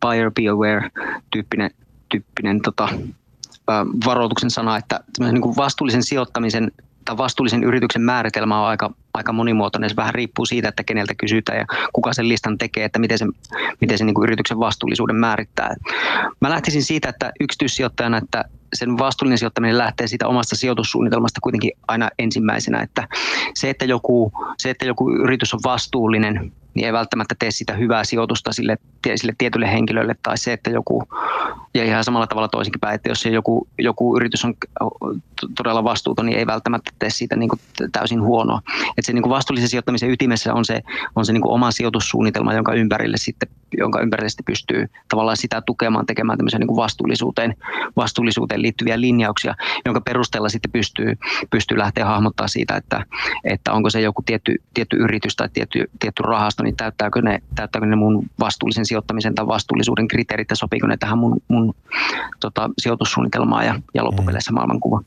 buyer 0.00 0.30
be 0.30 0.48
aware 0.48 0.90
tyyppinen, 1.30 1.70
tyyppinen 2.08 2.60
tota, 2.60 2.88
varoituksen 4.06 4.50
sana, 4.50 4.76
että 4.76 5.00
niin 5.20 5.56
vastuullisen 5.56 6.02
sijoittamisen 6.02 6.72
tai 7.04 7.16
vastuullisen 7.16 7.64
yrityksen 7.64 8.02
määritelmä 8.02 8.60
on 8.60 8.68
aika, 8.68 8.90
aika 9.14 9.32
monimuotoinen. 9.32 9.90
Se 9.90 9.96
vähän 9.96 10.14
riippuu 10.14 10.46
siitä, 10.46 10.68
että 10.68 10.84
keneltä 10.84 11.14
kysytään 11.14 11.58
ja 11.58 11.66
kuka 11.92 12.12
sen 12.12 12.28
listan 12.28 12.58
tekee, 12.58 12.84
että 12.84 12.98
miten 12.98 13.18
se, 13.18 13.26
miten 13.80 13.98
se 13.98 14.04
niin 14.04 14.14
kuin 14.14 14.26
yrityksen 14.26 14.58
vastuullisuuden 14.58 15.16
määrittää. 15.16 15.74
Mä 16.40 16.50
lähtisin 16.50 16.82
siitä, 16.82 17.08
että 17.08 17.32
yksityissijoittajana, 17.40 18.18
että 18.18 18.44
sen 18.74 18.98
vastuullinen 18.98 19.38
sijoittaminen 19.38 19.78
lähtee 19.78 20.06
siitä 20.06 20.28
omasta 20.28 20.56
sijoitussuunnitelmasta 20.56 21.40
kuitenkin 21.40 21.72
aina 21.88 22.10
ensimmäisenä, 22.18 22.80
että 22.80 23.08
se, 23.54 23.70
että 23.70 23.84
joku, 23.84 24.32
se, 24.58 24.70
että 24.70 24.86
joku 24.86 25.10
yritys 25.10 25.54
on 25.54 25.60
vastuullinen, 25.64 26.52
niin 26.74 26.86
ei 26.86 26.92
välttämättä 26.92 27.34
tee 27.38 27.50
sitä 27.50 27.72
hyvää 27.72 28.04
sijoitusta 28.04 28.52
sille, 28.52 28.76
sille 29.16 29.34
tietylle 29.38 29.72
henkilölle 29.72 30.14
tai 30.22 30.38
se, 30.38 30.52
että 30.52 30.70
joku, 30.70 31.02
ja 31.74 31.84
ihan 31.84 32.04
samalla 32.04 32.26
tavalla 32.26 32.48
toisinkin 32.48 32.80
päin, 32.80 32.94
että 32.94 33.08
jos 33.08 33.26
joku, 33.26 33.68
joku 33.78 34.16
yritys 34.16 34.44
on 34.44 34.54
todella 35.56 35.84
vastuuton, 35.84 36.26
niin 36.26 36.38
ei 36.38 36.46
välttämättä 36.46 36.90
tee 36.98 37.10
siitä 37.10 37.36
niin 37.36 37.48
kuin 37.48 37.60
täysin 37.92 38.22
huonoa. 38.22 38.60
Että 38.66 39.06
se 39.06 39.12
niin 39.12 39.22
kuin 39.22 39.30
vastuullisen 39.30 39.68
sijoittamisen 39.68 40.10
ytimessä 40.10 40.54
on 40.54 40.64
se, 40.64 40.82
on 41.16 41.26
se 41.26 41.32
niin 41.32 41.42
kuin 41.42 41.52
oma 41.52 41.70
sijoitussuunnitelma, 41.70 42.54
jonka 42.54 42.74
ympärille 42.74 43.16
sitten, 43.16 43.48
jonka 43.78 44.00
ympärille 44.00 44.28
sitten 44.28 44.44
pystyy 44.44 44.86
tavallaan 45.08 45.36
sitä 45.36 45.62
tukemaan, 45.66 46.06
tekemään 46.06 46.38
tämmöisen 46.38 46.60
niin 46.60 46.68
kuin 46.68 46.76
vastuullisuuteen, 46.76 47.56
vastuullisuuteen 47.96 48.62
liittyviä 48.62 49.00
linjauksia, 49.00 49.54
jonka 49.84 50.00
perusteella 50.00 50.48
sitten 50.48 50.72
pystyy, 50.72 51.18
pystyy 51.50 51.78
lähteä 51.78 52.06
hahmottaa 52.06 52.48
siitä, 52.48 52.76
että, 52.76 53.04
että 53.44 53.72
onko 53.72 53.90
se 53.90 54.00
joku 54.00 54.22
tietty, 54.26 54.54
tietty 54.74 54.96
yritys 54.96 55.36
tai 55.36 55.48
tietty, 55.52 55.90
tietty 55.98 56.22
rahasto, 56.22 56.62
niin 56.62 56.76
täyttääkö 56.76 57.22
ne, 57.22 57.42
täyttääkö 57.54 57.86
ne 57.86 57.96
mun 57.96 58.26
vastuullisen 58.40 58.86
sijoittamisen 58.86 59.34
tai 59.34 59.46
vastuullisuuden 59.46 60.08
kriteerit 60.08 60.50
ja 60.50 60.56
sopiiko 60.56 60.86
ne 60.86 60.96
tähän 60.96 61.18
mun, 61.18 61.42
mun 61.48 61.59
tota, 62.40 62.70
sijoitussuunnitelmaan 62.78 63.66
ja, 63.66 63.80
ja 63.94 64.04
loppupeleissä 64.04 64.52
maailmankuva. 64.52 65.02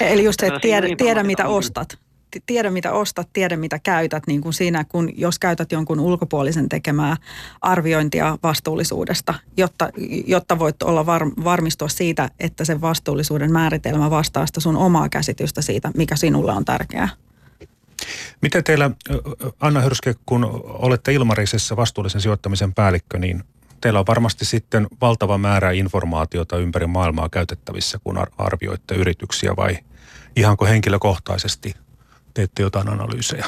Eli 0.00 0.24
just 0.24 0.40
se, 0.40 0.46
että 0.46 0.60
tiedä, 0.60 0.86
tiedä 0.96 1.22
mitä 1.22 1.46
ostat 1.46 1.98
tiedä 2.46 2.70
mitä 2.70 2.92
ostat, 2.92 3.28
tiedä 3.32 3.56
mitä 3.56 3.78
käytät, 3.78 4.26
niin 4.26 4.40
kuin 4.40 4.52
siinä 4.52 4.84
kun 4.84 5.10
jos 5.16 5.38
käytät 5.38 5.72
jonkun 5.72 6.00
ulkopuolisen 6.00 6.68
tekemää 6.68 7.16
arviointia 7.60 8.38
vastuullisuudesta, 8.42 9.34
jotta, 9.56 9.90
jotta 10.26 10.58
voit 10.58 10.82
olla 10.82 11.06
var, 11.06 11.26
varmistua 11.44 11.88
siitä, 11.88 12.30
että 12.40 12.64
sen 12.64 12.80
vastuullisuuden 12.80 13.52
määritelmä 13.52 14.10
vastaa 14.10 14.46
sitä 14.46 14.60
sun 14.60 14.76
omaa 14.76 15.08
käsitystä 15.08 15.62
siitä, 15.62 15.90
mikä 15.96 16.16
sinulle 16.16 16.52
on 16.52 16.64
tärkeää. 16.64 17.08
Miten 18.40 18.64
teillä, 18.64 18.90
Anna 19.60 19.80
Hyrske, 19.80 20.14
kun 20.26 20.44
olette 20.64 21.12
Ilmarisessa 21.12 21.76
vastuullisen 21.76 22.20
sijoittamisen 22.20 22.74
päällikkö, 22.74 23.18
niin 23.18 23.44
teillä 23.82 23.98
on 23.98 24.06
varmasti 24.08 24.44
sitten 24.44 24.86
valtava 25.00 25.38
määrä 25.38 25.70
informaatiota 25.70 26.56
ympäri 26.56 26.86
maailmaa 26.86 27.28
käytettävissä, 27.28 27.98
kun 28.04 28.18
arvioitte 28.38 28.94
yrityksiä 28.94 29.56
vai 29.56 29.78
ihanko 30.36 30.66
henkilökohtaisesti 30.66 31.74
teette 32.34 32.62
jotain 32.62 32.88
analyysejä? 32.88 33.46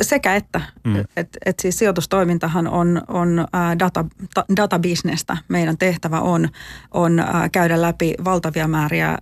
Sekä 0.00 0.36
että. 0.36 0.60
Mm. 0.84 1.04
Et, 1.16 1.28
et 1.46 1.58
siis 1.60 1.78
sijoitustoimintahan 1.78 2.68
on, 2.68 3.02
on 3.08 3.46
data, 3.78 4.04
databisnestä. 4.56 5.36
Meidän 5.48 5.78
tehtävä 5.78 6.20
on, 6.20 6.48
on 6.90 7.24
käydä 7.52 7.82
läpi 7.82 8.14
valtavia 8.24 8.68
määriä, 8.68 9.18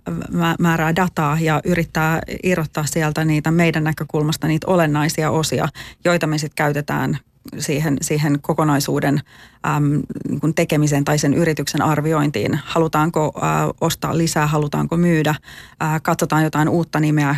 määrää 0.59 0.95
dataa 0.95 1.37
ja 1.39 1.61
yrittää 1.65 2.21
irrottaa 2.43 2.85
sieltä 2.85 3.25
niitä 3.25 3.51
meidän 3.51 3.83
näkökulmasta 3.83 4.47
niitä 4.47 4.67
olennaisia 4.67 5.31
osia, 5.31 5.67
joita 6.05 6.27
me 6.27 6.37
sitten 6.37 6.55
käytetään 6.55 7.17
siihen, 7.59 7.97
siihen 8.01 8.41
kokonaisuuden 8.41 9.21
äm, 9.67 10.01
niin 10.29 10.53
tekemiseen 10.55 11.03
tai 11.03 11.17
sen 11.17 11.33
yrityksen 11.33 11.81
arviointiin. 11.81 12.59
Halutaanko 12.65 13.33
ä, 13.35 13.39
ostaa 13.81 14.17
lisää, 14.17 14.47
halutaanko 14.47 14.97
myydä, 14.97 15.35
ä, 15.83 15.99
katsotaan 16.03 16.43
jotain 16.43 16.69
uutta 16.69 16.99
nimeä, 16.99 17.35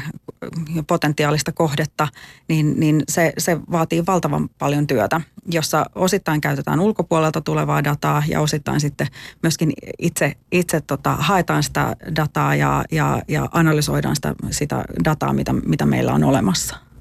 potentiaalista 0.87 1.51
kohdetta, 1.51 2.07
niin, 2.47 2.79
niin 2.79 3.03
se, 3.09 3.33
se 3.37 3.57
vaatii 3.71 4.05
valtavan 4.05 4.49
paljon 4.49 4.87
työtä, 4.87 5.21
jossa 5.51 5.85
osittain 5.95 6.41
käytetään 6.41 6.79
ulkopuolelta 6.79 7.41
tulevaa 7.41 7.83
dataa 7.83 8.23
ja 8.27 8.41
osittain 8.41 8.79
sitten 8.79 9.07
myöskin 9.43 9.73
itse, 9.99 10.33
itse 10.51 10.81
tota, 10.81 11.15
haetaan 11.15 11.63
sitä 11.63 11.95
dataa 12.15 12.55
ja, 12.55 12.83
ja, 12.91 13.21
ja 13.27 13.49
analysoidaan 13.51 14.15
sitä, 14.15 14.35
sitä 14.51 14.83
dataa, 15.05 15.33
mitä, 15.33 15.53
mitä 15.53 15.85
meillä 15.85 16.13
on 16.13 16.23
olemassa. 16.23 16.92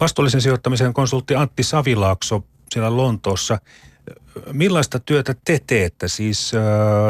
Vastuullisen 0.00 0.40
sijoittamisen 0.40 0.94
konsultti 0.94 1.34
Antti 1.34 1.62
Savilaakso 1.62 2.44
siellä 2.70 2.96
Lontoossa. 2.96 3.58
Millaista 4.52 4.98
työtä 4.98 5.34
te 5.44 5.60
teette? 5.66 6.08
Siis 6.08 6.52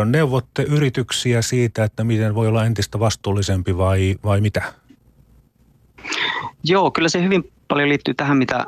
neuvotte 0.05 0.63
yrityksiä 0.63 1.43
siitä, 1.43 1.85
että 1.85 2.05
miten 2.05 2.35
voi 2.35 2.49
olla 2.49 2.65
entistä 2.65 2.99
vastuullisempi 2.99 3.77
vai, 3.77 4.17
vai 4.25 4.41
mitä? 4.41 4.63
Joo, 6.65 6.91
kyllä 6.91 7.09
se 7.09 7.23
hyvin 7.23 7.53
paljon 7.69 7.89
liittyy 7.89 8.15
tähän, 8.15 8.37
mitä, 8.37 8.67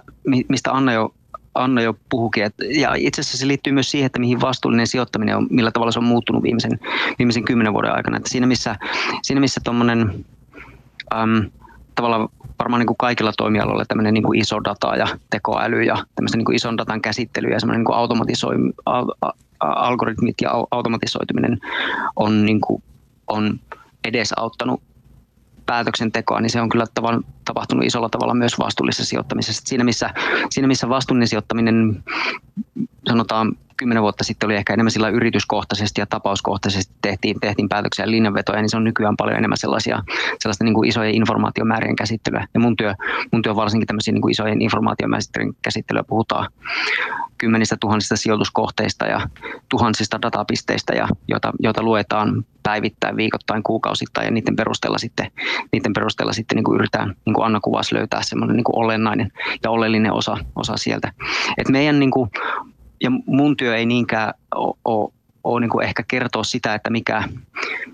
mistä 0.49 0.73
Anna 0.73 0.93
jo, 0.93 1.15
Anna 1.55 1.83
jo 1.83 1.97
puhukin. 2.09 2.51
Ja 2.81 2.95
itse 2.95 3.21
asiassa 3.21 3.39
se 3.39 3.47
liittyy 3.47 3.73
myös 3.73 3.91
siihen, 3.91 4.07
että 4.07 4.19
mihin 4.19 4.41
vastuullinen 4.41 4.87
sijoittaminen 4.87 5.37
on, 5.37 5.47
millä 5.51 5.71
tavalla 5.71 5.93
se 5.93 5.99
on 5.99 6.05
muuttunut 6.05 6.43
viimeisen, 6.43 6.81
viimeisen 7.19 7.45
kymmenen 7.45 7.73
vuoden 7.73 7.95
aikana. 7.95 8.17
Et 8.17 8.27
siinä 8.27 8.47
missä, 8.47 8.77
siinä 9.23 9.41
missä 9.41 9.61
tuommoinen 9.65 10.25
tavallaan 11.95 12.29
varmaan 12.59 12.81
niin 12.81 12.87
kuin 12.87 12.97
kaikilla 12.97 13.33
toimialoilla 13.37 13.85
tämmöinen 13.85 14.15
niin 14.15 14.25
kuin 14.25 14.41
iso 14.41 14.65
data 14.65 14.97
ja 14.97 15.07
tekoäly 15.31 15.83
ja 15.83 15.97
tämmöistä 16.15 16.39
niin 16.39 16.45
kuin 16.45 16.57
ison 16.57 16.77
datan 16.77 17.03
käsittely 17.03 17.49
ja 17.49 17.61
semmoinen 17.61 17.79
niin 17.79 17.87
kuin 17.87 17.97
automatisoi, 17.97 18.55
al, 18.87 19.07
algoritmit 19.61 20.35
ja 20.43 20.51
automatisoituminen 20.71 21.59
on, 22.17 22.47
niin 22.47 22.61
kuin, 22.61 22.83
on 23.27 23.61
edesauttanut 24.05 24.83
päätöksentekoa, 25.67 26.41
niin 26.41 26.51
se 26.51 26.61
on 26.61 26.69
kyllä 26.69 26.87
tavan, 26.95 27.25
tapahtunut 27.45 27.85
isolla 27.85 28.09
tavalla 28.09 28.35
myös 28.35 28.59
vastuullisessa 28.59 29.05
sijoittamisessa. 29.05 29.63
Siinä 29.67 29.85
missä, 29.85 30.11
siinä 30.51 30.69
missä 30.69 30.89
vastuullinen 30.89 31.29
sijoittaminen 31.29 32.05
sanotaan 33.09 33.57
kymmenen 33.77 34.03
vuotta 34.03 34.25
sitten 34.25 34.47
oli 34.47 34.57
ehkä 34.57 34.73
enemmän 34.73 34.91
sillä 34.91 35.09
yrityskohtaisesti 35.09 36.01
ja 36.01 36.07
tapauskohtaisesti 36.07 36.95
tehtiin, 37.03 37.41
tehtiin 37.41 37.69
päätöksiä 37.69 38.05
ja 38.05 38.11
linjanvetoja, 38.11 38.61
niin 38.61 38.71
se 38.71 38.77
on 38.77 38.85
nykyään 38.85 39.17
paljon 39.17 39.39
enemmän 39.39 39.59
sellaisia, 39.59 40.03
sellaista 40.39 40.65
niin 40.65 40.75
kuin 40.75 40.89
isojen 40.89 41.15
informaatiomäärien 41.15 41.97
käsittelyä. 41.97 42.47
Ja 42.55 42.61
mun 42.61 42.77
työ, 42.77 42.95
mun 43.33 43.43
työ 43.43 43.57
varsinkin 43.57 43.87
tämmöisiä 43.87 44.13
niin 44.13 44.23
kuin 44.23 44.33
isojen 44.33 44.63
informaatiomäärien 44.63 45.55
käsittelyä 45.63 46.05
puhutaan 46.07 46.53
kymmenistä 47.39 47.77
tuhansista 47.81 48.17
sijoituskohteista 48.17 49.07
ja 49.07 49.21
tuhansista 49.69 50.23
datapisteistä, 50.23 50.93
ja, 50.95 51.09
joita, 51.29 51.53
joita 51.61 51.83
luetaan 51.83 52.45
päivittäin, 52.63 53.17
viikoittain, 53.17 53.63
kuukausittain 53.63 54.25
ja 54.25 54.31
niiden 54.31 54.57
perusteella 54.57 54.99
sitten, 54.99 55.31
niiden 55.73 55.93
perusteella 55.93 56.33
sitten 56.33 56.57
niin 56.57 56.65
kuin 56.65 56.75
yritetään, 56.75 57.15
niin 57.27 57.35
kuin 57.35 57.47
Anna 57.47 57.61
kuvasi, 57.61 57.95
löytää 57.95 58.23
semmoinen 58.23 58.57
niin 58.57 58.65
kuin 58.65 58.79
olennainen 58.79 59.33
ja 59.63 59.71
oleellinen 59.71 60.13
osa, 60.13 60.37
osa 60.57 60.77
sieltä. 60.77 61.13
Et 61.59 61.69
meidän 61.69 61.99
niin 61.99 62.11
kuin, 62.11 62.31
ja 63.01 63.11
mun 63.27 63.57
työ 63.57 63.77
ei 63.77 63.87
niinkään 63.87 64.35
ole, 65.45 65.61
niin 65.61 65.83
ehkä 65.83 66.03
kertoa 66.09 66.45
sitä, 66.45 66.75
että 66.75 66.91
mikä, 66.91 67.23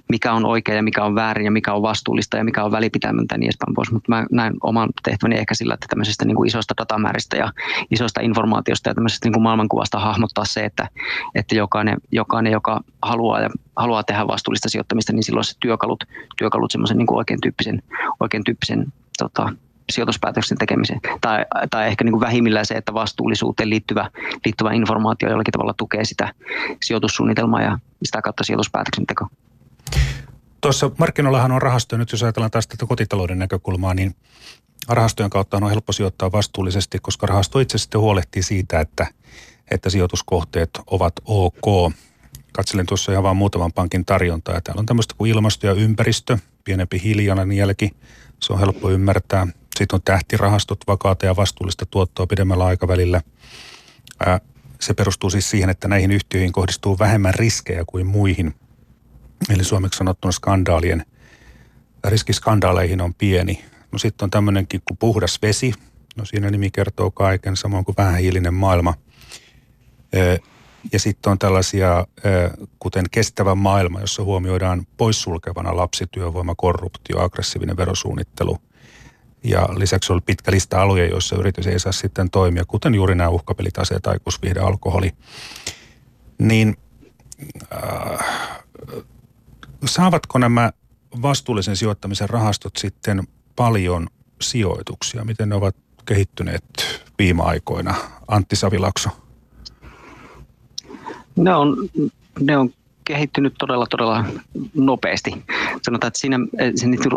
mikä 0.08 0.32
on 0.32 0.46
oikea 0.46 0.74
ja 0.74 0.82
mikä 0.82 1.04
on 1.04 1.14
väärin 1.14 1.44
ja 1.44 1.50
mikä 1.50 1.74
on 1.74 1.82
vastuullista 1.82 2.36
ja 2.36 2.44
mikä 2.44 2.64
on 2.64 2.72
välipitämättä 2.72 3.38
niin 3.38 3.46
edespäin 3.46 3.74
pois. 3.74 3.92
Mutta 3.92 4.12
mä 4.12 4.26
näen 4.30 4.54
oman 4.62 4.88
tehtäväni 5.02 5.38
ehkä 5.38 5.54
sillä, 5.54 5.74
että 5.74 5.86
tämmöisestä 5.90 6.24
niin 6.24 6.36
kuin 6.36 6.46
isosta 6.46 6.74
datamääristä 6.78 7.36
ja 7.36 7.52
isosta 7.90 8.20
informaatiosta 8.20 8.90
ja 8.90 8.94
tämmöisestä 8.94 9.26
niin 9.26 9.32
kuin 9.32 9.42
maailmankuvasta 9.42 9.98
hahmottaa 9.98 10.44
se, 10.44 10.64
että, 10.64 10.88
että 11.34 11.54
jokainen, 11.54 11.96
jokainen, 12.12 12.52
joka 12.52 12.80
haluaa, 13.02 13.40
ja 13.40 13.50
haluaa 13.76 14.02
tehdä 14.02 14.26
vastuullista 14.26 14.68
sijoittamista, 14.68 15.12
niin 15.12 15.24
silloin 15.24 15.44
se 15.44 15.56
työkalut, 15.60 16.04
työkalut 16.36 16.70
semmoisen 16.70 16.98
niin 16.98 17.14
oikein 17.14 17.40
tyyppisen, 17.40 17.82
oikein 18.20 18.44
tyyppisen 18.44 18.92
tota, 19.18 19.52
sijoituspäätöksen 19.92 20.58
tekemiseen. 20.58 21.00
Tai, 21.20 21.44
tai 21.70 21.86
ehkä 21.86 22.04
niin 22.04 22.12
kuin 22.12 22.20
vähimmillään 22.20 22.66
se, 22.66 22.74
että 22.74 22.94
vastuullisuuteen 22.94 23.70
liittyvä, 23.70 24.10
liittyvä 24.44 24.72
informaatio 24.72 25.30
jollakin 25.30 25.52
tavalla 25.52 25.74
tukee 25.76 26.04
sitä 26.04 26.34
sijoitussuunnitelmaa 26.82 27.62
ja 27.62 27.78
sitä 28.02 28.22
kautta 28.22 28.44
sijoituspäätöksentekoa. 28.44 29.28
Tuossa 30.60 30.90
markkinoillahan 30.98 31.52
on 31.52 31.62
rahastoja, 31.62 31.98
nyt 31.98 32.12
jos 32.12 32.22
ajatellaan 32.22 32.50
taas 32.50 32.66
tätä 32.66 32.86
kotitalouden 32.86 33.38
näkökulmaa, 33.38 33.94
niin 33.94 34.14
rahastojen 34.88 35.30
kautta 35.30 35.56
on 35.56 35.70
helppo 35.70 35.92
sijoittaa 35.92 36.32
vastuullisesti, 36.32 36.98
koska 36.98 37.26
rahasto 37.26 37.60
itse 37.60 37.78
sitten 37.78 38.00
huolehtii 38.00 38.42
siitä, 38.42 38.80
että, 38.80 39.06
että 39.70 39.90
sijoituskohteet 39.90 40.70
ovat 40.86 41.12
ok. 41.24 41.92
Katselin 42.52 42.86
tuossa 42.86 43.12
ihan 43.12 43.24
vain 43.24 43.36
muutaman 43.36 43.72
pankin 43.72 44.04
tarjontaa. 44.04 44.60
Täällä 44.60 44.80
on 44.80 44.86
tämmöistä 44.86 45.14
kuin 45.18 45.30
ilmasto 45.30 45.66
ja 45.66 45.72
ympäristö, 45.72 46.38
pienempi 46.64 47.00
hiilijalanjälki. 47.04 47.90
Se 48.40 48.52
on 48.52 48.58
helppo 48.58 48.90
ymmärtää. 48.90 49.46
Sitten 49.78 49.96
on 49.96 50.02
tähtirahastot, 50.02 50.78
vakaata 50.86 51.26
ja 51.26 51.36
vastuullista 51.36 51.86
tuottoa 51.86 52.26
pidemmällä 52.26 52.64
aikavälillä. 52.64 53.20
Se 54.80 54.94
perustuu 54.94 55.30
siis 55.30 55.50
siihen, 55.50 55.70
että 55.70 55.88
näihin 55.88 56.10
yhtiöihin 56.10 56.52
kohdistuu 56.52 56.98
vähemmän 56.98 57.34
riskejä 57.34 57.84
kuin 57.86 58.06
muihin. 58.06 58.54
Eli 59.50 59.64
suomeksi 59.64 59.98
sanottuna 59.98 60.32
skandaalien, 60.32 61.06
riski 62.04 62.32
skandaaleihin 62.32 63.00
on 63.00 63.14
pieni. 63.14 63.64
No 63.92 63.98
sitten 63.98 64.24
on 64.24 64.30
tämmöinenkin 64.30 64.82
kuin 64.84 64.98
puhdas 64.98 65.38
vesi. 65.42 65.74
No 66.16 66.24
siinä 66.24 66.50
nimi 66.50 66.70
kertoo 66.70 67.10
kaiken, 67.10 67.56
samoin 67.56 67.84
kuin 67.84 67.94
vähähiilinen 67.98 68.54
maailma. 68.54 68.94
Ja 70.92 70.98
sitten 70.98 71.30
on 71.30 71.38
tällaisia, 71.38 72.06
kuten 72.78 73.04
kestävä 73.10 73.54
maailma, 73.54 74.00
jossa 74.00 74.22
huomioidaan 74.22 74.86
poissulkevana 74.96 75.76
lapsityövoima, 75.76 76.54
korruptio, 76.54 77.20
aggressiivinen 77.20 77.76
verosuunnittelu– 77.76 78.58
ja 79.44 79.68
lisäksi 79.76 80.12
oli 80.12 80.20
pitkä 80.20 80.52
lista 80.52 80.82
alueja, 80.82 81.10
joissa 81.10 81.36
yritys 81.36 81.66
ei 81.66 81.78
saa 81.78 81.92
sitten 81.92 82.30
toimia, 82.30 82.64
kuten 82.64 82.94
juuri 82.94 83.14
nämä 83.14 83.28
uhkapelit, 83.28 83.78
aseet, 83.78 84.06
aikuisviihde, 84.06 84.60
alkoholi. 84.60 85.12
Niin 86.38 86.76
äh, 87.74 88.26
saavatko 89.84 90.38
nämä 90.38 90.72
vastuullisen 91.22 91.76
sijoittamisen 91.76 92.30
rahastot 92.30 92.76
sitten 92.76 93.28
paljon 93.56 94.08
sijoituksia? 94.40 95.24
Miten 95.24 95.48
ne 95.48 95.54
ovat 95.54 95.76
kehittyneet 96.04 96.64
viime 97.18 97.42
aikoina? 97.42 97.94
Antti 98.28 98.56
Savilakso. 98.56 99.10
Ne 101.36 101.54
on, 101.54 101.76
ne 102.40 102.56
on 102.58 102.70
kehittynyt 103.04 103.54
todella, 103.58 103.86
todella 103.86 104.24
nopeasti. 104.74 105.44
Sanotaan, 105.82 106.08
että 106.08 106.18
siinä 106.18 106.38
se 106.76 107.08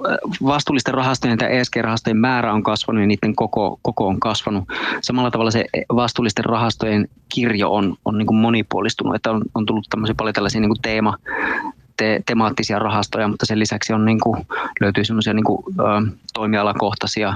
vastuullisten 0.46 0.94
rahastojen 0.94 1.38
tai 1.38 1.58
ESG-rahastojen 1.58 2.18
määrä 2.18 2.54
on 2.54 2.64
kasvanut 2.64 3.02
ja 3.02 3.08
niiden 3.08 3.36
koko, 3.36 3.80
koko 3.82 4.08
on 4.08 4.20
kasvanut. 4.20 4.64
Samalla 5.02 5.32
tavalla 5.32 5.52
se 5.52 5.66
vastuullisten 5.96 6.46
rahastojen 6.46 7.08
kirjo 7.30 7.74
on, 7.74 7.96
on 8.06 8.18
niin 8.18 8.28
kuin 8.28 8.38
monipuolistunut, 8.38 9.16
että 9.16 9.32
on, 9.32 9.42
on 9.56 9.66
tullut 9.66 9.88
paljon 10.18 10.34
tällaisia 10.34 10.62
niin 10.62 10.70
kuin 10.70 10.82
teema, 10.82 11.18
te, 11.98 12.22
temaattisia 12.26 12.80
rahastoja, 12.80 13.28
mutta 13.28 13.46
sen 13.46 13.60
lisäksi 13.60 13.94
on 13.94 14.06
niin 14.06 14.20
kuin, 14.20 14.46
löytyy 14.82 15.06
semmoisia 15.06 15.34
niin 15.34 15.44
kuin, 15.44 15.64
ö, 15.80 15.84
toimialakohtaisia, 16.34 17.34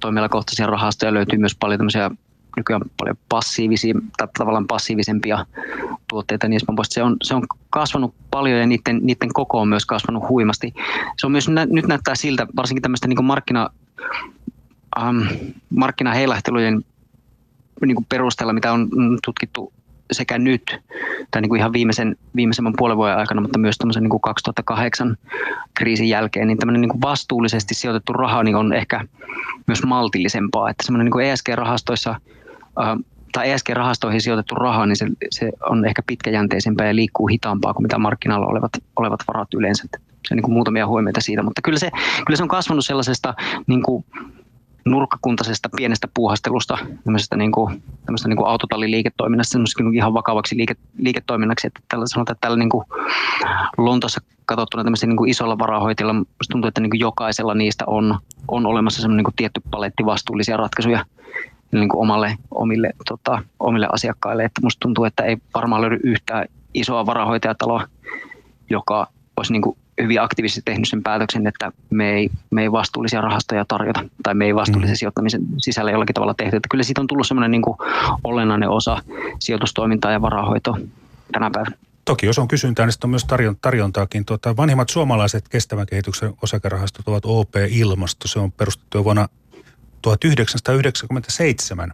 toimialakohtaisia 0.00 0.66
rahastoja, 0.66 1.14
löytyy 1.14 1.38
myös 1.38 1.56
paljon 1.60 1.78
tämmöisiä 1.78 2.10
nykyään 2.56 2.82
paljon 2.96 3.16
passiivisia, 3.28 3.94
tai 4.16 4.28
tavallaan 4.38 4.66
passiivisempia 4.66 5.46
tuotteita, 6.08 6.48
niin 6.48 6.60
se 6.82 7.02
on, 7.02 7.16
se 7.22 7.34
on 7.34 7.42
kasvanut 7.70 8.14
paljon 8.30 8.60
ja 8.60 8.66
niiden, 8.66 9.00
niiden 9.02 9.32
koko 9.32 9.60
on 9.60 9.68
myös 9.68 9.86
kasvanut 9.86 10.28
huimasti. 10.28 10.74
Se 11.16 11.26
on 11.26 11.32
myös, 11.32 11.48
nyt 11.48 11.86
näyttää 11.86 12.14
siltä, 12.14 12.46
varsinkin 12.56 12.82
tämmöistä 12.82 13.08
niin 13.08 13.24
markkina, 13.24 13.70
ähm, 14.98 15.18
markkinaheilahtelujen 15.70 16.84
niin 17.86 17.96
kuin 17.96 18.06
perusteella, 18.08 18.52
mitä 18.52 18.72
on 18.72 18.88
tutkittu 19.24 19.72
sekä 20.12 20.38
nyt, 20.38 20.78
tai 21.30 21.42
niin 21.42 21.48
kuin 21.48 21.58
ihan 21.58 21.72
viimeisen, 21.72 22.16
viimeisen 22.36 22.64
puolen 22.76 22.96
vuoden 22.96 23.18
aikana, 23.18 23.40
mutta 23.40 23.58
myös 23.58 23.78
niin 24.00 24.10
kuin 24.10 24.20
2008 24.20 25.16
kriisin 25.74 26.08
jälkeen, 26.08 26.46
niin 26.46 26.58
tämmöinen 26.58 26.80
niin 26.80 26.88
kuin 26.88 27.00
vastuullisesti 27.00 27.74
sijoitettu 27.74 28.12
raha 28.12 28.42
niin 28.42 28.56
on 28.56 28.72
ehkä 28.72 29.04
myös 29.66 29.82
maltillisempaa. 29.86 30.70
Että 30.70 30.86
semmoinen 30.86 31.12
niin 31.12 31.32
ESG-rahastoissa 31.32 32.14
tai 33.32 33.50
ESG-rahastoihin 33.50 34.20
sijoitettu 34.20 34.54
raha, 34.54 34.86
niin 34.86 34.96
se, 34.96 35.06
se 35.30 35.50
on 35.70 35.84
ehkä 35.84 36.02
pitkäjänteisempää 36.06 36.86
ja 36.86 36.94
liikkuu 36.94 37.26
hitaampaa 37.26 37.74
kuin 37.74 37.82
mitä 37.82 37.98
markkinoilla 37.98 38.46
olevat, 38.46 38.72
olevat 38.96 39.20
varat 39.28 39.54
yleensä. 39.54 39.84
Se 40.28 40.34
on 40.34 40.36
niin 40.36 40.52
muutamia 40.52 40.86
huomioita 40.86 41.20
siitä, 41.20 41.42
mutta 41.42 41.62
kyllä 41.62 41.78
se, 41.78 41.90
kyllä 42.26 42.36
se 42.36 42.42
on 42.42 42.48
kasvanut 42.48 42.84
sellaisesta 42.84 43.34
niin 43.66 43.82
kuin 43.82 44.04
nurkkakuntaisesta 44.84 45.68
pienestä 45.76 46.08
puuhastelusta, 46.14 46.78
tämmöisestä 47.04 47.36
niin 47.36 47.52
kuin, 47.52 47.82
tämmöisestä 48.06 48.28
niin 48.28 48.36
kuin 48.36 48.48
autotalliliiketoiminnasta 48.48 49.58
niin 49.58 49.94
ihan 49.94 50.14
vakavaksi 50.14 50.56
liike, 50.56 50.74
liiketoiminnaksi, 50.98 51.66
että 51.66 51.80
tällä, 51.88 52.04
sanotaan, 52.06 52.34
että 52.34 52.46
tällä 52.46 52.58
niin 52.58 52.68
kuin 52.68 52.84
Lontossa 53.78 54.20
katsottuna 54.46 54.84
tämmöisellä 54.84 55.10
niin 55.10 55.16
kuin 55.16 55.30
isolla 55.30 55.58
varahoitilla, 55.58 56.14
tuntuu, 56.50 56.68
että 56.68 56.80
niin 56.80 56.90
kuin 56.90 57.00
jokaisella 57.00 57.54
niistä 57.54 57.84
on, 57.86 58.18
on 58.48 58.66
olemassa 58.66 59.00
semmoinen 59.00 59.16
niin 59.16 59.24
kuin 59.24 59.36
tietty 59.36 59.60
paletti 59.70 60.04
vastuullisia 60.04 60.56
ratkaisuja, 60.56 61.04
niin 61.80 61.88
kuin 61.88 62.00
omalle, 62.00 62.36
omille, 62.50 62.90
tota, 63.08 63.42
omille 63.60 63.88
asiakkaille. 63.92 64.44
Että 64.44 64.60
musta 64.62 64.80
tuntuu, 64.80 65.04
että 65.04 65.22
ei 65.22 65.36
varmaan 65.54 65.82
löydy 65.82 66.00
yhtään 66.02 66.46
isoa 66.74 67.06
varahoitajataloa, 67.06 67.86
joka, 68.70 69.06
olisi 69.36 69.52
niin 69.52 69.62
kuin 69.62 69.76
hyvin 70.02 70.20
aktiivisesti 70.20 70.62
tehnyt 70.64 70.88
sen 70.88 71.02
päätöksen, 71.02 71.46
että 71.46 71.72
me 71.90 72.12
ei, 72.12 72.30
me 72.50 72.62
ei 72.62 72.72
vastuullisia 72.72 73.20
rahastoja 73.20 73.64
tarjota 73.68 74.04
tai 74.22 74.34
me 74.34 74.44
ei 74.44 74.54
vastuullisen 74.54 74.94
mm. 74.94 74.98
sijoittamisen 74.98 75.42
sisällä 75.58 75.90
jollakin 75.90 76.14
tavalla 76.14 76.34
tehty. 76.34 76.56
Että 76.56 76.68
kyllä 76.70 76.84
siitä 76.84 77.00
on 77.00 77.06
tullut 77.06 77.26
sellainen 77.26 77.50
niin 77.50 77.62
kuin 77.62 77.76
olennainen 78.24 78.68
osa 78.68 79.02
sijoitustoimintaa 79.38 80.12
ja 80.12 80.22
varahoitoa 80.22 80.78
tänä 81.32 81.50
päivänä. 81.50 81.76
Toki 82.04 82.26
jos 82.26 82.38
on 82.38 82.48
kysyntää, 82.48 82.86
niin 82.86 82.94
on 83.04 83.10
myös 83.10 83.26
tarjontaakin. 83.60 84.24
Tuota, 84.24 84.56
vanhimmat 84.56 84.88
suomalaiset 84.88 85.48
kestävän 85.48 85.86
kehityksen 85.86 86.34
osakerahastot 86.42 87.08
ovat 87.08 87.24
OP 87.26 87.54
Ilmasto. 87.68 88.28
Se 88.28 88.38
on 88.38 88.52
perustettu 88.52 88.98
jo 88.98 89.04
vuonna 89.04 89.28
1997. 90.04 91.92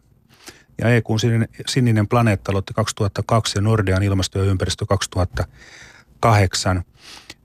Ja 0.78 0.88
EUn 0.88 1.20
sininen, 1.20 1.48
sininen 1.66 2.08
planeetta 2.08 2.52
aloitti 2.52 2.74
2002 2.74 3.58
ja 3.58 3.62
Nordean 3.62 4.02
ilmasto 4.02 4.38
ja 4.38 4.44
ympäristö 4.44 4.86
2008. 4.86 6.84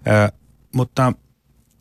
Ö, 0.07 0.32
mutta 0.76 1.13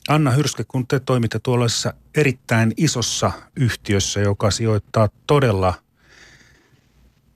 Anna 0.09 0.31
Hyrskä, 0.31 0.65
kun 0.69 0.87
te 0.87 1.01
toimitte 1.01 1.39
tuollaisessa 1.39 1.95
erittäin 2.15 2.73
isossa 2.77 3.33
yhtiössä, 3.57 4.21
joka 4.21 4.51
sijoittaa 4.51 5.09
todella, 5.27 5.75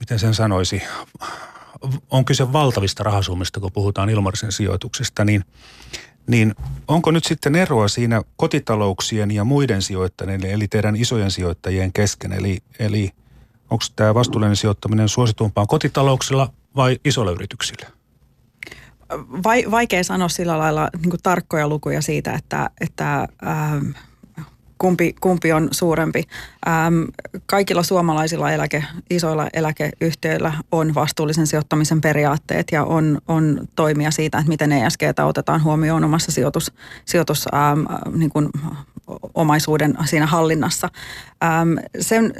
miten 0.00 0.18
sen 0.18 0.34
sanoisi, 0.34 0.82
on 2.10 2.24
kyse 2.24 2.52
valtavista 2.52 3.02
rahasummista, 3.02 3.60
kun 3.60 3.72
puhutaan 3.72 4.10
Ilmarisen 4.10 4.52
sijoituksesta, 4.52 5.24
niin, 5.24 5.44
niin 6.28 6.54
onko 6.88 7.10
nyt 7.10 7.24
sitten 7.24 7.54
eroa 7.54 7.88
siinä 7.88 8.22
kotitalouksien 8.36 9.30
ja 9.30 9.44
muiden 9.44 9.82
sijoittajien, 9.82 10.46
eli 10.46 10.68
teidän 10.68 10.96
isojen 10.96 11.30
sijoittajien 11.30 11.92
kesken? 11.92 12.32
Eli, 12.32 12.58
eli 12.78 13.10
onko 13.70 13.84
tämä 13.96 14.14
vastuullinen 14.14 14.56
sijoittaminen 14.56 15.08
suositumpaa 15.08 15.66
kotitalouksilla 15.66 16.52
vai 16.76 16.98
isoilla 17.04 17.32
yrityksillä? 17.32 17.86
vaikea 19.70 20.04
sanoa 20.04 20.28
sillä 20.28 20.58
lailla 20.58 20.90
niin 21.04 21.18
tarkkoja 21.22 21.68
lukuja 21.68 22.02
siitä, 22.02 22.32
että, 22.32 22.70
että 22.80 23.28
ähm, 23.46 23.90
kumpi, 24.78 25.14
kumpi 25.20 25.52
on 25.52 25.68
suurempi. 25.70 26.22
Ähm, 26.68 27.02
kaikilla 27.46 27.82
suomalaisilla 27.82 28.52
eläke, 28.52 28.84
isoilla 29.10 29.48
eläkeyhtiöillä 29.52 30.52
on 30.72 30.94
vastuullisen 30.94 31.46
sijoittamisen 31.46 32.00
periaatteet 32.00 32.66
ja 32.72 32.84
on, 32.84 33.18
on 33.28 33.68
toimia 33.76 34.10
siitä, 34.10 34.38
että 34.38 34.48
miten 34.48 34.72
ESG 34.72 35.02
otetaan 35.26 35.64
huomioon 35.64 36.04
omassa 36.04 36.32
sijoitus, 36.32 36.72
sijoitus 37.04 37.46
ähm, 37.54 38.18
niin 38.18 38.30
kuin 38.30 38.48
omaisuuden 39.34 39.94
siinä 40.04 40.26
hallinnassa. 40.26 40.88
Ähm, 41.44 41.72
sen, 42.00 42.32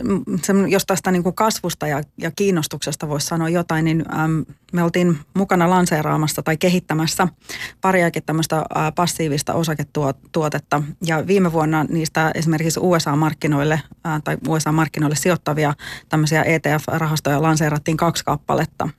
sen, 0.43 0.71
jos 0.71 0.87
tästä 0.87 1.11
niin 1.11 1.23
kuin 1.23 1.35
kasvusta 1.35 1.87
ja, 1.87 2.03
ja 2.17 2.31
kiinnostuksesta 2.31 3.09
voisi 3.09 3.27
sanoa 3.27 3.49
jotain, 3.49 3.85
niin 3.85 4.05
ähm, 4.15 4.41
me 4.73 4.83
oltiin 4.83 5.19
mukana 5.35 5.71
lanseeraamassa 5.71 6.43
tai 6.43 6.57
kehittämässä 6.57 7.29
pariakin 7.81 8.23
tämmöistä 8.27 8.65
passiivista 8.95 9.55
osaketuotetta. 9.55 10.83
Ja 11.07 11.27
viime 11.27 11.53
vuonna 11.53 11.85
niistä 11.85 12.31
esimerkiksi 12.35 12.81
USA-markkinoille 12.83 13.81
tai 14.25 14.37
USA-markkinoille 14.49 15.17
sijoittavia 15.17 15.75
tämmöisiä 16.09 16.43
ETF-rahastoja 16.43 17.43
lanseerattiin 17.43 17.97
kaksi 17.97 18.25
kappaletta– 18.25 18.89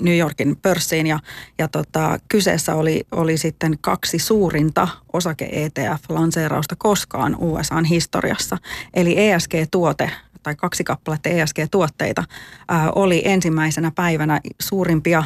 New 0.00 0.18
Yorkin 0.18 0.56
pörssiin 0.56 1.06
ja, 1.06 1.18
ja 1.58 1.68
tota, 1.68 2.18
kyseessä 2.28 2.74
oli, 2.74 3.06
oli 3.12 3.38
sitten 3.38 3.78
kaksi 3.80 4.18
suurinta 4.18 4.88
osake-ETF-lanseerausta 5.12 6.76
koskaan 6.78 7.36
USAn 7.38 7.84
historiassa. 7.84 8.58
Eli 8.94 9.30
ESG-tuote 9.30 10.10
tai 10.48 10.56
kaksi 10.56 10.84
kappaletta 10.84 11.28
ESG-tuotteita 11.28 12.24
oli 12.94 13.22
ensimmäisenä 13.24 13.92
päivänä 13.94 14.40
suurimpia 14.60 15.24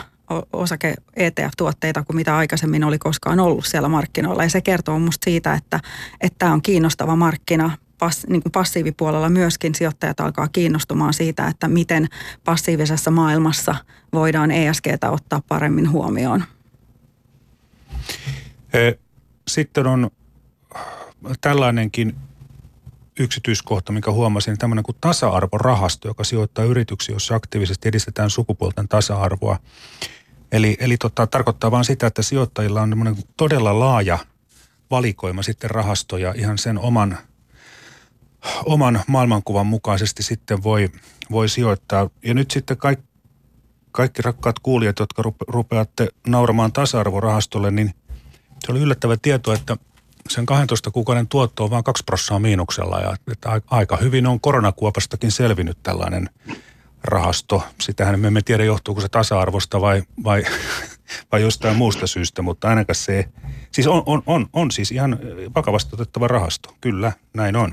osake 0.53 0.95
ETF-tuotteita 1.17 2.05
kuin 2.05 2.17
mitä 2.17 2.37
aikaisemmin 2.37 2.85
oli 2.85 2.99
koskaan 2.99 3.41
ollut 3.41 3.67
siellä 3.67 3.89
markkinoilla. 3.89 4.43
Ja 4.43 4.51
se 4.51 4.61
kertoo 4.61 4.99
musta 4.99 5.25
siitä, 5.25 5.55
että, 5.55 5.81
että 6.21 6.39
tämä 6.39 6.53
on 6.53 6.63
kiinnostava 6.63 7.17
markkina 7.17 7.71
pass, 7.99 8.27
niin 8.27 8.43
kuin 8.43 8.53
passiivipuolella 8.53 9.29
myöskin 9.29 9.75
sijoittajat 9.75 10.21
alkaa 10.21 10.49
kiinnostumaan 10.49 11.15
siitä, 11.15 11.47
että 11.47 11.69
miten 11.69 12.09
passiivisessa 12.45 13.11
maailmassa 13.11 13.75
voidaan 14.13 14.51
ESGtä 14.51 15.11
ottaa 15.11 15.43
paremmin 15.49 15.91
huomioon. 15.91 16.45
Sitten 19.49 19.87
on 19.87 20.11
tällainenkin 21.41 22.15
yksityiskohta, 23.19 23.93
mikä 23.93 24.11
huomasin, 24.11 24.59
tämmöinen 24.59 24.85
kuin 24.85 24.97
tasa-arvorahasto, 25.01 26.09
joka 26.09 26.25
sijoittaa 26.25 26.65
yrityksiin, 26.65 27.15
jossa 27.15 27.35
aktiivisesti 27.35 27.89
edistetään 27.89 28.31
sukupuolten 28.31 28.89
tasa-arvoa. 28.89 29.59
Eli, 30.53 30.77
eli 30.81 30.97
tota, 30.97 31.27
tarkoittaa 31.27 31.71
vain 31.71 31.85
sitä, 31.85 32.07
että 32.07 32.23
sijoittajilla 32.23 32.83
on 32.83 33.17
todella 33.37 33.79
laaja 33.79 34.19
valikoima 34.91 35.43
sitten 35.43 35.71
rahastoja 35.71 36.35
ihan 36.37 36.59
sen 36.59 36.79
oman 36.79 37.19
oman 38.65 39.01
maailmankuvan 39.07 39.67
mukaisesti 39.67 40.23
sitten 40.23 40.63
voi, 40.63 40.89
voi 41.31 41.49
sijoittaa. 41.49 42.11
Ja 42.25 42.35
nyt 42.35 42.51
sitten 42.51 42.77
kaikki, 42.77 43.07
kaikki 43.93 44.23
rakkaat 44.23 44.59
kuulijat, 44.59 44.99
jotka 44.99 45.23
rupeatte 45.49 46.09
nauramaan 46.27 46.73
tasa-arvorahastolle, 46.73 47.71
niin 47.71 47.95
se 48.67 48.73
oli 48.73 48.81
yllättävä 48.81 49.17
tieto, 49.23 49.53
että 49.53 49.77
sen 50.29 50.47
12 50.47 50.91
kuukauden 50.91 51.29
tuotto 51.29 51.65
on 51.65 51.71
vain 51.71 51.85
2 51.85 52.05
prosenttia 52.05 52.39
miinuksella 52.39 53.01
ja 53.01 53.17
että 53.33 53.61
aika 53.71 53.97
hyvin 53.97 54.27
on 54.27 54.41
koronakuopastakin 54.41 55.31
selvinnyt 55.31 55.79
tällainen 55.83 56.31
rahasto. 57.05 57.63
Sitähän 57.81 58.21
me 58.21 58.27
emme 58.27 58.43
tiedä, 58.43 58.65
johtuuko 58.65 59.01
se 59.01 59.09
tasa-arvosta 59.09 59.81
vai, 59.81 60.03
vai, 60.25 60.45
vai 61.33 61.43
jostain 61.43 61.77
muusta 61.77 62.07
syystä, 62.07 62.43
mutta 62.43 62.69
ainakaan 62.69 62.95
se, 62.95 63.29
siis 63.73 63.87
on, 63.87 64.03
on, 64.07 64.23
on, 64.27 64.47
on 64.53 64.71
siis 64.71 64.93
ihan 64.93 65.19
vakavasti 65.57 65.91
otettava 65.95 66.29
rahasto. 66.29 66.75
Kyllä, 66.81 67.13
näin 67.35 67.57
on. 67.57 67.73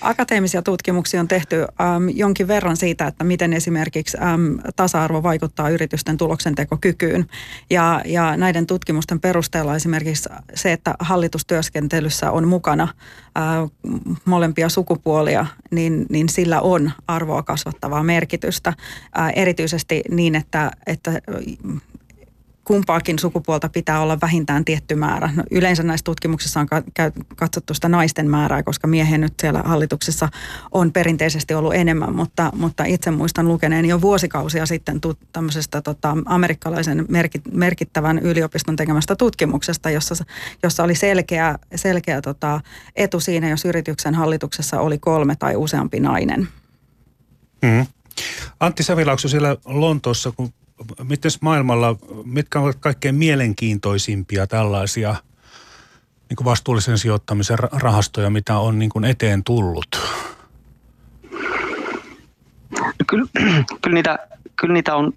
Akateemisia 0.00 0.62
tutkimuksia 0.62 1.20
on 1.20 1.28
tehty 1.28 1.60
äm, 1.60 2.08
jonkin 2.14 2.48
verran 2.48 2.76
siitä, 2.76 3.06
että 3.06 3.24
miten 3.24 3.52
esimerkiksi 3.52 4.18
äm, 4.18 4.58
tasa-arvo 4.76 5.22
vaikuttaa 5.22 5.70
yritysten 5.70 6.16
tuloksentekokykyyn. 6.16 7.26
Ja, 7.70 8.02
ja 8.04 8.36
näiden 8.36 8.66
tutkimusten 8.66 9.20
perusteella 9.20 9.76
esimerkiksi 9.76 10.28
se, 10.54 10.72
että 10.72 10.94
hallitustyöskentelyssä 10.98 12.30
on 12.30 12.48
mukana 12.48 12.88
ää, 13.34 13.68
molempia 14.24 14.68
sukupuolia, 14.68 15.46
niin, 15.70 16.06
niin 16.08 16.28
sillä 16.28 16.60
on 16.60 16.92
arvoa 17.06 17.42
kasvattavaa 17.42 18.02
merkitystä. 18.02 18.72
Ää, 19.14 19.30
erityisesti 19.30 20.02
niin, 20.10 20.34
että, 20.34 20.70
että 20.86 21.10
kumpaakin 22.64 23.18
sukupuolta 23.18 23.68
pitää 23.68 24.00
olla 24.00 24.18
vähintään 24.20 24.64
tietty 24.64 24.94
määrä. 24.94 25.30
No, 25.36 25.42
yleensä 25.50 25.82
näissä 25.82 26.04
tutkimuksissa 26.04 26.60
on 26.60 26.66
katsottu 27.36 27.74
sitä 27.74 27.88
naisten 27.88 28.30
määrää, 28.30 28.62
koska 28.62 28.86
miehen 28.86 29.20
nyt 29.20 29.34
siellä 29.40 29.62
hallituksessa 29.64 30.28
on 30.72 30.92
perinteisesti 30.92 31.54
ollut 31.54 31.74
enemmän, 31.74 32.16
mutta, 32.16 32.50
mutta 32.56 32.84
itse 32.84 33.10
muistan 33.10 33.48
lukeneeni 33.48 33.88
jo 33.88 34.00
vuosikausia 34.00 34.66
sitten 34.66 35.00
tu, 35.00 35.14
tämmöisestä 35.32 35.82
tota, 35.82 36.16
amerikkalaisen 36.26 37.06
merkit, 37.08 37.42
merkittävän 37.52 38.18
yliopiston 38.18 38.76
tekemästä 38.76 39.16
tutkimuksesta, 39.16 39.90
jossa, 39.90 40.24
jossa 40.62 40.84
oli 40.84 40.94
selkeä, 40.94 41.58
selkeä 41.74 42.22
tota, 42.22 42.60
etu 42.96 43.20
siinä, 43.20 43.48
jos 43.48 43.64
yrityksen 43.64 44.14
hallituksessa 44.14 44.80
oli 44.80 44.98
kolme 44.98 45.36
tai 45.36 45.56
useampi 45.56 46.00
nainen. 46.00 46.48
Mm-hmm. 47.62 47.86
Antti 48.60 48.82
Savilaakso 48.82 49.28
siellä 49.28 49.56
Lontoossa, 49.64 50.32
kun 50.36 50.52
miten 51.02 51.30
maailmalla, 51.40 51.96
mitkä 52.24 52.60
ovat 52.60 52.76
kaikkein 52.80 53.14
mielenkiintoisimpia 53.14 54.46
tällaisia 54.46 55.14
niin 56.28 56.36
kuin 56.36 56.44
vastuullisen 56.44 56.98
sijoittamisen 56.98 57.58
rahastoja, 57.58 58.30
mitä 58.30 58.58
on 58.58 58.78
niin 58.78 58.90
kuin 58.90 59.04
eteen 59.04 59.44
tullut? 59.44 59.86
Kyllä, 63.06 63.26
kyllä, 63.82 63.94
niitä, 63.94 64.18
kyllä 64.56 64.74
niitä 64.74 64.96
on 64.96 65.12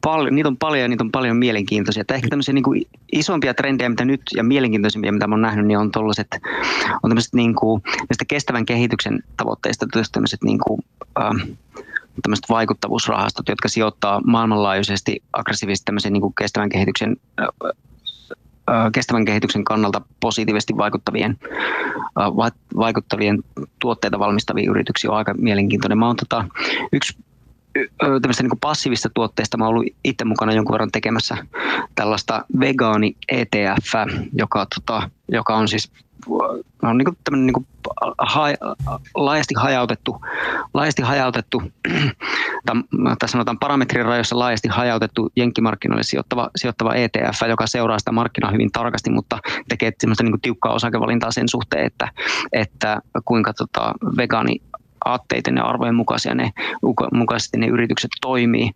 paljon, 0.00 0.34
niitä 0.34 0.48
on 0.48 0.56
paljon 0.56 0.82
ja 0.82 0.88
niitä 0.88 1.04
on 1.04 1.10
paljon 1.10 1.36
mielenkiintoisia. 1.36 2.00
Että 2.00 2.14
ehkä 2.14 2.28
tämmöisiä 2.28 2.54
niin 2.54 2.64
kuin 2.64 2.86
isompia 3.12 3.54
trendejä, 3.54 3.88
mitä 3.88 4.04
nyt 4.04 4.20
ja 4.34 4.44
mielenkiintoisimpia, 4.44 5.12
mitä 5.12 5.26
oon 5.30 5.42
nähnyt, 5.42 5.66
niin 5.66 5.78
on 5.78 5.90
tuollaiset, 5.92 6.28
on 7.02 7.10
tämmöiset 7.10 7.34
niin 7.34 7.54
kuin, 7.54 7.82
kestävän 8.28 8.66
kehityksen 8.66 9.24
tavoitteista 9.36 9.86
tämmöiset 10.12 10.42
niin 10.42 10.58
kuin, 10.58 10.80
ähm, 11.20 11.38
tämmöiset 12.22 12.48
vaikuttavuusrahastot, 12.48 13.48
jotka 13.48 13.68
sijoittaa 13.68 14.20
maailmanlaajuisesti 14.24 15.22
aggressiivisesti 15.32 15.84
tämmöisen 15.84 16.12
niin 16.12 16.34
kestävän 16.38 16.68
kehityksen 16.68 17.16
kestävän 18.92 19.24
kehityksen 19.24 19.64
kannalta 19.64 20.00
positiivisesti 20.20 20.76
vaikuttavien, 20.76 21.38
vaikuttavien 22.76 23.38
tuotteita 23.78 24.18
valmistavia 24.18 24.70
yrityksiä 24.70 25.10
on 25.10 25.16
aika 25.16 25.34
mielenkiintoinen. 25.34 25.98
Mä 25.98 26.06
oon 26.06 26.16
tota, 26.16 26.44
yksi 26.92 27.18
tämmöistä 27.98 28.42
niin 28.42 28.58
passiivista 28.60 29.08
tuotteista. 29.14 29.56
Mä 29.56 29.64
oon 29.64 29.74
ollut 29.74 29.86
itse 30.04 30.24
mukana 30.24 30.52
jonkun 30.52 30.72
verran 30.72 30.90
tekemässä 30.92 31.36
tällaista 31.94 32.44
vegaani 32.60 33.16
ETF, 33.28 33.94
joka, 34.32 34.66
tota, 34.74 35.10
joka 35.28 35.56
on 35.56 35.68
siis 35.68 35.92
on 36.82 36.98
niin 36.98 37.16
tämmöinen 37.24 37.46
niin 37.46 37.66
ha, 38.18 38.42
laajasti 39.14 39.54
hajautettu, 39.58 40.20
laajasti 40.74 41.02
hajautettu, 41.02 41.62
tai 43.18 43.28
sanotaan 43.28 43.58
parametrin 43.58 44.04
rajoissa 44.04 44.38
laajasti 44.38 44.68
hajautettu 44.68 45.32
jenkkimarkkinoille 45.36 46.02
sijoittava, 46.02 46.50
sijoittava 46.56 46.94
ETF, 46.94 47.42
joka 47.48 47.66
seuraa 47.66 47.98
sitä 47.98 48.12
markkinaa 48.12 48.50
hyvin 48.50 48.72
tarkasti, 48.72 49.10
mutta 49.10 49.38
tekee 49.68 49.92
semmoista 50.00 50.24
niin 50.24 50.40
tiukkaa 50.40 50.72
osakevalintaa 50.72 51.30
sen 51.30 51.48
suhteen, 51.48 51.86
että, 51.86 52.08
että 52.52 53.00
kuinka 53.24 53.52
tota, 53.52 53.92
vegaani 54.16 54.60
aatteiden 55.04 55.56
ja 55.56 55.64
arvojen 55.64 55.94
mukaisia 55.94 56.34
ne, 56.34 56.50
mukaisesti 57.12 57.58
ne 57.58 57.66
yritykset 57.66 58.10
toimii. 58.20 58.70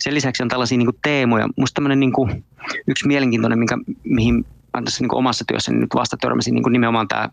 Sen 0.00 0.14
lisäksi 0.14 0.42
on 0.42 0.48
tällaisia 0.48 0.78
niin 0.78 0.86
kuin 0.86 0.98
teemoja. 1.02 1.48
Minusta 1.56 1.74
tämmöinen 1.74 2.00
niin 2.00 2.12
kuin, 2.12 2.44
yksi 2.86 3.06
mielenkiintoinen, 3.06 3.58
minkä, 3.58 3.76
mihin 4.04 4.46
mä 4.74 4.82
tässä 4.82 5.04
niin 5.04 5.14
omassa 5.14 5.44
työssäni 5.48 5.78
nyt 5.78 5.94
vasta 5.94 6.16
törmäsin 6.16 6.54
niin 6.54 6.72
nimenomaan 6.72 7.08
tämä, 7.08 7.28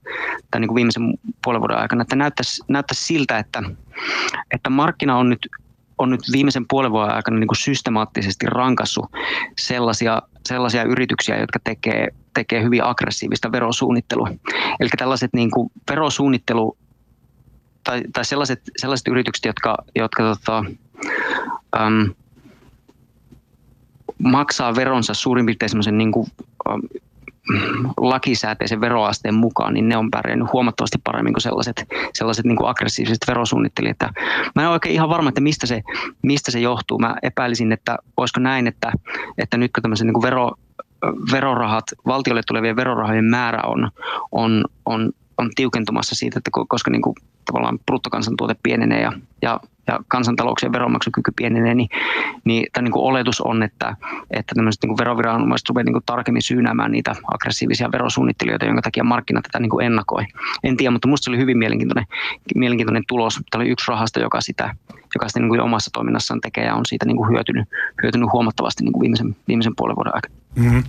tämä 0.51 0.59
niin 0.59 0.75
viimeisen 0.75 1.13
puolen 1.43 1.61
vuoden 1.61 1.77
aikana, 1.77 2.01
että 2.01 2.15
näyttäisi, 2.15 2.63
näyttäisi 2.67 3.05
siltä, 3.05 3.39
että, 3.39 3.63
että 4.51 4.69
markkina 4.69 5.17
on 5.17 5.29
nyt 5.29 5.49
on 5.97 6.09
nyt 6.09 6.21
viimeisen 6.31 6.65
puolen 6.69 6.91
vuoden 6.91 7.15
aikana 7.15 7.39
niin 7.39 7.47
kuin 7.47 7.57
systemaattisesti 7.57 8.45
rankassu 8.45 9.05
sellaisia, 9.57 10.21
sellaisia 10.47 10.83
yrityksiä, 10.83 11.39
jotka 11.39 11.59
tekee, 11.63 12.07
tekee 12.33 12.63
hyvin 12.63 12.83
aggressiivista 12.83 13.51
verosuunnittelua. 13.51 14.29
Eli 14.79 14.89
tällaiset 14.97 15.33
niin 15.33 15.51
kuin 15.51 15.71
verosuunnittelu 15.89 16.77
tai, 17.83 18.01
tai 18.13 18.25
sellaiset, 18.25 18.61
sellaiset 18.77 19.07
yritykset, 19.07 19.45
jotka, 19.45 19.77
jotka 19.95 20.23
tota, 20.23 20.65
äm, 21.81 22.13
maksaa 24.17 24.75
veronsa 24.75 25.13
suurin 25.13 25.45
piirtein 25.45 25.69
semmoisen 25.69 25.97
niin 25.97 26.11
kuin, 26.11 26.27
lakisääteisen 27.97 28.81
veroasteen 28.81 29.35
mukaan, 29.35 29.73
niin 29.73 29.89
ne 29.89 29.97
on 29.97 30.11
pärjännyt 30.11 30.53
huomattavasti 30.53 30.97
paremmin 31.03 31.33
kuin 31.33 31.41
sellaiset, 31.41 31.85
sellaiset 32.13 32.45
niin 32.45 32.55
kuin 32.57 32.69
aggressiiviset 32.69 33.17
verosuunnittelijat. 33.27 33.97
Mä 34.55 34.61
en 34.61 34.67
ole 34.67 34.73
oikein 34.73 34.95
ihan 34.95 35.09
varma, 35.09 35.29
että 35.29 35.41
mistä 35.41 35.67
se, 35.67 35.81
mistä 36.21 36.51
se 36.51 36.59
johtuu. 36.59 36.99
Mä 36.99 37.15
epäilisin, 37.23 37.71
että 37.71 37.97
olisiko 38.17 38.39
näin, 38.39 38.67
että, 38.67 38.91
että 39.37 39.57
nyt 39.57 39.71
kun 39.73 39.81
tämmöisen 39.81 40.07
niin 40.07 40.13
kuin 40.13 40.23
vero, 40.23 40.51
verorahat, 41.31 41.85
valtiolle 42.05 42.41
tulevien 42.47 42.75
verorahojen 42.75 43.25
määrä 43.25 43.59
on, 43.63 43.91
on, 44.31 44.65
on 44.85 45.11
on 45.37 45.49
tiukentumassa 45.55 46.15
siitä, 46.15 46.39
että 46.39 46.51
koska 46.67 46.91
niin 46.91 47.01
kuin 47.01 47.15
tavallaan 47.45 47.79
bruttokansantuote 47.79 48.55
pienenee 48.63 49.01
ja, 49.01 49.11
ja, 49.41 49.59
ja 49.87 49.99
kansantalouksien 50.07 50.71
veronmaksukyky 50.71 51.31
pienenee, 51.35 51.75
niin, 51.75 51.89
niin 52.43 52.65
tämä 52.73 52.83
niin 52.83 52.93
oletus 52.95 53.41
on, 53.41 53.63
että, 53.63 53.95
että 54.31 54.55
tämmöiset 54.55 54.83
niin 54.83 54.97
veroviranomaiset 54.97 55.69
rupeavat 55.69 55.93
niin 55.93 56.03
tarkemmin 56.05 56.41
syynäämään 56.41 56.91
niitä 56.91 57.15
aggressiivisia 57.33 57.91
verosuunnittelijoita, 57.91 58.65
jonka 58.65 58.81
takia 58.81 59.03
markkina 59.03 59.41
tätä 59.41 59.59
niin 59.59 59.81
ennakoi. 59.81 60.23
En 60.63 60.77
tiedä, 60.77 60.91
mutta 60.91 61.07
minusta 61.07 61.25
se 61.25 61.31
oli 61.31 61.37
hyvin 61.37 61.57
mielenkiintoinen, 61.57 62.05
mielenkiintoinen 62.55 63.03
tulos. 63.07 63.39
Tämä 63.51 63.61
oli 63.61 63.69
yksi 63.69 63.91
rahasto, 63.91 64.19
joka 64.19 64.41
sitä, 64.41 64.75
joka 65.15 65.27
sitä 65.27 65.39
niin 65.39 65.49
kuin 65.49 65.61
omassa 65.61 65.89
toiminnassaan 65.93 66.41
tekee 66.41 66.65
ja 66.65 66.75
on 66.75 66.85
siitä 66.85 67.05
niin 67.05 67.17
kuin 67.17 67.29
hyötynyt, 67.29 67.69
hyötynyt 68.03 68.29
huomattavasti 68.33 68.83
niin 68.83 68.93
kuin 68.93 69.01
viimeisen, 69.01 69.35
viimeisen 69.47 69.73
puolen 69.77 69.95
vuoden 69.95 70.15
aikana. 70.15 70.35
Mm-hmm. 70.55 70.83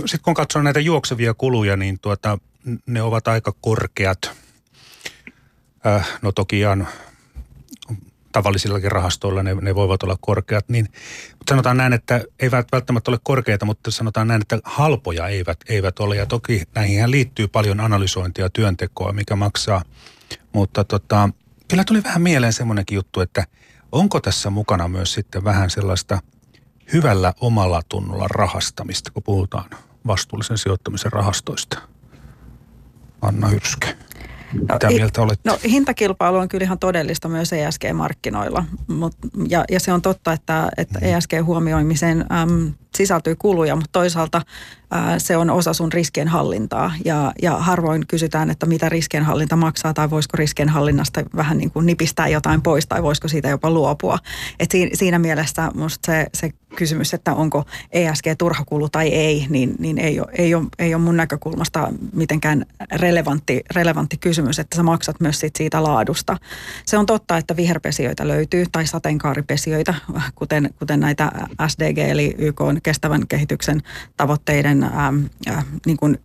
Sitten 0.00 0.20
kun 0.22 0.34
katsoo 0.34 0.62
näitä 0.62 0.80
juoksevia 0.80 1.34
kuluja, 1.34 1.76
niin 1.76 1.98
tuota, 2.02 2.38
ne 2.86 3.02
ovat 3.02 3.28
aika 3.28 3.52
korkeat. 3.60 4.32
Äh, 5.86 6.18
no 6.22 6.32
ihan 6.52 6.88
tavallisillakin 8.32 8.92
rahastoilla 8.92 9.42
ne, 9.42 9.54
ne 9.54 9.74
voivat 9.74 10.02
olla 10.02 10.16
korkeat, 10.20 10.68
niin 10.68 10.88
mutta 11.38 11.50
sanotaan 11.50 11.76
näin, 11.76 11.92
että 11.92 12.20
eivät 12.40 12.66
välttämättä 12.72 13.10
ole 13.10 13.18
korkeita, 13.22 13.66
mutta 13.66 13.90
sanotaan 13.90 14.28
näin, 14.28 14.42
että 14.42 14.58
halpoja 14.64 15.28
eivät, 15.28 15.58
eivät 15.68 15.98
ole. 15.98 16.16
Ja 16.16 16.26
toki 16.26 16.62
näihin 16.74 17.10
liittyy 17.10 17.48
paljon 17.48 17.80
analysointia 17.80 18.44
ja 18.44 18.50
työntekoa, 18.50 19.12
mikä 19.12 19.36
maksaa. 19.36 19.82
Mutta 20.52 20.84
tota, 20.84 21.30
kyllä 21.68 21.84
tuli 21.84 22.04
vähän 22.04 22.22
mieleen 22.22 22.52
semmoinenkin 22.52 22.96
juttu, 22.96 23.20
että 23.20 23.44
onko 23.92 24.20
tässä 24.20 24.50
mukana 24.50 24.88
myös 24.88 25.12
sitten 25.12 25.44
vähän 25.44 25.70
sellaista 25.70 26.18
hyvällä 26.92 27.34
omalla 27.40 27.82
tunnolla 27.88 28.28
rahastamista, 28.28 29.10
kun 29.10 29.22
puhutaan 29.22 29.70
vastuullisen 30.06 30.58
sijoittamisen 30.58 31.12
rahastoista? 31.12 31.78
Anna 33.22 33.48
Hyrskä. 33.48 33.94
No, 34.52 34.74
Mitä 34.74 34.88
mieltä 34.88 35.22
olet? 35.22 35.40
No 35.44 35.58
hintakilpailu 35.64 36.36
on 36.36 36.48
kyllä 36.48 36.64
ihan 36.64 36.78
todellista 36.78 37.28
myös 37.28 37.52
ESG-markkinoilla. 37.52 38.64
Mut, 38.86 39.16
ja, 39.48 39.64
ja 39.70 39.80
se 39.80 39.92
on 39.92 40.02
totta, 40.02 40.32
että, 40.32 40.68
että. 40.76 40.98
ESG-huomioimiseen 41.02 42.26
äm, 42.32 42.72
sisältyy 42.96 43.36
kuluja, 43.36 43.76
mutta 43.76 43.92
toisaalta 43.92 44.42
ää, 44.90 45.18
se 45.18 45.36
on 45.36 45.50
osa 45.50 45.72
sun 45.72 45.92
riskienhallintaa. 45.92 46.92
Ja, 47.04 47.32
ja 47.42 47.58
harvoin 47.58 48.06
kysytään, 48.06 48.50
että 48.50 48.66
mitä 48.66 48.88
riskienhallinta 48.88 49.56
maksaa 49.56 49.94
tai 49.94 50.10
voisiko 50.10 50.36
riskienhallinnasta 50.36 51.22
vähän 51.36 51.58
niin 51.58 51.70
kuin 51.70 51.86
nipistää 51.86 52.28
jotain 52.28 52.62
pois 52.62 52.86
tai 52.86 53.02
voisiko 53.02 53.28
siitä 53.28 53.48
jopa 53.48 53.70
luopua. 53.70 54.18
Et 54.60 54.70
siinä, 54.70 54.90
siinä 54.94 55.18
mielessä 55.18 55.70
musta 55.74 56.06
se, 56.06 56.26
se 56.34 56.50
kysymys, 56.76 57.14
että 57.14 57.34
onko 57.34 57.64
ESG 57.92 58.24
turhakulu 58.38 58.88
tai 58.88 59.08
ei, 59.08 59.46
niin, 59.48 59.74
niin 59.78 59.98
ei, 59.98 60.20
ole, 60.20 60.28
ei, 60.32 60.54
ole, 60.54 60.64
ei 60.78 60.94
ole 60.94 61.02
mun 61.02 61.16
näkökulmasta 61.16 61.88
mitenkään 62.12 62.66
relevantti, 62.92 63.60
relevantti 63.74 64.16
kysymys, 64.16 64.58
että 64.58 64.76
sä 64.76 64.82
maksat 64.82 65.20
myös 65.20 65.40
sit 65.40 65.56
siitä 65.56 65.82
laadusta. 65.82 66.36
Se 66.86 66.98
on 66.98 67.06
totta, 67.06 67.36
että 67.36 67.56
viherpesijöitä 67.56 68.28
löytyy 68.28 68.64
tai 68.72 68.86
sateenkaaripesijöitä, 68.86 69.94
kuten, 70.34 70.70
kuten 70.78 71.00
näitä 71.00 71.32
SDG 71.68 71.98
eli 71.98 72.34
YK 72.38 72.60
on 72.60 72.79
kestävän 72.82 73.26
kehityksen 73.28 73.82
tavoitteiden 74.16 74.82
ähm, 74.82 75.24
äh, 75.48 75.64
niin 75.86 75.96
kuin 75.96 76.18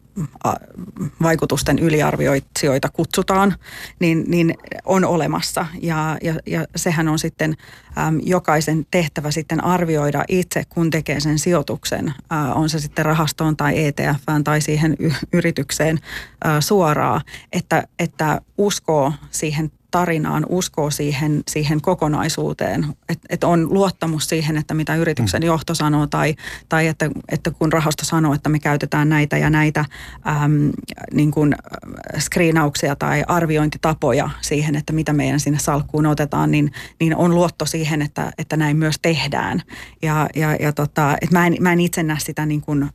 vaikutusten 1.22 1.80
yliarvioitsijoita 1.80 2.90
kutsutaan, 2.90 3.56
niin, 4.00 4.24
niin 4.28 4.54
on 4.86 5.06
olemassa. 5.06 5.66
Ja, 5.82 6.18
ja, 6.24 6.34
ja 6.46 6.66
sehän 6.76 7.08
on 7.08 7.20
sitten 7.20 7.56
äm, 7.98 8.20
jokaisen 8.24 8.86
tehtävä 8.92 9.32
sitten 9.32 9.64
arvioida 9.64 10.24
itse, 10.28 10.64
kun 10.70 10.90
tekee 10.90 11.20
sen 11.20 11.40
sijoituksen, 11.40 12.14
äh, 12.32 12.58
on 12.58 12.70
se 12.70 12.80
sitten 12.80 13.06
rahastoon 13.06 13.58
tai 13.58 13.86
ETFään 13.86 14.44
tai 14.44 14.62
siihen 14.62 14.96
y- 15.00 15.12
yritykseen 15.34 16.00
äh, 16.46 16.58
suoraan, 16.60 17.22
että, 17.52 17.88
että 18.00 18.42
uskoo 18.58 19.14
siihen 19.32 19.72
tarinaan, 19.92 20.46
uskoo 20.50 20.92
siihen, 20.92 21.44
siihen 21.48 21.82
kokonaisuuteen, 21.82 22.86
että 23.10 23.28
et 23.30 23.44
on 23.44 23.74
luottamus 23.74 24.30
siihen, 24.30 24.58
että 24.58 24.74
mitä 24.74 24.96
yrityksen 24.96 25.42
mm. 25.42 25.46
johto 25.46 25.76
sanoo 25.76 26.08
tai, 26.08 26.36
tai 26.70 26.88
että, 26.88 27.10
että 27.32 27.52
kun 27.52 27.74
rahasto 27.74 28.06
sanoo, 28.06 28.34
että 28.34 28.50
me 28.50 28.60
käytetään 28.60 29.10
näitä 29.10 29.38
ja 29.38 29.50
näitä 29.50 29.86
äm, 30.44 30.72
niin 31.14 31.32
kuin 31.32 31.56
screenauksia 32.20 32.96
tai 32.96 33.24
arviointitapoja 33.28 34.30
siihen, 34.42 34.76
että 34.76 34.94
mitä 34.94 35.14
meidän 35.14 35.40
sinne 35.40 35.60
salkkuun 35.60 36.06
otetaan, 36.06 36.52
niin, 36.52 36.72
niin 37.00 37.16
on 37.16 37.36
luotto 37.36 37.66
siihen, 37.66 38.02
että, 38.02 38.32
että 38.38 38.58
näin 38.58 38.78
myös 38.78 38.96
tehdään. 39.02 39.62
Ja, 40.02 40.30
ja, 40.36 40.56
ja 40.56 40.74
tota, 40.74 41.18
että 41.22 41.40
mä, 41.40 41.48
en, 41.48 41.56
mä 41.60 41.74
en 41.74 41.80
itse 41.80 42.04
näe 42.04 42.20
sitä 42.20 42.46
niin 42.46 42.62
kuin, 42.62 42.90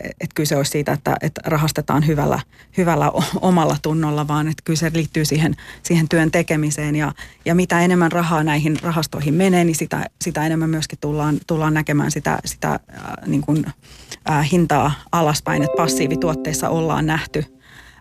että 0.00 0.34
kyse 0.34 0.56
olisi 0.56 0.70
siitä, 0.70 0.92
että, 0.92 1.16
että 1.20 1.40
rahastetaan 1.44 2.06
hyvällä, 2.06 2.40
hyvällä 2.76 3.12
omalla 3.40 3.76
tunnolla, 3.82 4.28
vaan 4.28 4.48
että 4.48 4.62
kyllä 4.64 4.78
se 4.78 4.90
liittyy 4.94 5.24
siihen, 5.24 5.56
siihen 5.82 6.08
työn 6.08 6.30
tekemiseen 6.30 6.37
ja, 6.96 7.12
ja 7.44 7.54
mitä 7.54 7.80
enemmän 7.80 8.12
rahaa 8.12 8.44
näihin 8.44 8.78
rahastoihin 8.82 9.34
menee, 9.34 9.64
niin 9.64 9.76
sitä, 9.76 10.06
sitä 10.24 10.46
enemmän 10.46 10.70
myöskin 10.70 10.98
tullaan, 11.00 11.38
tullaan 11.46 11.74
näkemään 11.74 12.10
sitä, 12.10 12.38
sitä 12.44 12.72
äh, 12.72 13.00
niin 13.26 13.42
kuin, 13.42 13.66
äh, 14.30 14.50
hintaa 14.52 14.92
alaspäin, 15.12 15.62
että 15.62 15.76
passiivituotteissa 15.76 16.68
ollaan 16.68 17.06
nähty– 17.06 17.44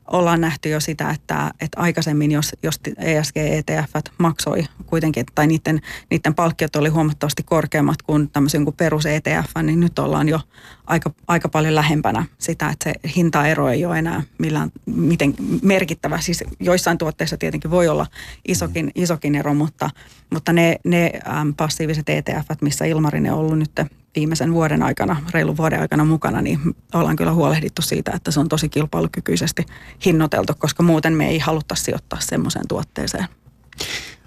ollaan 0.08 0.42
nähty 0.42 0.70
jo 0.70 0.80
sitä, 0.80 1.10
että, 1.10 1.52
että 1.62 1.82
aikaisemmin, 1.82 2.32
jos, 2.32 2.56
jos 2.64 2.80
ESG-ETF 2.98 4.12
maksoi 4.18 4.64
kuitenkin, 4.86 5.26
tai 5.36 5.48
niiden, 5.48 5.82
niiden 6.10 6.36
palkkiot 6.36 6.76
oli 6.76 6.90
huomattavasti 6.90 7.44
korkeammat 7.44 8.02
kuin 8.02 8.30
tämmöisen 8.30 8.64
kuin 8.64 8.76
perus 8.76 9.06
ETF, 9.06 9.52
niin 9.64 9.80
nyt 9.80 10.00
ollaan 10.00 10.30
jo 10.30 10.40
aika, 10.88 11.12
aika 11.28 11.50
paljon 11.50 11.76
lähempänä 11.76 12.26
sitä, 12.38 12.70
että 12.70 12.84
se 12.84 12.94
hintaero 13.16 13.70
ei 13.70 13.86
ole 13.86 14.00
enää 14.00 14.24
millään, 14.38 14.72
miten 14.86 15.34
merkittävä. 15.62 16.22
Siis 16.22 16.44
joissain 16.60 16.98
tuotteissa 16.98 17.38
tietenkin 17.38 17.72
voi 17.72 17.88
olla 17.88 18.06
isokin, 18.48 18.92
isokin 18.96 19.36
ero, 19.36 19.54
mutta, 19.54 19.90
mutta 20.30 20.54
ne, 20.54 20.76
ne 20.84 21.12
äm, 21.28 21.54
passiiviset 21.54 22.10
ETF, 22.10 22.46
missä 22.62 22.86
Ilmarinen 22.86 23.34
on 23.34 23.40
ollut 23.40 23.60
nyt 23.60 23.72
viimeisen 24.16 24.54
vuoden 24.54 24.84
aikana, 24.84 25.22
reilun 25.32 25.58
vuoden 25.58 25.82
aikana 25.82 26.06
mukana, 26.06 26.42
niin 26.42 26.60
ollaan 26.94 27.16
kyllä 27.16 27.34
huolehdittu 27.34 27.82
siitä, 27.82 28.12
että 28.16 28.32
se 28.32 28.40
on 28.40 28.50
tosi 28.50 28.70
kilpailukykyisesti 28.70 29.66
hinnoiteltu, 30.06 30.54
koska 30.58 30.84
muuten 30.84 31.14
me 31.14 31.28
ei 31.28 31.40
haluta 31.40 31.76
sijoittaa 31.76 32.20
semmoiseen 32.20 32.68
tuotteeseen. 32.68 33.26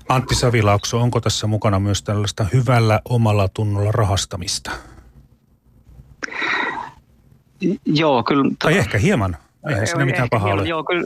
Antti 0.09 0.35
Savilaakso, 0.35 1.01
onko 1.01 1.21
tässä 1.21 1.47
mukana 1.47 1.81
myös 1.81 2.03
tällaista 2.03 2.47
hyvällä 2.53 3.01
omalla 3.05 3.49
tunnolla 3.49 3.93
rahastamista? 3.93 4.71
Joo, 7.87 8.23
kyllä. 8.23 8.51
Tai 8.59 8.79
ehkä 8.79 8.99
hieman. 8.99 9.37
Eihän 9.69 9.87
siinä 9.87 10.05
mitään 10.05 10.29
pahaa 10.31 10.53
ole. 10.53 10.69
Joo, 10.69 10.85
kyllä 10.85 11.05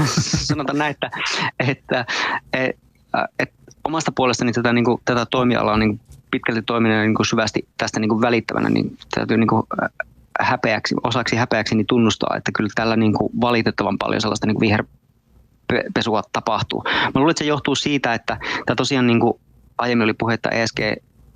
sanotaan 0.48 0.78
näin, 0.78 0.90
että, 0.90 1.10
että, 1.58 2.04
että, 2.52 3.28
että 3.38 3.58
omasta 3.84 4.12
puolestani 4.12 4.52
tätä, 4.52 4.72
niin 4.72 4.84
kuin, 4.84 5.00
tätä 5.04 5.26
toimialaa 5.30 5.76
niin 5.76 6.00
pitkälti 6.30 6.62
toiminen 6.62 7.06
niin 7.06 7.14
kuin 7.14 7.26
syvästi 7.26 7.68
tästä 7.78 8.00
niin 8.00 8.08
kuin 8.08 8.20
välittävänä, 8.20 8.68
niin 8.68 8.96
täytyy 9.14 9.36
niin 9.36 9.48
kuin 9.48 9.62
häpeäksi, 10.40 10.94
osaksi 11.04 11.36
häpeäksi 11.36 11.74
niin 11.74 11.86
tunnustaa, 11.86 12.36
että 12.36 12.50
kyllä 12.54 12.70
tällä 12.74 12.96
niin 12.96 13.12
kuin 13.12 13.32
valitettavan 13.40 13.98
paljon 13.98 14.20
sellaista 14.20 14.46
niin 14.46 14.54
kuin 14.54 14.68
viher, 14.68 14.84
pesua 15.94 16.22
tapahtuu. 16.32 16.84
Mä 16.84 17.10
luulen, 17.14 17.30
että 17.30 17.38
se 17.38 17.48
johtuu 17.48 17.74
siitä, 17.74 18.14
että 18.14 18.38
tämä 18.66 18.76
tosiaan 18.76 19.06
niin 19.06 19.20
kuin 19.20 19.40
aiemmin 19.78 20.04
oli 20.04 20.14
puhetta 20.14 20.50
ESG 20.50 20.78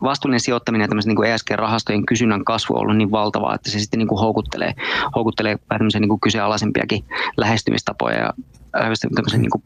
vastuullinen 0.03 0.41
sijoittaminen 0.41 0.85
ja 0.85 0.89
tämmöisen 0.89 1.15
niin 1.15 1.25
ESG-rahastojen 1.25 2.07
kysynnän 2.07 2.45
kasvu 2.45 2.75
on 2.75 2.81
ollut 2.81 2.97
niin 2.97 3.11
valtavaa, 3.11 3.55
että 3.55 3.71
se 3.71 3.81
sitten 3.81 3.99
niin 3.99 4.09
kuin 4.09 4.21
houkuttelee, 4.21 4.75
houkuttelee 5.15 5.59
vähän 5.71 5.79
tämmöisiä 5.79 6.01
niin 6.01 6.09
kuin 6.09 6.21
kyseenalaisempiakin 6.21 7.05
lähestymistapoja 7.37 8.19
ja 8.19 8.33
tämmöisen 8.73 9.41
niin 9.41 9.51
kuin 9.51 9.63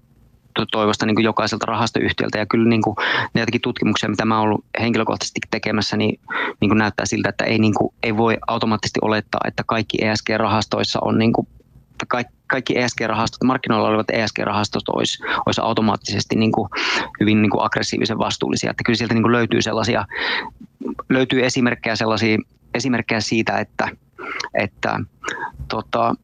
toivosta 0.72 1.06
niin 1.06 1.14
kuin 1.14 1.24
jokaiselta 1.24 1.66
rahastoyhtiöltä. 1.66 2.38
Ja 2.38 2.46
kyllä 2.46 2.68
niin 2.68 2.82
kuin, 2.82 2.96
ne 3.34 3.40
jotakin 3.40 3.60
tutkimuksia, 3.60 4.08
mitä 4.08 4.24
mä 4.24 4.38
oon 4.38 4.48
ollut 4.48 4.64
henkilökohtaisesti 4.80 5.40
tekemässä, 5.50 5.96
niin, 5.96 6.20
niin 6.60 6.68
kuin 6.68 6.78
näyttää 6.78 7.06
siltä, 7.06 7.28
että 7.28 7.44
ei, 7.44 7.58
niin 7.58 7.74
kuin, 7.74 7.94
ei 8.02 8.16
voi 8.16 8.36
automaattisesti 8.46 9.00
olettaa, 9.02 9.40
että 9.44 9.62
kaikki 9.66 9.98
ESG-rahastoissa 10.04 10.98
on 11.02 11.18
niin 11.18 11.32
kuin, 11.32 11.48
kaikki, 12.46 12.78
ESG-rahastot, 12.78 13.44
markkinoilla 13.44 13.88
olevat 13.88 14.10
ESG-rahastot 14.10 14.88
olisi, 14.88 15.22
olisi 15.46 15.60
automaattisesti 15.60 16.36
niin 16.36 16.52
kuin 16.52 16.68
hyvin 17.20 17.42
niin 17.42 17.50
kuin 17.50 17.64
aggressiivisen 17.64 18.18
vastuullisia. 18.18 18.70
Että 18.70 18.84
kyllä 18.84 18.96
sieltä 18.96 19.14
niin 19.14 19.22
kuin 19.22 19.32
löytyy 19.32 19.62
sellaisia, 19.62 20.04
löytyy 21.08 21.44
esimerkkejä, 21.44 21.96
sellaisia, 21.96 22.38
esimerkkejä 22.74 23.20
siitä, 23.20 23.58
että, 23.58 23.88
että 24.54 25.00
tota, 25.68 26.14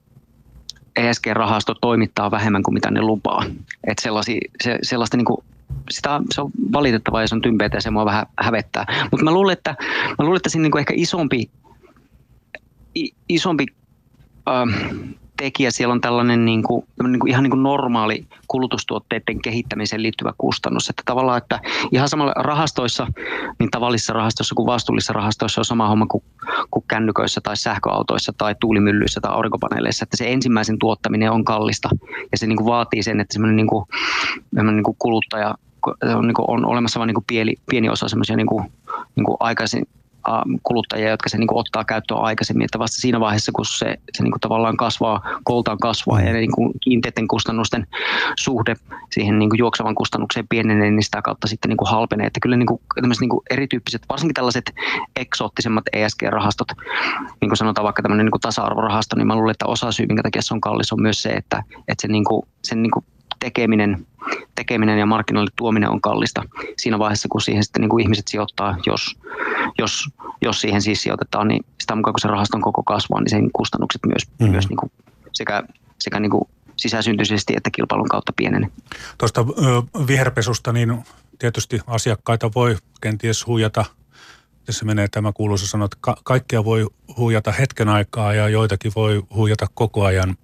ESG-rahasto 0.97 1.75
toimittaa 1.81 2.31
vähemmän 2.31 2.63
kuin 2.63 2.75
mitä 2.75 2.91
ne 2.91 3.01
lupaa. 3.01 3.45
Et 3.87 3.99
sellaisia, 3.99 4.41
se, 4.63 4.79
sellaista 4.83 5.17
niin 5.17 5.25
kuin, 5.25 5.45
sitä, 5.91 6.21
se 6.35 6.41
on 6.41 6.51
valitettavaa 6.73 7.21
ja 7.21 7.29
se 7.29 7.35
on 7.35 7.43
tympeätä 7.43 7.77
ja 7.77 7.81
se 7.81 7.91
mua 7.91 8.05
vähän 8.05 8.27
hävettää. 8.41 9.07
Mutta 9.11 9.25
mä 9.25 9.33
luulen, 9.33 9.53
että, 9.53 9.75
mä 10.19 10.25
luulen, 10.25 10.37
että 10.37 10.49
siinä 10.49 10.63
niin 10.63 10.71
kuin 10.73 10.81
ehkä 10.81 10.95
isompi, 10.97 11.51
isompi 13.29 13.67
ähm, 14.49 14.71
tekijä. 15.37 15.71
Siellä 15.71 15.93
on 15.93 16.01
tällainen 16.01 16.45
niin 16.45 16.63
kuin, 16.63 16.87
niin 17.03 17.19
kuin 17.19 17.31
ihan 17.31 17.43
niin 17.43 17.51
kuin 17.51 17.63
normaali 17.63 18.27
kulutustuotteiden 18.49 19.43
kehittämiseen 19.43 20.03
liittyvä 20.03 20.33
kustannus. 20.39 20.91
Että 20.91 21.03
tavallaan, 21.07 21.39
että 21.39 21.61
ihan 21.93 22.09
samalla 22.09 22.33
rahastoissa, 22.37 23.07
niin 23.59 23.71
tavallisissa 23.71 24.13
rahastoissa 24.13 24.55
kuin 24.55 24.67
vastuullisissa 24.67 25.13
rahastoissa 25.13 25.61
on 25.61 25.65
sama 25.65 25.89
homma 25.89 26.07
kuin, 26.07 26.25
kuin 26.71 26.85
kännyköissä 26.89 27.41
tai 27.41 27.57
sähköautoissa 27.57 28.33
tai 28.39 28.55
tuulimyllyissä 28.61 29.21
tai 29.21 29.33
aurinkopaneeleissa. 29.33 30.03
Että 30.03 30.17
se 30.17 30.33
ensimmäisen 30.33 30.79
tuottaminen 30.79 31.31
on 31.31 31.45
kallista 31.45 31.89
ja 32.33 32.39
se 32.39 32.47
niin 32.47 32.57
kuin 32.57 32.67
vaatii 32.67 33.03
sen, 33.03 33.21
että 33.21 33.33
semmoinen 33.33 33.57
niin 33.57 33.67
kuin, 33.67 33.85
niin 34.53 34.85
kuin 34.85 34.97
kuluttaja 34.99 35.55
on, 36.17 36.27
niin 36.27 36.35
kuin, 36.35 36.51
on 36.51 36.65
olemassa 36.67 37.01
vain 37.01 37.09
niin 37.09 37.25
pieni, 37.27 37.55
pieni 37.71 37.89
osa 37.89 38.09
semmoisia 38.09 38.37
niin 38.37 38.47
kuin, 38.47 38.73
niin 39.17 39.25
kuin 39.25 39.37
aikaisin, 39.41 39.87
kuluttajia, 40.63 41.11
jotka 41.11 41.29
se 41.29 41.39
niin 41.39 41.47
kuin 41.47 41.59
ottaa 41.59 41.85
käyttöön 41.85 42.21
aikaisemmin, 42.21 42.65
että 42.65 42.79
vasta 42.79 43.01
siinä 43.01 43.21
vaiheessa, 43.21 43.53
kun 43.55 43.65
se, 43.67 43.99
se 44.13 44.23
niin 44.23 44.33
kuin 44.33 44.41
tavallaan 44.41 44.77
kasvaa, 44.77 45.41
koltaan 45.45 45.79
kasvaa 45.79 46.21
ja 46.21 46.33
niin 46.33 46.51
kiinteiden 46.81 47.29
kustannusten 47.29 47.87
suhde 48.39 48.77
siihen 49.11 49.39
niin 49.39 49.51
kuin 49.51 49.59
juoksevan 49.59 49.95
kustannukseen 49.95 50.49
pienenee, 50.49 50.91
niin 50.91 51.03
sitä 51.03 51.23
kautta 51.23 51.47
sitten 51.47 51.69
niin 51.69 51.77
kuin 51.77 51.91
halpenee. 51.91 52.27
Että 52.27 52.41
kyllä 52.41 52.57
niin 52.57 52.67
kuin, 52.67 52.81
niin 53.21 53.29
kuin 53.29 53.41
erityyppiset, 53.51 54.03
varsinkin 54.09 54.35
tällaiset 54.35 54.73
eksoottisemmat 55.17 55.85
ESG-rahastot, 55.93 56.69
niin 57.41 57.49
kuin 57.51 57.57
sanotaan 57.57 57.85
vaikka 57.85 58.03
tämmöinen 58.03 58.27
niin 58.27 58.33
kuin 58.33 58.41
tasa-arvorahasto, 58.41 59.17
niin 59.17 59.27
mä 59.27 59.37
luulen, 59.37 59.51
että 59.51 59.67
osa 59.67 59.93
syy, 59.93 60.07
minkä 60.07 60.23
takia 60.23 60.43
se 60.43 60.55
on 60.55 60.61
kallis, 60.61 60.93
on 60.93 61.03
myös 61.03 61.23
se, 61.23 61.31
että, 61.31 61.63
että 61.89 62.03
se 62.03 62.09
niin 62.09 62.25
kuin, 62.25 62.43
sen 62.63 62.83
niin 62.83 62.91
kuin 62.91 63.05
tekeminen, 63.43 64.07
tekeminen 64.55 64.99
ja 64.99 65.07
markkinoille 65.07 65.51
tuominen 65.57 65.91
on 65.91 66.01
kallista 66.01 66.43
siinä 66.77 66.99
vaiheessa, 66.99 67.29
kun 67.29 67.41
siihen 67.41 67.65
sitten 67.65 67.81
niin 67.81 67.91
kuin 67.91 68.03
ihmiset 68.03 68.29
sijoittaa, 68.29 68.77
jos, 68.87 69.17
jos, 69.79 70.09
jos 70.43 70.61
siihen 70.61 70.83
siis 70.83 71.03
sijoitetaan, 71.03 71.49
niin 71.49 71.65
sitä 71.81 71.97
mukaan 71.97 72.13
kun 72.13 72.21
se 72.21 72.29
rahaston 72.29 72.61
koko 72.61 72.83
kasvaa, 72.83 73.21
niin 73.21 73.31
sen 73.31 73.51
kustannukset 73.53 74.01
myös, 74.07 74.23
mm. 74.39 74.51
myös 74.51 74.69
niin 74.69 74.77
kuin 74.77 74.93
sekä, 75.33 75.63
sekä 75.99 76.21
niin 76.21 76.31
kuin 76.31 76.45
sisäsyntyisesti 76.77 77.55
että 77.57 77.71
kilpailun 77.71 78.09
kautta 78.09 78.33
pienenee. 78.37 78.71
Tuosta 79.19 79.47
viherpesusta, 80.07 80.73
niin 80.73 80.99
tietysti 81.39 81.81
asiakkaita 81.87 82.51
voi 82.55 82.77
kenties 83.01 83.47
huijata 83.47 83.85
se 84.71 84.85
menee 84.85 85.09
tämä 85.09 85.33
kuuluisa 85.33 85.67
sana, 85.67 85.85
että 85.85 85.97
ka- 86.01 86.17
kaikkea 86.25 86.65
voi 86.65 86.87
huijata 87.17 87.53
hetken 87.53 87.89
aikaa 87.89 88.35
ja 88.35 88.49
joitakin 88.49 88.93
voi 88.97 89.23
huijata 89.35 89.67
koko 89.75 90.05
ajan. 90.05 90.37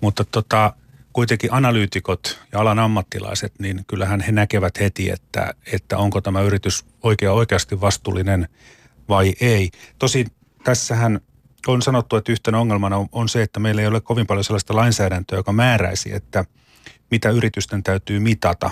Mutta 0.00 0.24
tota, 0.24 0.72
kuitenkin 1.16 1.52
analyytikot 1.52 2.40
ja 2.52 2.60
alan 2.60 2.78
ammattilaiset, 2.78 3.52
niin 3.58 3.84
kyllähän 3.86 4.20
he 4.20 4.32
näkevät 4.32 4.80
heti, 4.80 5.10
että, 5.10 5.54
että 5.72 5.98
onko 5.98 6.20
tämä 6.20 6.42
yritys 6.42 6.84
oikea, 7.02 7.32
oikeasti 7.32 7.80
vastuullinen 7.80 8.48
vai 9.08 9.34
ei. 9.40 9.70
Tosi 9.98 10.26
tässähän 10.64 11.20
on 11.66 11.82
sanottu, 11.82 12.16
että 12.16 12.32
yhtenä 12.32 12.58
ongelmana 12.58 12.96
on, 12.96 13.06
on 13.12 13.28
se, 13.28 13.42
että 13.42 13.60
meillä 13.60 13.80
ei 13.82 13.88
ole 13.88 14.00
kovin 14.00 14.26
paljon 14.26 14.44
sellaista 14.44 14.76
lainsäädäntöä, 14.76 15.38
joka 15.38 15.52
määräisi, 15.52 16.14
että 16.14 16.44
mitä 17.10 17.30
yritysten 17.30 17.82
täytyy 17.82 18.20
mitata. 18.20 18.70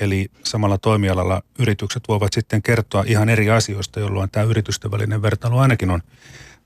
Eli 0.00 0.30
samalla 0.44 0.78
toimialalla 0.78 1.42
yritykset 1.58 2.02
voivat 2.08 2.32
sitten 2.32 2.62
kertoa 2.62 3.04
ihan 3.06 3.28
eri 3.28 3.50
asioista, 3.50 4.00
jolloin 4.00 4.30
tämä 4.30 4.46
yritysten 4.46 4.90
välinen 4.90 5.22
vertailu 5.22 5.58
ainakin 5.58 5.90
on 5.90 6.02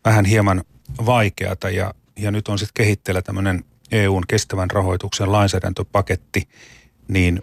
vähän 0.05 0.25
hieman 0.25 0.65
vaikeata. 1.07 1.71
Ja, 1.71 1.95
ja 2.17 2.31
nyt 2.31 2.49
on 2.49 2.59
sitten 2.59 2.85
kehitteellä 2.85 3.23
tämmöinen 3.23 3.65
EUn 3.93 4.23
kestävän 4.29 4.71
rahoituksen 4.71 5.33
lainsäädäntöpaketti, 5.33 6.49
niin 7.09 7.43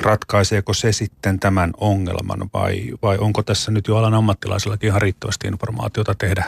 ratkaiseeko 0.00 0.74
se 0.74 0.92
sitten 0.92 1.40
tämän 1.40 1.72
ongelman 1.78 2.50
vai, 2.54 2.92
vai 3.02 3.18
onko 3.18 3.42
tässä 3.42 3.70
nyt 3.70 3.88
jo 3.88 3.96
alan 3.96 4.14
ammattilaisillakin 4.14 4.88
ihan 4.88 5.02
riittävästi 5.02 5.48
informaatiota 5.48 6.14
tehdä 6.14 6.44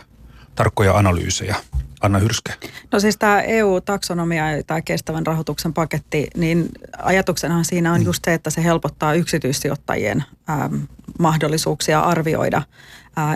tarkkoja 0.54 0.96
analyysejä? 0.96 1.56
Anna 2.00 2.18
Hyrskä. 2.18 2.52
No 2.92 3.00
siis 3.00 3.16
tämä 3.16 3.40
EU-taksonomia 3.40 4.50
ja 4.50 4.62
tämä 4.62 4.82
kestävän 4.82 5.26
rahoituksen 5.26 5.74
paketti, 5.74 6.28
niin 6.36 6.68
ajatuksenahan 6.98 7.64
siinä 7.64 7.92
on 7.92 8.00
mm. 8.00 8.04
just 8.04 8.24
se, 8.24 8.34
että 8.34 8.50
se 8.50 8.64
helpottaa 8.64 9.14
yksityissijoittajien 9.14 10.24
ähm, 10.50 10.74
mahdollisuuksia 11.18 12.00
arvioida 12.00 12.62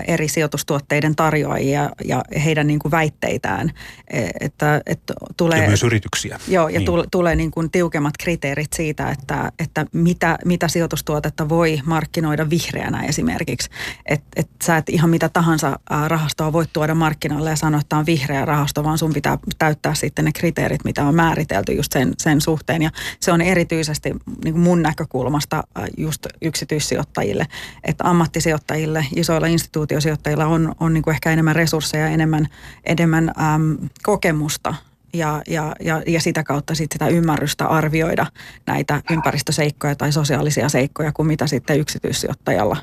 eri 0.06 0.28
sijoitustuotteiden 0.28 1.16
tarjoajia 1.16 1.90
ja 2.04 2.22
heidän 2.44 2.66
niin 2.66 2.78
kuin 2.78 2.92
väitteitään. 2.92 3.72
E, 4.10 4.26
että, 4.40 4.80
että 4.86 5.14
tulee, 5.36 5.62
ja 5.62 5.68
myös 5.68 5.82
yrityksiä. 5.82 6.40
Joo, 6.48 6.68
ja 6.68 6.78
niin. 6.78 6.86
tule, 6.86 7.04
tulee 7.10 7.36
niin 7.36 7.50
kuin 7.50 7.70
tiukemmat 7.70 8.14
kriteerit 8.18 8.72
siitä, 8.72 9.10
että, 9.10 9.52
että 9.58 9.86
mitä, 9.92 10.38
mitä 10.44 10.68
sijoitustuotetta 10.68 11.48
voi 11.48 11.80
markkinoida 11.84 12.50
vihreänä 12.50 13.02
esimerkiksi. 13.02 13.70
Että 14.06 14.26
et 14.36 14.48
sä 14.64 14.76
et 14.76 14.88
ihan 14.88 15.10
mitä 15.10 15.28
tahansa 15.28 15.78
rahastoa 16.06 16.52
voi 16.52 16.64
tuoda 16.72 16.94
markkinoille 16.94 17.50
ja 17.50 17.56
sanoa, 17.56 17.80
että 17.80 17.88
tämä 17.88 18.00
on 18.00 18.06
vihreä 18.06 18.44
rahasto, 18.44 18.84
vaan 18.84 18.98
sun 18.98 19.12
pitää 19.12 19.38
täyttää 19.58 19.94
sitten 19.94 20.24
ne 20.24 20.32
kriteerit, 20.32 20.84
mitä 20.84 21.04
on 21.04 21.14
määritelty 21.14 21.72
just 21.72 21.92
sen, 21.92 22.14
sen 22.18 22.40
suhteen. 22.40 22.82
Ja 22.82 22.90
se 23.20 23.32
on 23.32 23.40
erityisesti 23.40 24.10
niin 24.44 24.54
kuin 24.54 24.62
mun 24.62 24.82
näkökulmasta 24.82 25.64
just 25.96 26.26
yksityissijoittajille, 26.42 27.46
että 27.84 28.04
ammattisijoittajille, 28.04 29.06
isoilla 29.16 29.46
instituutiosijoittajilla 29.68 30.46
on, 30.46 30.74
on 30.80 30.94
niin 30.94 31.02
kuin 31.02 31.14
ehkä 31.14 31.30
enemmän 31.30 31.56
resursseja, 31.56 32.06
enemmän, 32.06 32.48
enemmän 32.84 33.32
äm, 33.54 33.78
kokemusta 34.02 34.74
ja, 35.14 35.42
ja, 35.46 35.74
ja, 35.80 36.02
ja 36.06 36.20
sitä 36.20 36.42
kautta 36.42 36.74
sit 36.74 36.92
sitä 36.92 37.08
ymmärrystä 37.08 37.66
arvioida 37.66 38.26
näitä 38.66 39.02
ympäristöseikkoja 39.10 39.94
tai 39.94 40.12
sosiaalisia 40.12 40.68
seikkoja 40.68 41.12
kuin 41.12 41.26
mitä 41.26 41.46
sitten 41.46 41.80
yksityissijoittajalla 41.80 42.76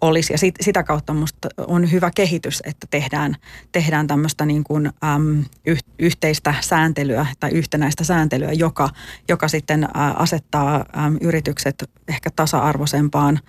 olisi. 0.00 0.32
Ja 0.32 0.38
sit, 0.38 0.54
sitä 0.60 0.82
kautta 0.82 1.14
minusta 1.14 1.48
on 1.66 1.92
hyvä 1.92 2.10
kehitys, 2.14 2.62
että 2.64 2.86
tehdään, 2.90 3.36
tehdään 3.72 4.06
tämmöistä 4.06 4.46
niin 4.46 4.64
kuin, 4.64 4.86
äm, 4.86 5.44
yh, 5.66 5.78
yhteistä 5.98 6.54
sääntelyä 6.60 7.26
tai 7.40 7.50
yhtenäistä 7.50 8.04
sääntelyä, 8.04 8.52
joka, 8.52 8.88
joka 9.28 9.48
sitten 9.48 9.84
ä, 9.84 9.88
asettaa 10.16 10.84
äm, 11.04 11.16
yritykset 11.20 11.90
ehkä 12.08 12.30
tasa-arvoisempaan 12.36 13.40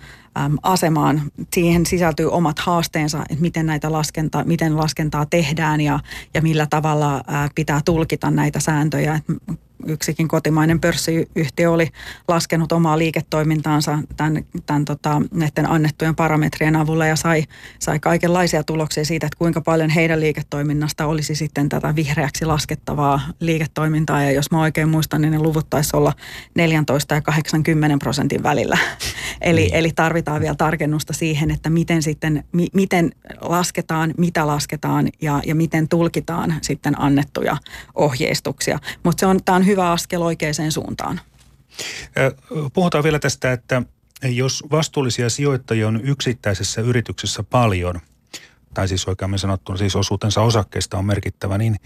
asemaan. 0.62 1.22
Siihen 1.54 1.86
sisältyy 1.86 2.30
omat 2.30 2.58
haasteensa, 2.58 3.22
että 3.30 3.42
miten 3.42 3.66
näitä 3.66 3.92
laskentaa, 3.92 4.44
miten 4.44 4.76
laskentaa 4.76 5.26
tehdään 5.26 5.80
ja, 5.80 6.00
ja 6.34 6.42
millä 6.42 6.66
tavalla 6.70 7.22
pitää 7.54 7.80
tulkita 7.84 8.21
näitä 8.30 8.60
sääntöjä. 8.60 9.20
Yksikin 9.86 10.28
kotimainen 10.28 10.80
pörssiyhtiö 10.80 11.70
oli 11.70 11.88
laskenut 12.28 12.72
omaa 12.72 12.98
liiketoimintaansa 12.98 13.98
tämän, 14.16 14.44
tämän 14.66 14.84
tota, 14.84 15.22
näiden 15.34 15.70
annettujen 15.70 16.14
parametrien 16.14 16.76
avulla 16.76 17.06
ja 17.06 17.16
sai, 17.16 17.44
sai 17.78 17.98
kaikenlaisia 17.98 18.64
tuloksia 18.64 19.04
siitä, 19.04 19.26
että 19.26 19.38
kuinka 19.38 19.60
paljon 19.60 19.90
heidän 19.90 20.20
liiketoiminnasta 20.20 21.06
olisi 21.06 21.34
sitten 21.34 21.68
tätä 21.68 21.96
vihreäksi 21.96 22.44
laskettavaa 22.44 23.20
liiketoimintaa. 23.40 24.22
Ja 24.22 24.30
jos 24.30 24.50
mä 24.50 24.60
oikein 24.60 24.88
muistan, 24.88 25.20
niin 25.20 25.32
ne 25.32 25.38
luvut 25.38 25.70
taisi 25.70 25.96
olla 25.96 26.12
14 26.54 27.14
ja 27.14 27.20
80 27.20 27.98
prosentin 27.98 28.42
välillä. 28.42 28.78
eli, 29.40 29.60
niin. 29.60 29.74
eli 29.74 29.92
tarvitaan 29.96 30.40
vielä 30.40 30.54
tarkennusta 30.54 31.12
siihen, 31.12 31.50
että 31.50 31.70
miten 31.70 32.02
sitten, 32.02 32.44
mi, 32.52 32.66
miten 32.72 33.12
lasketaan, 33.40 34.14
mitä 34.18 34.46
lasketaan 34.46 35.08
ja, 35.20 35.40
ja 35.46 35.54
miten 35.54 35.88
tulkitaan 35.88 36.54
sitten 36.62 37.00
annettuja 37.00 37.56
ohjeistuksia. 37.94 38.78
Mutta 39.02 39.20
se 39.20 39.26
on, 39.26 39.40
tämä 39.44 39.56
on 39.56 39.66
hyvä 39.66 39.71
askel 39.80 40.22
oikeaan 40.22 40.72
suuntaan. 40.72 41.20
Puhutaan 42.72 43.04
vielä 43.04 43.18
tästä, 43.18 43.52
että 43.52 43.82
jos 44.22 44.64
vastuullisia 44.70 45.30
sijoittajia 45.30 45.88
on 45.88 46.00
yksittäisessä 46.04 46.80
yrityksessä 46.80 47.42
paljon, 47.42 48.00
tai 48.74 48.88
siis 48.88 49.08
oikeammin 49.08 49.38
sanottuna 49.38 49.78
siis 49.78 49.96
osuutensa 49.96 50.40
osakkeista 50.40 50.98
on 50.98 51.04
merkittävä, 51.04 51.58
niin 51.58 51.76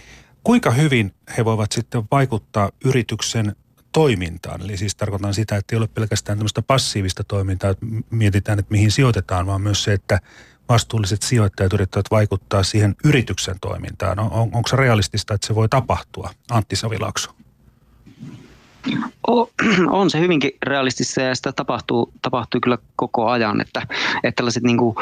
kuinka 0.44 0.70
hyvin 0.70 1.14
he 1.36 1.44
voivat 1.44 1.72
sitten 1.72 2.04
vaikuttaa 2.10 2.70
yrityksen 2.84 3.56
toimintaan. 3.92 4.60
Eli 4.60 4.76
siis 4.76 4.96
tarkoitan 4.96 5.34
sitä, 5.34 5.56
että 5.56 5.76
ei 5.76 5.78
ole 5.78 5.86
pelkästään 5.86 6.38
tämmöistä 6.38 6.62
passiivista 6.62 7.24
toimintaa, 7.24 7.70
että 7.70 7.86
mietitään, 8.10 8.58
että 8.58 8.72
mihin 8.72 8.90
sijoitetaan, 8.90 9.46
vaan 9.46 9.60
myös 9.60 9.84
se, 9.84 9.92
että 9.92 10.20
vastuulliset 10.68 11.22
sijoittajat 11.22 11.72
yrittävät 11.72 12.06
vaikuttaa 12.10 12.62
siihen 12.62 12.96
yrityksen 13.04 13.56
toimintaan. 13.60 14.18
On, 14.18 14.32
on, 14.32 14.50
onko 14.52 14.68
se 14.68 14.76
realistista, 14.76 15.34
että 15.34 15.46
se 15.46 15.54
voi 15.54 15.68
tapahtua? 15.68 16.30
Antti 16.50 16.76
Savilakso. 16.76 17.30
On 19.90 20.10
se 20.10 20.20
hyvinkin 20.20 20.50
realistista 20.62 21.20
ja 21.20 21.34
sitä 21.34 21.52
tapahtuu, 21.52 22.12
tapahtuu 22.22 22.60
kyllä 22.60 22.78
koko 22.96 23.28
ajan, 23.28 23.60
että, 23.60 23.82
että 24.24 24.36
tällaiset 24.36 24.62
niin 24.62 24.78
kuin, 24.78 24.96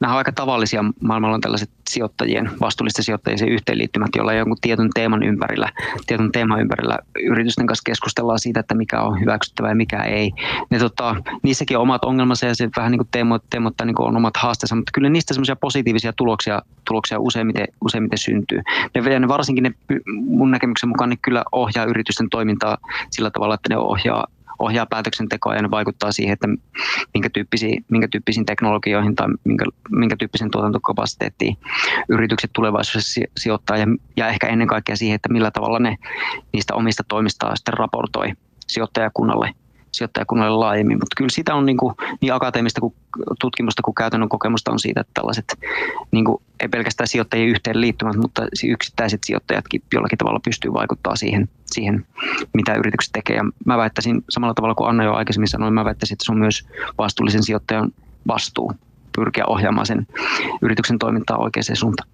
nämä 0.00 0.12
on 0.12 0.18
aika 0.18 0.32
tavallisia. 0.32 0.84
Maailmalla 1.00 1.34
on 1.34 1.40
tällaiset 1.40 1.70
sijoittajien, 1.90 2.50
vastuullisten 2.60 3.04
sijoittajien 3.04 3.48
yhteenliittymät, 3.48 4.10
joilla 4.16 4.32
jonkun 4.32 4.56
tietyn 4.60 4.90
teeman 4.94 5.22
ympärillä, 5.22 5.72
tietyn 6.06 6.32
teeman 6.32 6.60
ympärillä 6.60 6.98
yritysten 7.24 7.66
kanssa 7.66 7.82
keskustellaan 7.86 8.38
siitä, 8.38 8.60
että 8.60 8.74
mikä 8.74 9.00
on 9.00 9.20
hyväksyttävää 9.20 9.70
ja 9.70 9.74
mikä 9.74 10.02
ei. 10.02 10.32
Ne, 10.70 10.78
tota, 10.78 11.16
niissäkin 11.42 11.76
on 11.76 11.82
omat 11.82 12.04
ongelmansa 12.04 12.46
ja 12.46 12.54
se 12.54 12.68
vähän 12.76 12.90
niin 12.90 12.98
kuin 12.98 13.08
teemo, 13.10 13.38
teemottaa 13.50 13.86
niin 13.86 13.94
kuin 13.94 14.08
on 14.08 14.16
omat 14.16 14.36
haasteensa, 14.36 14.76
mutta 14.76 14.92
kyllä 14.94 15.08
niistä 15.08 15.34
semmoisia 15.34 15.56
positiivisia 15.56 16.12
tuloksia, 16.12 16.62
tuloksia 16.88 17.18
useimmiten, 17.18 17.66
useimmiten 17.84 18.18
syntyy. 18.18 18.60
Ne, 18.94 19.18
ne 19.18 19.28
varsinkin 19.28 19.62
ne 19.64 19.72
mun 20.14 20.50
näkemyksen 20.50 20.88
mukaan 20.88 21.10
niin 21.10 21.18
kyllä 21.22 21.44
ohjaa 21.52 21.84
yritysten 21.84 22.30
toimintaa 22.30 22.78
sillä 23.10 23.30
tavalla, 23.30 23.54
että 23.54 23.68
ne 23.68 23.76
ohjaa 23.76 24.26
ohjaa 24.58 24.86
päätöksentekoa 24.86 25.54
ja 25.54 25.62
ne 25.62 25.70
vaikuttaa 25.70 26.12
siihen, 26.12 26.32
että 26.32 26.48
minkä 27.14 27.30
tyyppisiin, 27.30 27.84
minkä 27.88 28.08
tyyppisiin 28.08 28.46
teknologioihin 28.46 29.16
tai 29.16 29.26
minkä, 29.44 29.64
minkä 29.90 30.16
tyyppisen 30.16 30.50
tuotantokapasiteettiin 30.50 31.56
yritykset 32.08 32.50
tulevaisuudessa 32.52 33.20
sijoittaa. 33.36 33.76
Ja, 33.76 33.86
ja 34.16 34.28
ehkä 34.28 34.46
ennen 34.46 34.68
kaikkea 34.68 34.96
siihen, 34.96 35.14
että 35.14 35.32
millä 35.32 35.50
tavalla 35.50 35.78
ne 35.78 35.96
niistä 36.52 36.74
omista 36.74 37.04
toimistaan 37.08 37.56
sitten 37.56 37.74
raportoi 37.74 38.32
sijoittajakunnalle 38.66 39.54
sijoittajakunnalle 39.98 40.58
laajemmin, 40.58 40.96
mutta 40.96 41.14
kyllä 41.16 41.30
sitä 41.30 41.54
on 41.54 41.66
niin, 41.66 41.76
kuin, 41.76 41.94
niin 42.20 42.34
akateemista 42.34 42.80
kuin 42.80 42.94
tutkimusta 43.40 43.82
kuin 43.82 43.94
käytännön 43.94 44.28
kokemusta 44.28 44.72
on 44.72 44.78
siitä, 44.78 45.00
että 45.00 45.10
tällaiset 45.14 45.44
niin 46.10 46.24
kuin, 46.24 46.42
ei 46.60 46.68
pelkästään 46.68 47.08
sijoittajien 47.08 47.48
yhteenliittymät, 47.48 48.16
mutta 48.16 48.46
yksittäiset 48.64 49.24
sijoittajatkin 49.24 49.82
jollakin 49.94 50.18
tavalla 50.18 50.40
pystyy 50.44 50.72
vaikuttaa 50.72 51.16
siihen, 51.16 51.48
siihen, 51.66 52.06
mitä 52.54 52.74
yritykset 52.74 53.12
tekee. 53.12 53.36
Ja 53.36 53.44
mä 53.64 53.78
väittäisin 53.78 54.24
samalla 54.28 54.54
tavalla 54.54 54.74
kuin 54.74 54.90
Anna 54.90 55.04
jo 55.04 55.14
aikaisemmin 55.14 55.48
sanoi, 55.48 55.70
mä 55.70 55.84
väittäisin, 55.84 56.14
että 56.14 56.24
se 56.24 56.32
on 56.32 56.38
myös 56.38 56.66
vastuullisen 56.98 57.42
sijoittajan 57.42 57.92
vastuu 58.26 58.72
pyrkiä 59.16 59.44
ohjaamaan 59.46 59.86
sen 59.86 60.06
yrityksen 60.62 60.98
toimintaa 60.98 61.38
oikeaan 61.38 61.76
suuntaan. 61.76 62.08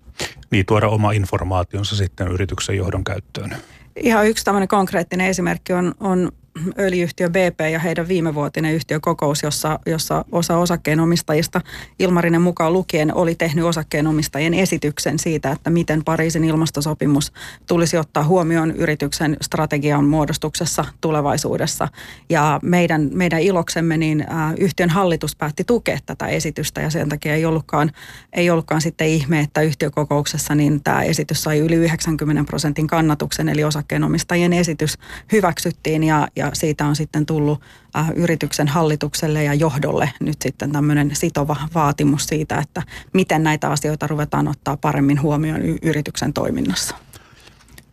Niin, 0.51 0.67
tuoda 0.67 0.89
oma 0.89 1.13
informaationsa 1.13 1.97
sitten 1.97 2.29
yrityksen 2.29 2.77
johdon 2.77 3.05
käyttöön. 3.05 3.57
Ihan 3.97 4.27
yksi 4.27 4.45
tämmöinen 4.45 4.69
konkreettinen 4.69 5.27
esimerkki 5.27 5.73
on, 5.73 5.95
on 6.01 6.33
öljyhtiö 6.79 7.31
BP 7.31 7.61
ja 7.73 7.79
heidän 7.79 8.09
viimevuotinen 8.09 8.75
yhtiökokous, 8.75 9.43
jossa, 9.43 9.79
jossa 9.87 10.25
osa 10.33 10.57
osakkeenomistajista, 10.59 11.61
Ilmarinen 11.99 12.43
mukaan 12.43 12.73
lukien, 12.73 13.15
oli 13.15 13.35
tehnyt 13.35 13.65
osakkeenomistajien 13.65 14.55
esityksen 14.55 15.19
siitä, 15.19 15.51
että 15.51 15.71
miten 15.71 16.05
Pariisin 16.05 16.45
ilmastosopimus 16.45 17.33
tulisi 17.67 17.97
ottaa 17.97 18.25
huomioon 18.25 18.71
yrityksen 18.71 19.37
strategian 19.43 20.05
muodostuksessa 20.05 20.85
tulevaisuudessa. 21.01 21.89
Ja 22.31 22.61
meidän, 22.63 23.11
meidän 23.13 23.41
iloksemme 23.41 23.97
niin 23.97 24.27
yhtiön 24.59 24.91
hallitus 24.91 25.37
päätti 25.37 25.65
tukea 25.65 25.99
tätä 26.07 26.27
esitystä 26.27 26.81
ja 26.81 26.91
sen 26.91 27.09
takia 27.09 27.35
ei 27.35 27.45
ollutkaan, 27.45 27.93
ei 28.33 28.51
ollutkaan 28.51 28.81
sitten 28.81 29.09
ihme, 29.09 29.41
että 29.41 29.61
yhtiökokouksessa 29.61 30.55
niin 30.55 30.83
tämä 30.85 31.03
esitys 31.03 31.43
sai 31.43 31.59
yli 31.59 31.75
90 31.75 32.45
prosentin 32.45 32.87
kannatuksen, 32.87 33.49
eli 33.49 33.65
osakkeenomistajien 33.65 34.53
esitys 34.53 34.99
hyväksyttiin 35.33 36.05
ja, 36.05 36.29
ja 36.37 36.44
ja 36.45 36.51
siitä 36.55 36.87
on 36.87 36.97
sitten 36.97 37.27
tullut 37.27 37.61
äh, 37.97 38.11
yrityksen 38.17 38.69
hallitukselle 38.69 39.45
ja 39.45 39.55
johdolle 39.55 40.11
nyt 40.21 40.43
sitten 40.43 40.73
tämmöinen 40.73 41.17
sitova 41.17 41.57
vaatimus 41.75 42.27
siitä, 42.27 42.59
että 42.59 42.83
miten 43.13 43.43
näitä 43.43 43.71
asioita 43.71 44.07
ruvetaan 44.07 44.49
ottaa 44.49 44.77
paremmin 44.77 45.23
huomioon 45.23 45.63
y- 45.63 45.79
yrityksen 45.83 46.33
toiminnassa. 46.33 46.97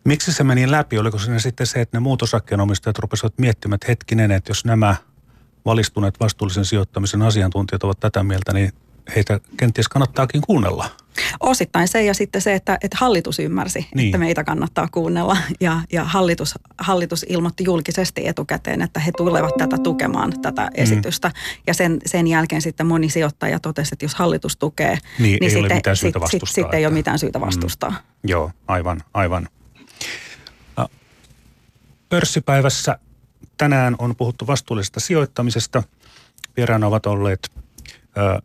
Miksi 0.04 0.32
se 0.32 0.44
meni 0.44 0.70
läpi? 0.70 0.98
Oliko 0.98 1.18
siinä 1.18 1.38
sitten 1.38 1.66
se, 1.66 1.80
että 1.80 1.96
ne 1.96 2.00
muut 2.00 2.22
osakkeenomistajat 2.22 2.98
rupesivat 2.98 3.38
miettimään, 3.38 3.74
että 3.74 3.86
hetkinen, 3.88 4.30
että 4.30 4.50
jos 4.50 4.64
nämä 4.64 4.96
valistuneet 5.64 6.20
vastuullisen 6.20 6.64
sijoittamisen 6.64 7.22
asiantuntijat 7.22 7.84
ovat 7.84 8.00
tätä 8.00 8.22
mieltä, 8.22 8.52
niin 8.52 8.72
heitä 9.16 9.40
kenties 9.56 9.88
kannattaakin 9.88 10.40
kuunnella? 10.40 10.90
Osittain 11.40 11.88
se 11.88 12.04
ja 12.04 12.14
sitten 12.14 12.42
se, 12.42 12.54
että, 12.54 12.78
että 12.82 12.96
hallitus 13.00 13.38
ymmärsi, 13.38 13.86
niin. 13.94 14.06
että 14.06 14.18
meitä 14.18 14.44
kannattaa 14.44 14.88
kuunnella 14.92 15.36
ja, 15.60 15.80
ja 15.92 16.04
hallitus, 16.04 16.54
hallitus 16.78 17.26
ilmoitti 17.28 17.64
julkisesti 17.64 18.28
etukäteen, 18.28 18.82
että 18.82 19.00
he 19.00 19.12
tulevat 19.16 19.56
tätä 19.58 19.78
tukemaan, 19.78 20.40
tätä 20.42 20.62
mm. 20.62 20.70
esitystä. 20.74 21.32
Ja 21.66 21.74
sen, 21.74 21.98
sen 22.06 22.26
jälkeen 22.26 22.62
sitten 22.62 22.86
moni 22.86 23.08
sijoittaja 23.08 23.58
totesi, 23.58 23.94
että 23.94 24.04
jos 24.04 24.14
hallitus 24.14 24.56
tukee, 24.56 24.98
niin, 25.18 25.22
niin 25.22 25.44
ei 25.44 25.50
sitten, 25.50 25.64
ole 25.64 25.74
mitään 25.74 25.96
syytä 25.96 26.20
vastustaa, 26.20 26.46
sit, 26.46 26.54
sitten 26.54 26.78
ei 26.78 26.86
ole 26.86 26.94
mitään 26.94 27.18
syytä 27.18 27.38
mm. 27.38 27.46
vastustaa. 27.46 27.90
Mm. 27.90 27.96
Joo, 28.24 28.50
aivan, 28.68 29.02
aivan. 29.14 29.48
No, 30.76 30.88
pörssipäivässä 32.08 32.98
tänään 33.58 33.96
on 33.98 34.16
puhuttu 34.16 34.46
vastuullisesta 34.46 35.00
sijoittamisesta. 35.00 35.82
Vieraana 36.56 36.86
ovat 36.86 37.06
olleet 37.06 37.50
ö, 38.16 38.42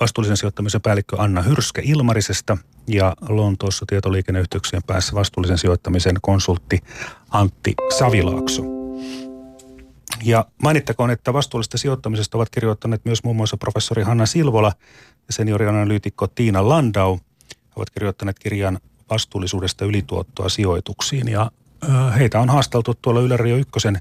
vastuullisen 0.00 0.36
sijoittamisen 0.36 0.80
päällikkö 0.80 1.16
Anna 1.18 1.42
Hyrske 1.42 1.82
Ilmarisesta 1.84 2.56
ja 2.88 3.16
Lontoossa 3.28 3.86
tietoliikenneyhteyksien 3.88 4.82
päässä 4.86 5.14
vastuullisen 5.14 5.58
sijoittamisen 5.58 6.16
konsultti 6.22 6.78
Antti 7.30 7.74
Savilaakso. 7.98 8.62
Ja 10.24 10.46
mainittakoon, 10.62 11.10
että 11.10 11.32
vastuullista 11.32 11.78
sijoittamisesta 11.78 12.38
ovat 12.38 12.50
kirjoittaneet 12.50 13.04
myös 13.04 13.24
muun 13.24 13.36
muassa 13.36 13.56
professori 13.56 14.02
Hanna 14.02 14.26
Silvola 14.26 14.72
ja 15.26 15.32
seniorianalyytikko 15.32 16.26
Tiina 16.26 16.68
Landau. 16.68 17.18
He 17.50 17.72
ovat 17.76 17.90
kirjoittaneet 17.90 18.38
kirjan 18.38 18.78
vastuullisuudesta 19.10 19.84
ylituottoa 19.84 20.48
sijoituksiin 20.48 21.28
ja 21.28 21.50
heitä 22.18 22.40
on 22.40 22.48
haasteltu 22.48 22.94
tuolla 23.02 23.20
Yle 23.20 23.36
Rio 23.36 23.56
Ykkösen 23.56 24.00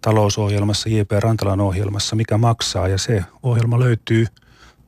talousohjelmassa, 0.00 0.88
J.P. 0.88 1.12
Rantalan 1.12 1.60
ohjelmassa, 1.60 2.16
mikä 2.16 2.38
maksaa 2.38 2.88
ja 2.88 2.98
se 2.98 3.24
ohjelma 3.42 3.78
löytyy– 3.78 4.26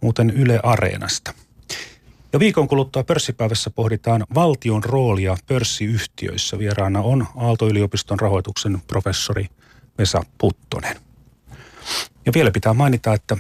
muuten 0.01 0.31
Yle 0.31 0.61
Areenasta. 0.63 1.35
Ja 2.33 2.39
viikon 2.39 2.69
kuluttua 2.69 3.05
pörssipäivässä 3.05 3.71
pohditaan 3.71 4.25
valtion 4.35 4.85
roolia 4.85 5.37
pörssiyhtiöissä. 5.47 6.59
Vieraana 6.59 7.01
on 7.01 7.27
Aalto-yliopiston 7.37 8.21
rahoituksen 8.21 8.83
professori 8.87 9.47
Vesa 9.99 10.23
Puttonen. 10.39 10.97
Ja 12.27 12.33
vielä 12.35 12.51
pitää 12.51 12.75
mainita, 12.75 13.15
että 13.15 13.37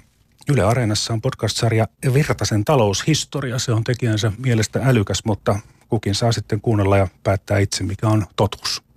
Yle 0.48 0.62
Areenassa 0.62 1.12
on 1.12 1.20
podcast-sarja 1.20 1.86
Virtasen 2.14 2.64
taloushistoria. 2.64 3.58
Se 3.58 3.72
on 3.72 3.84
tekijänsä 3.84 4.32
mielestä 4.38 4.80
älykäs, 4.84 5.24
mutta 5.24 5.58
kukin 5.88 6.14
saa 6.14 6.32
sitten 6.32 6.60
kuunnella 6.60 6.96
ja 6.96 7.08
päättää 7.22 7.58
itse, 7.58 7.84
mikä 7.84 8.08
on 8.08 8.26
totuus. 8.36 8.87